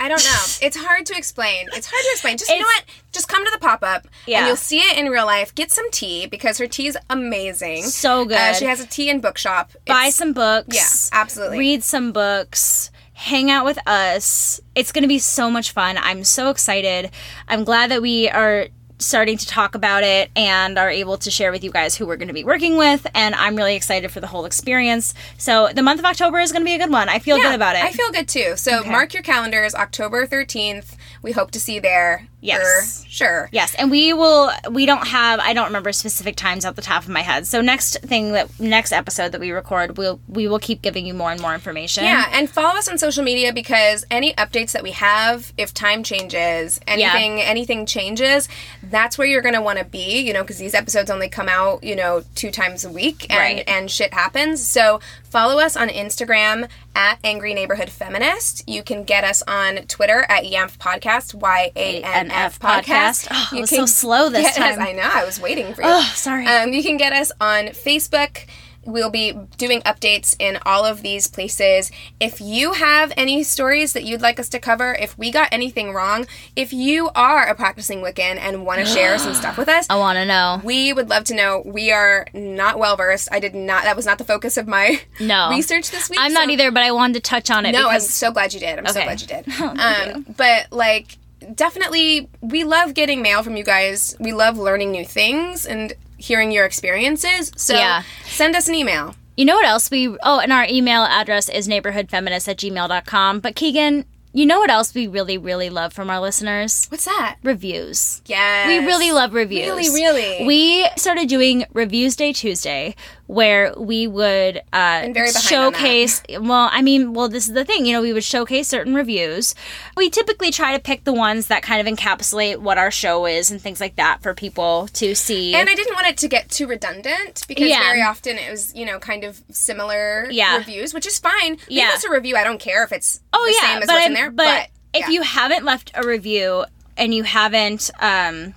I 0.00 0.08
don't 0.08 0.22
know. 0.24 0.44
It's 0.60 0.76
hard 0.76 1.06
to 1.06 1.16
explain. 1.16 1.66
It's 1.72 1.86
hard 1.90 2.02
to 2.04 2.10
explain. 2.12 2.36
Just 2.36 2.50
you 2.50 2.58
know 2.58 2.64
what? 2.66 2.84
Just 3.12 3.28
come 3.28 3.44
to 3.44 3.50
the 3.52 3.58
pop 3.58 3.82
up 3.82 4.06
Yeah. 4.26 4.38
and 4.38 4.46
you'll 4.48 4.56
see 4.56 4.78
it 4.80 4.98
in 4.98 5.08
real 5.08 5.24
life. 5.24 5.54
Get 5.54 5.70
some 5.70 5.88
tea 5.92 6.26
because 6.26 6.58
her 6.58 6.66
tea's 6.66 6.96
amazing. 7.08 7.84
So 7.84 8.24
good. 8.24 8.36
Uh, 8.36 8.52
she 8.54 8.64
has 8.64 8.80
a 8.80 8.86
tea 8.86 9.08
and 9.08 9.22
bookshop. 9.22 9.70
buy 9.86 9.94
It's- 10.08 10.16
some 10.16 10.32
books 10.32 10.74
Yeah, 11.12 11.18
absolutely. 11.20 11.58
read 11.58 11.84
some 11.84 12.12
books 12.12 12.90
hang 13.12 13.48
out 13.52 13.64
with 13.64 13.78
us. 13.86 14.60
It's 14.74 14.90
going 14.90 15.02
to 15.02 15.08
be 15.08 15.20
so 15.20 15.48
much 15.48 15.70
fun. 15.70 15.96
I'm 15.96 16.24
so 16.24 16.50
excited. 16.50 17.10
I'm 17.46 17.62
glad 17.62 17.92
that 17.92 18.02
we 18.02 18.28
are 18.28 18.66
starting 19.04 19.36
to 19.38 19.46
talk 19.46 19.74
about 19.74 20.02
it 20.02 20.30
and 20.34 20.78
are 20.78 20.90
able 20.90 21.18
to 21.18 21.30
share 21.30 21.52
with 21.52 21.62
you 21.62 21.70
guys 21.70 21.96
who 21.96 22.06
we're 22.06 22.16
going 22.16 22.28
to 22.28 22.34
be 22.34 22.44
working 22.44 22.76
with. 22.76 23.06
And 23.14 23.34
I'm 23.34 23.56
really 23.56 23.76
excited 23.76 24.10
for 24.10 24.20
the 24.20 24.26
whole 24.26 24.44
experience. 24.44 25.14
So 25.38 25.68
the 25.74 25.82
month 25.82 26.00
of 26.00 26.06
October 26.06 26.38
is 26.40 26.52
going 26.52 26.62
to 26.62 26.66
be 26.66 26.74
a 26.74 26.78
good 26.78 26.90
one. 26.90 27.08
I 27.08 27.18
feel 27.18 27.36
good 27.36 27.54
about 27.54 27.76
it. 27.76 27.84
I 27.84 27.92
feel 27.92 28.10
good 28.10 28.28
too. 28.28 28.56
So 28.56 28.82
mark 28.84 29.14
your 29.14 29.22
calendars, 29.22 29.74
October 29.74 30.26
13th. 30.26 30.96
We 31.22 31.32
hope 31.32 31.50
to 31.52 31.60
see 31.60 31.74
you 31.74 31.80
there. 31.80 32.28
Yes. 32.44 33.04
Sure. 33.08 33.48
Yes, 33.52 33.74
and 33.76 33.90
we 33.92 34.12
will. 34.12 34.50
We 34.70 34.86
don't 34.86 35.06
have. 35.06 35.38
I 35.40 35.52
don't 35.52 35.66
remember 35.66 35.92
specific 35.92 36.34
times 36.36 36.64
off 36.64 36.74
the 36.74 36.82
top 36.82 37.04
of 37.04 37.08
my 37.08 37.20
head. 37.20 37.46
So 37.46 37.60
next 37.60 38.00
thing 38.00 38.32
that 38.32 38.58
next 38.58 38.90
episode 38.92 39.30
that 39.32 39.40
we 39.40 39.52
record, 39.52 39.96
we'll 39.96 40.20
we 40.28 40.48
will 40.48 40.58
keep 40.58 40.82
giving 40.82 41.06
you 41.06 41.14
more 41.14 41.30
and 41.30 41.40
more 41.40 41.54
information. 41.54 42.04
Yeah, 42.04 42.28
and 42.32 42.50
follow 42.50 42.76
us 42.76 42.88
on 42.88 42.98
social 42.98 43.22
media 43.22 43.52
because 43.52 44.04
any 44.10 44.34
updates 44.34 44.72
that 44.72 44.82
we 44.82 44.90
have, 44.90 45.52
if 45.56 45.72
time 45.72 46.02
changes, 46.02 46.80
anything 46.88 47.40
anything 47.40 47.86
changes, 47.86 48.48
that's 48.82 49.16
where 49.16 49.26
you're 49.28 49.42
going 49.42 49.54
to 49.54 49.62
want 49.62 49.78
to 49.78 49.84
be, 49.84 50.20
you 50.20 50.32
know, 50.32 50.42
because 50.42 50.58
these 50.58 50.74
episodes 50.74 51.10
only 51.10 51.28
come 51.28 51.48
out, 51.48 51.84
you 51.84 51.94
know, 51.94 52.24
two 52.34 52.50
times 52.50 52.84
a 52.84 52.90
week 52.90 53.26
and 53.30 53.38
Right. 53.38 53.64
and 53.68 53.88
shit 53.90 54.12
happens. 54.12 54.66
So, 54.66 55.00
follow 55.22 55.60
us 55.60 55.76
on 55.76 55.88
Instagram 55.88 56.68
at 56.96 57.18
Angry 57.24 57.54
Neighborhood 57.54 57.90
Feminist. 57.90 58.68
You 58.68 58.82
can 58.82 59.04
get 59.04 59.22
us 59.24 59.42
on 59.46 59.78
Twitter 59.86 60.26
at 60.28 60.44
YANF 60.44 60.78
Podcast, 60.78 61.34
Y 61.34 61.70
A 61.76 62.02
N 62.02 62.30
F 62.34 62.58
Podcast. 62.58 63.28
Oh, 63.30 63.48
You 63.52 63.60
was 63.62 63.70
so 63.70 63.86
slow 63.86 64.28
this 64.28 64.42
get 64.56 64.58
us- 64.58 64.76
time. 64.76 64.86
I 64.86 64.92
know, 64.92 65.08
I 65.12 65.24
was 65.24 65.40
waiting 65.40 65.72
for 65.74 65.82
you. 65.82 65.88
Oh, 65.90 66.12
sorry. 66.14 66.46
Um, 66.46 66.72
you 66.72 66.82
can 66.82 66.96
get 66.96 67.12
us 67.12 67.30
on 67.40 67.66
Facebook. 67.68 68.46
We'll 68.86 69.08
be 69.08 69.32
doing 69.56 69.80
updates 69.82 70.36
in 70.38 70.58
all 70.66 70.84
of 70.84 71.00
these 71.00 71.26
places. 71.26 71.90
If 72.20 72.38
you 72.42 72.74
have 72.74 73.14
any 73.16 73.42
stories 73.42 73.94
that 73.94 74.04
you'd 74.04 74.20
like 74.20 74.38
us 74.38 74.50
to 74.50 74.58
cover, 74.58 74.92
if 75.00 75.16
we 75.16 75.30
got 75.30 75.48
anything 75.52 75.94
wrong, 75.94 76.26
if 76.54 76.70
you 76.70 77.08
are 77.14 77.46
a 77.46 77.54
practicing 77.54 78.02
Wiccan 78.02 78.36
and 78.36 78.66
want 78.66 78.80
to 78.80 78.84
share 78.94 79.16
some 79.18 79.32
stuff 79.32 79.56
with 79.56 79.70
us, 79.70 79.86
I 79.88 79.96
want 79.96 80.16
to 80.16 80.26
know. 80.26 80.60
we 80.62 80.92
would 80.92 81.08
love 81.08 81.24
to 81.24 81.34
know. 81.34 81.62
We 81.64 81.92
are 81.92 82.26
not 82.34 82.78
well 82.78 82.94
versed. 82.94 83.30
I 83.32 83.40
did 83.40 83.54
not. 83.54 83.84
That 83.84 83.96
was 83.96 84.04
not 84.04 84.18
the 84.18 84.24
focus 84.24 84.58
of 84.58 84.68
my 84.68 85.00
No. 85.18 85.48
research 85.52 85.90
this 85.90 86.10
week. 86.10 86.18
I'm 86.20 86.34
not 86.34 86.50
either, 86.50 86.70
but 86.70 86.82
I 86.82 86.90
wanted 86.92 87.14
to 87.14 87.20
touch 87.20 87.50
on 87.50 87.64
it. 87.64 87.72
no, 87.72 87.88
I'm 87.88 88.00
so 88.00 88.32
glad 88.32 88.52
you 88.52 88.60
did. 88.60 88.78
I'm 88.78 88.86
so 88.88 89.02
glad 89.02 89.18
you 89.22 89.26
did. 89.28 89.46
Oh, 89.60 90.12
um, 90.14 90.26
but 90.36 90.70
like, 90.72 91.16
definitely, 91.54 92.28
we 92.40 92.64
love 92.64 92.94
getting 92.94 93.22
mail 93.22 93.42
from 93.42 93.56
you 93.56 93.64
guys. 93.64 94.16
We 94.20 94.32
love 94.32 94.58
learning 94.58 94.90
new 94.92 95.04
things 95.04 95.66
and 95.66 95.92
hearing 96.16 96.50
your 96.52 96.64
experiences. 96.64 97.52
So 97.56 97.74
Yeah. 97.74 98.02
send 98.24 98.56
us 98.56 98.68
an 98.68 98.74
email. 98.74 99.14
You 99.36 99.44
know 99.44 99.56
what 99.56 99.66
else 99.66 99.90
we 99.90 100.08
oh, 100.22 100.38
and 100.38 100.52
our 100.52 100.64
email 100.68 101.02
address 101.02 101.48
is 101.48 101.66
neighborhoodfeminist 101.68 102.48
at 102.48 102.56
gmail.com. 102.58 103.40
But 103.40 103.56
Keegan, 103.56 104.04
you 104.32 104.46
know 104.46 104.58
what 104.60 104.70
else 104.70 104.94
we 104.94 105.06
really, 105.06 105.38
really 105.38 105.70
love 105.70 105.92
from 105.92 106.08
our 106.10 106.20
listeners? 106.20 106.86
What's 106.88 107.04
that? 107.04 107.36
Reviews. 107.42 108.22
Yes. 108.26 108.66
We 108.66 108.78
really 108.86 109.12
love 109.12 109.32
reviews. 109.34 109.66
Really, 109.68 109.90
really. 109.90 110.46
We 110.46 110.88
started 110.96 111.28
doing 111.28 111.64
Reviews 111.72 112.16
Day 112.16 112.32
Tuesday, 112.32 112.94
where 113.26 113.72
we 113.78 114.06
would 114.06 114.58
uh, 114.72 115.08
very 115.12 115.12
behind 115.12 115.26
on 115.28 115.32
that. 115.32 115.42
showcase. 115.42 116.22
Well, 116.40 116.68
I 116.70 116.82
mean, 116.82 117.14
well, 117.14 117.28
this 117.28 117.48
is 117.48 117.54
the 117.54 117.64
thing. 117.64 117.86
You 117.86 117.94
know, 117.94 118.02
we 118.02 118.12
would 118.12 118.22
showcase 118.24 118.68
certain 118.68 118.94
reviews. 118.94 119.54
We 119.96 120.10
typically 120.10 120.50
try 120.50 120.74
to 120.76 120.78
pick 120.82 121.04
the 121.04 121.12
ones 121.14 121.46
that 121.46 121.62
kind 121.62 121.86
of 121.86 121.92
encapsulate 121.92 122.58
what 122.58 122.76
our 122.76 122.90
show 122.90 123.24
is 123.26 123.50
and 123.50 123.60
things 123.60 123.80
like 123.80 123.96
that 123.96 124.22
for 124.22 124.34
people 124.34 124.88
to 124.94 125.14
see. 125.14 125.54
And 125.54 125.70
I 125.70 125.74
didn't 125.74 125.94
want 125.94 126.06
it 126.06 126.18
to 126.18 126.28
get 126.28 126.50
too 126.50 126.66
redundant 126.66 127.44
because 127.48 127.68
Yeah. 127.68 127.80
very 127.80 128.02
often 128.02 128.36
it 128.36 128.50
was, 128.50 128.74
you 128.74 128.84
know, 128.84 128.98
kind 128.98 129.24
of 129.24 129.42
similar 129.50 130.28
Yeah. 130.30 130.58
reviews, 130.58 130.92
which 130.92 131.06
is 131.06 131.18
fine. 131.18 131.56
Yeah. 131.68 131.92
us 131.94 132.04
a 132.04 132.10
review. 132.10 132.36
I 132.36 132.44
don't 132.44 132.60
care 132.60 132.84
if 132.84 132.92
it's 132.92 133.20
oh 133.32 133.42
the 133.46 133.52
yeah, 133.54 133.72
same 133.72 133.82
as 133.82 133.86
but 133.86 133.92
what's 133.94 134.04
I- 134.04 134.06
in 134.06 134.12
there. 134.14 134.30
but, 134.30 134.44
But, 134.44 134.68
if 134.92 135.00
yeah. 135.06 135.08
you 135.10 135.22
haven't 135.22 135.64
left 135.64 135.90
a 135.94 136.06
review 136.06 136.66
and 136.98 137.14
you 137.14 137.22
haven't, 137.24 137.90
um, 138.00 138.54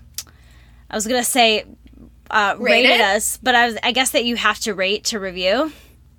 I 0.90 0.96
was 0.96 1.08
gonna 1.08 1.24
say. 1.24 1.64
Uh, 2.30 2.56
Rate 2.58 2.72
rated 2.84 2.92
it? 2.92 3.02
us, 3.02 3.38
but 3.42 3.56
I 3.56 3.68
was 3.68 3.78
I 3.84 3.92
guess 3.92 4.12
that 4.12 4.26
you 4.26 4.36
have 4.36 4.60
to 4.62 4.74
rate 4.74 5.04
to 5.06 5.20
review, 5.20 5.72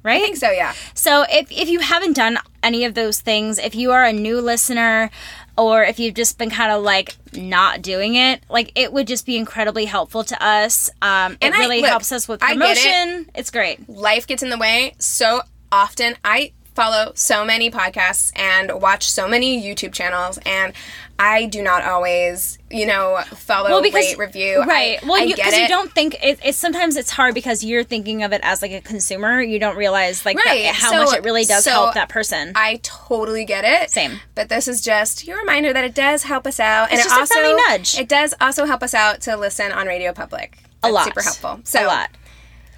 right? 0.03 0.21
I 0.21 0.25
think 0.25 0.37
so, 0.37 0.51
yeah. 0.51 0.75
So 0.95 1.25
if 1.31 1.51
if 1.53 1.69
you 1.69 1.81
haven't 1.81 2.15
done 2.15 2.39
any 2.63 2.85
of 2.85 2.95
those 2.95 3.21
things, 3.21 3.59
if 3.59 3.75
you 3.75 3.93
are 3.93 4.05
a 4.05 4.13
new 4.13 4.41
listener 4.41 5.11
or 5.57 5.83
if 5.83 5.99
you've 5.99 6.15
just 6.15 6.39
been 6.39 6.51
kind 6.51 6.71
of 6.71 6.83
like 6.83 7.17
not 7.35 7.83
doing 7.83 8.15
it, 8.15 8.43
like 8.49 8.71
it 8.77 8.93
would 8.93 9.07
just 9.09 9.27
be 9.27 9.37
incredibly 9.37 9.87
helpful 9.87 10.23
to 10.25 10.41
us. 10.45 10.89
Um, 11.03 11.37
it 11.41 11.53
I- 11.53 11.59
really 11.59 11.81
look, 11.81 11.91
helps 11.91 12.13
us 12.13 12.29
with 12.29 12.41
get 12.41 12.51
it. 12.51 12.53
promotion. 12.55 13.31
It's 13.35 13.51
great. 13.51 13.89
life 13.89 14.27
gets 14.27 14.43
in 14.43 14.51
the 14.51 14.59
way 14.59 14.95
so 14.99 15.43
often. 15.73 16.17
I 16.25 16.53
follow 16.75 17.11
so 17.17 17.45
many 17.45 17.73
podcasts 17.73 18.31
and 18.39 18.81
watch 18.81 19.11
so 19.11 19.27
many 19.27 19.61
YouTube 19.61 19.93
channels, 19.93 20.39
and 20.47 20.73
I 21.21 21.47
do 21.47 21.63
not 21.63 21.83
always, 21.85 22.59
you 22.71 22.87
know, 22.87 23.21
follow, 23.35 23.83
rate, 23.83 24.17
review. 24.19 24.61
right? 24.63 25.03
I, 25.03 25.07
well, 25.07 25.21
I 25.21 25.25
you, 25.25 25.35
because 25.35 25.59
you 25.59 25.67
don't 25.67 25.91
think 25.93 26.15
it, 26.23 26.39
it's 26.45 26.57
sometimes 26.57 26.97
it's 26.97 27.11
hard 27.11 27.35
because 27.35 27.65
you're 27.65 27.83
thinking 27.83 28.23
of 28.23 28.33
it 28.33 28.41
as 28.45 28.63
like 28.63 28.71
a 28.71 28.81
consumer. 28.81 29.41
You 29.43 29.59
don't 29.59 29.77
realize 29.77 30.25
like 30.25 30.37
that- 30.37 30.75
how 30.77 30.91
so- 30.93 31.05
much 31.05 31.17
it 31.17 31.25
really 31.25 31.45
does 31.45 31.65
so 31.65 31.71
help 31.73 31.95
that 31.95 32.09
person. 32.09 32.53
I 32.55 32.79
totally 32.85 33.45
get 33.45 33.65
it. 33.65 33.91
Same. 33.91 34.21
But 34.37 34.49
this 34.49 34.69
is 34.69 34.81
just 34.81 35.27
your 35.27 35.39
reminder 35.39 35.73
that 35.73 35.85
it 35.85 35.95
does 35.95 36.23
help 36.23 36.47
us 36.47 36.61
out, 36.61 36.91
and 36.91 36.99
It's 37.01 37.07
it 37.07 37.09
just 37.19 37.33
a 37.35 37.39
also 37.39 37.57
nudge. 37.69 37.99
it 37.99 38.09
does 38.09 38.35
also 38.41 38.65
help 38.67 38.85
us 38.85 38.95
out 38.95 39.21
to 39.23 39.37
listen 39.37 39.73
on 39.73 39.87
RadioPublic. 39.87 40.51
That's 40.83 40.95
lot. 40.95 41.05
super 41.07 41.23
helpful. 41.23 41.61
So 41.65 41.85
a 41.85 41.87
lot. 41.87 42.11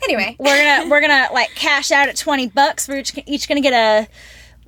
Anyway, 0.02 0.34
We're 0.38 0.56
gonna 0.56 0.88
we're 0.88 1.02
gonna 1.02 1.28
like 1.34 1.50
cash 1.54 1.90
out 1.90 2.08
at 2.08 2.16
twenty 2.16 2.46
bucks. 2.46 2.88
We're 2.88 3.00
each, 3.00 3.12
each 3.26 3.48
gonna 3.48 3.60
get 3.60 3.74
a 3.74 4.08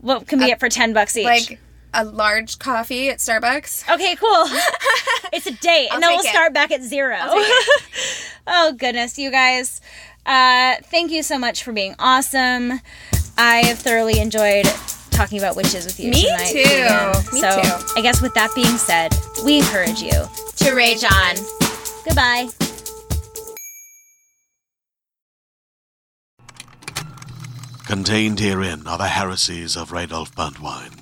what 0.03 0.29
can 0.29 0.39
be 0.41 0.51
it 0.51 0.61
for 0.61 0.69
ten 0.69 0.93
bucks 0.93 1.17
each. 1.17 1.25
like 1.25 1.59
a 1.95 2.05
large 2.05 2.59
coffee 2.59 3.09
at 3.11 3.19
Starbucks. 3.19 3.93
Okay, 3.93 4.17
cool. 4.17 4.45
it's 5.33 5.47
a 5.47 5.53
date, 5.53 5.89
and 5.93 6.03
then 6.03 6.11
we'll 6.11 6.21
it. 6.21 6.27
start 6.27 6.53
back 6.53 6.71
at 6.71 6.83
0 6.83 7.17
oh 8.47 8.73
goodness, 8.79 9.19
you 9.19 9.31
guys! 9.31 9.81
Uh, 10.25 10.77
thank 10.85 11.11
you 11.11 11.23
so 11.23 11.39
much 11.39 11.65
for 11.65 11.73
being 11.73 11.95
awesome. 11.99 12.81
I 13.37 13.57
have 13.67 13.79
thoroughly 13.79 14.21
enjoyed 14.21 14.67
talking 15.11 15.39
about 15.39 15.57
witches 15.57 15.85
with 15.85 15.99
you 16.01 16.11
Me 16.11 16.23
tonight. 16.23 16.53
too. 16.53 16.63
Keegan. 16.63 17.35
Me 17.35 17.41
so 17.41 17.61
too. 17.63 17.95
I 17.97 18.01
guess 18.03 18.21
with 18.23 18.35
that 18.35 18.51
being 18.55 18.77
said, 18.79 19.15
we 19.45 19.59
encourage 19.59 20.01
you 20.03 20.13
To 20.57 20.75
rage 20.75 21.05
on. 21.05 21.37
Goodbye. 22.05 22.49
Contained 27.87 28.39
herein 28.41 28.87
are 28.87 28.97
the 28.97 29.09
heresies 29.09 29.77
of 29.77 29.91
Radolf 29.91 30.31
Burntwine, 30.35 31.02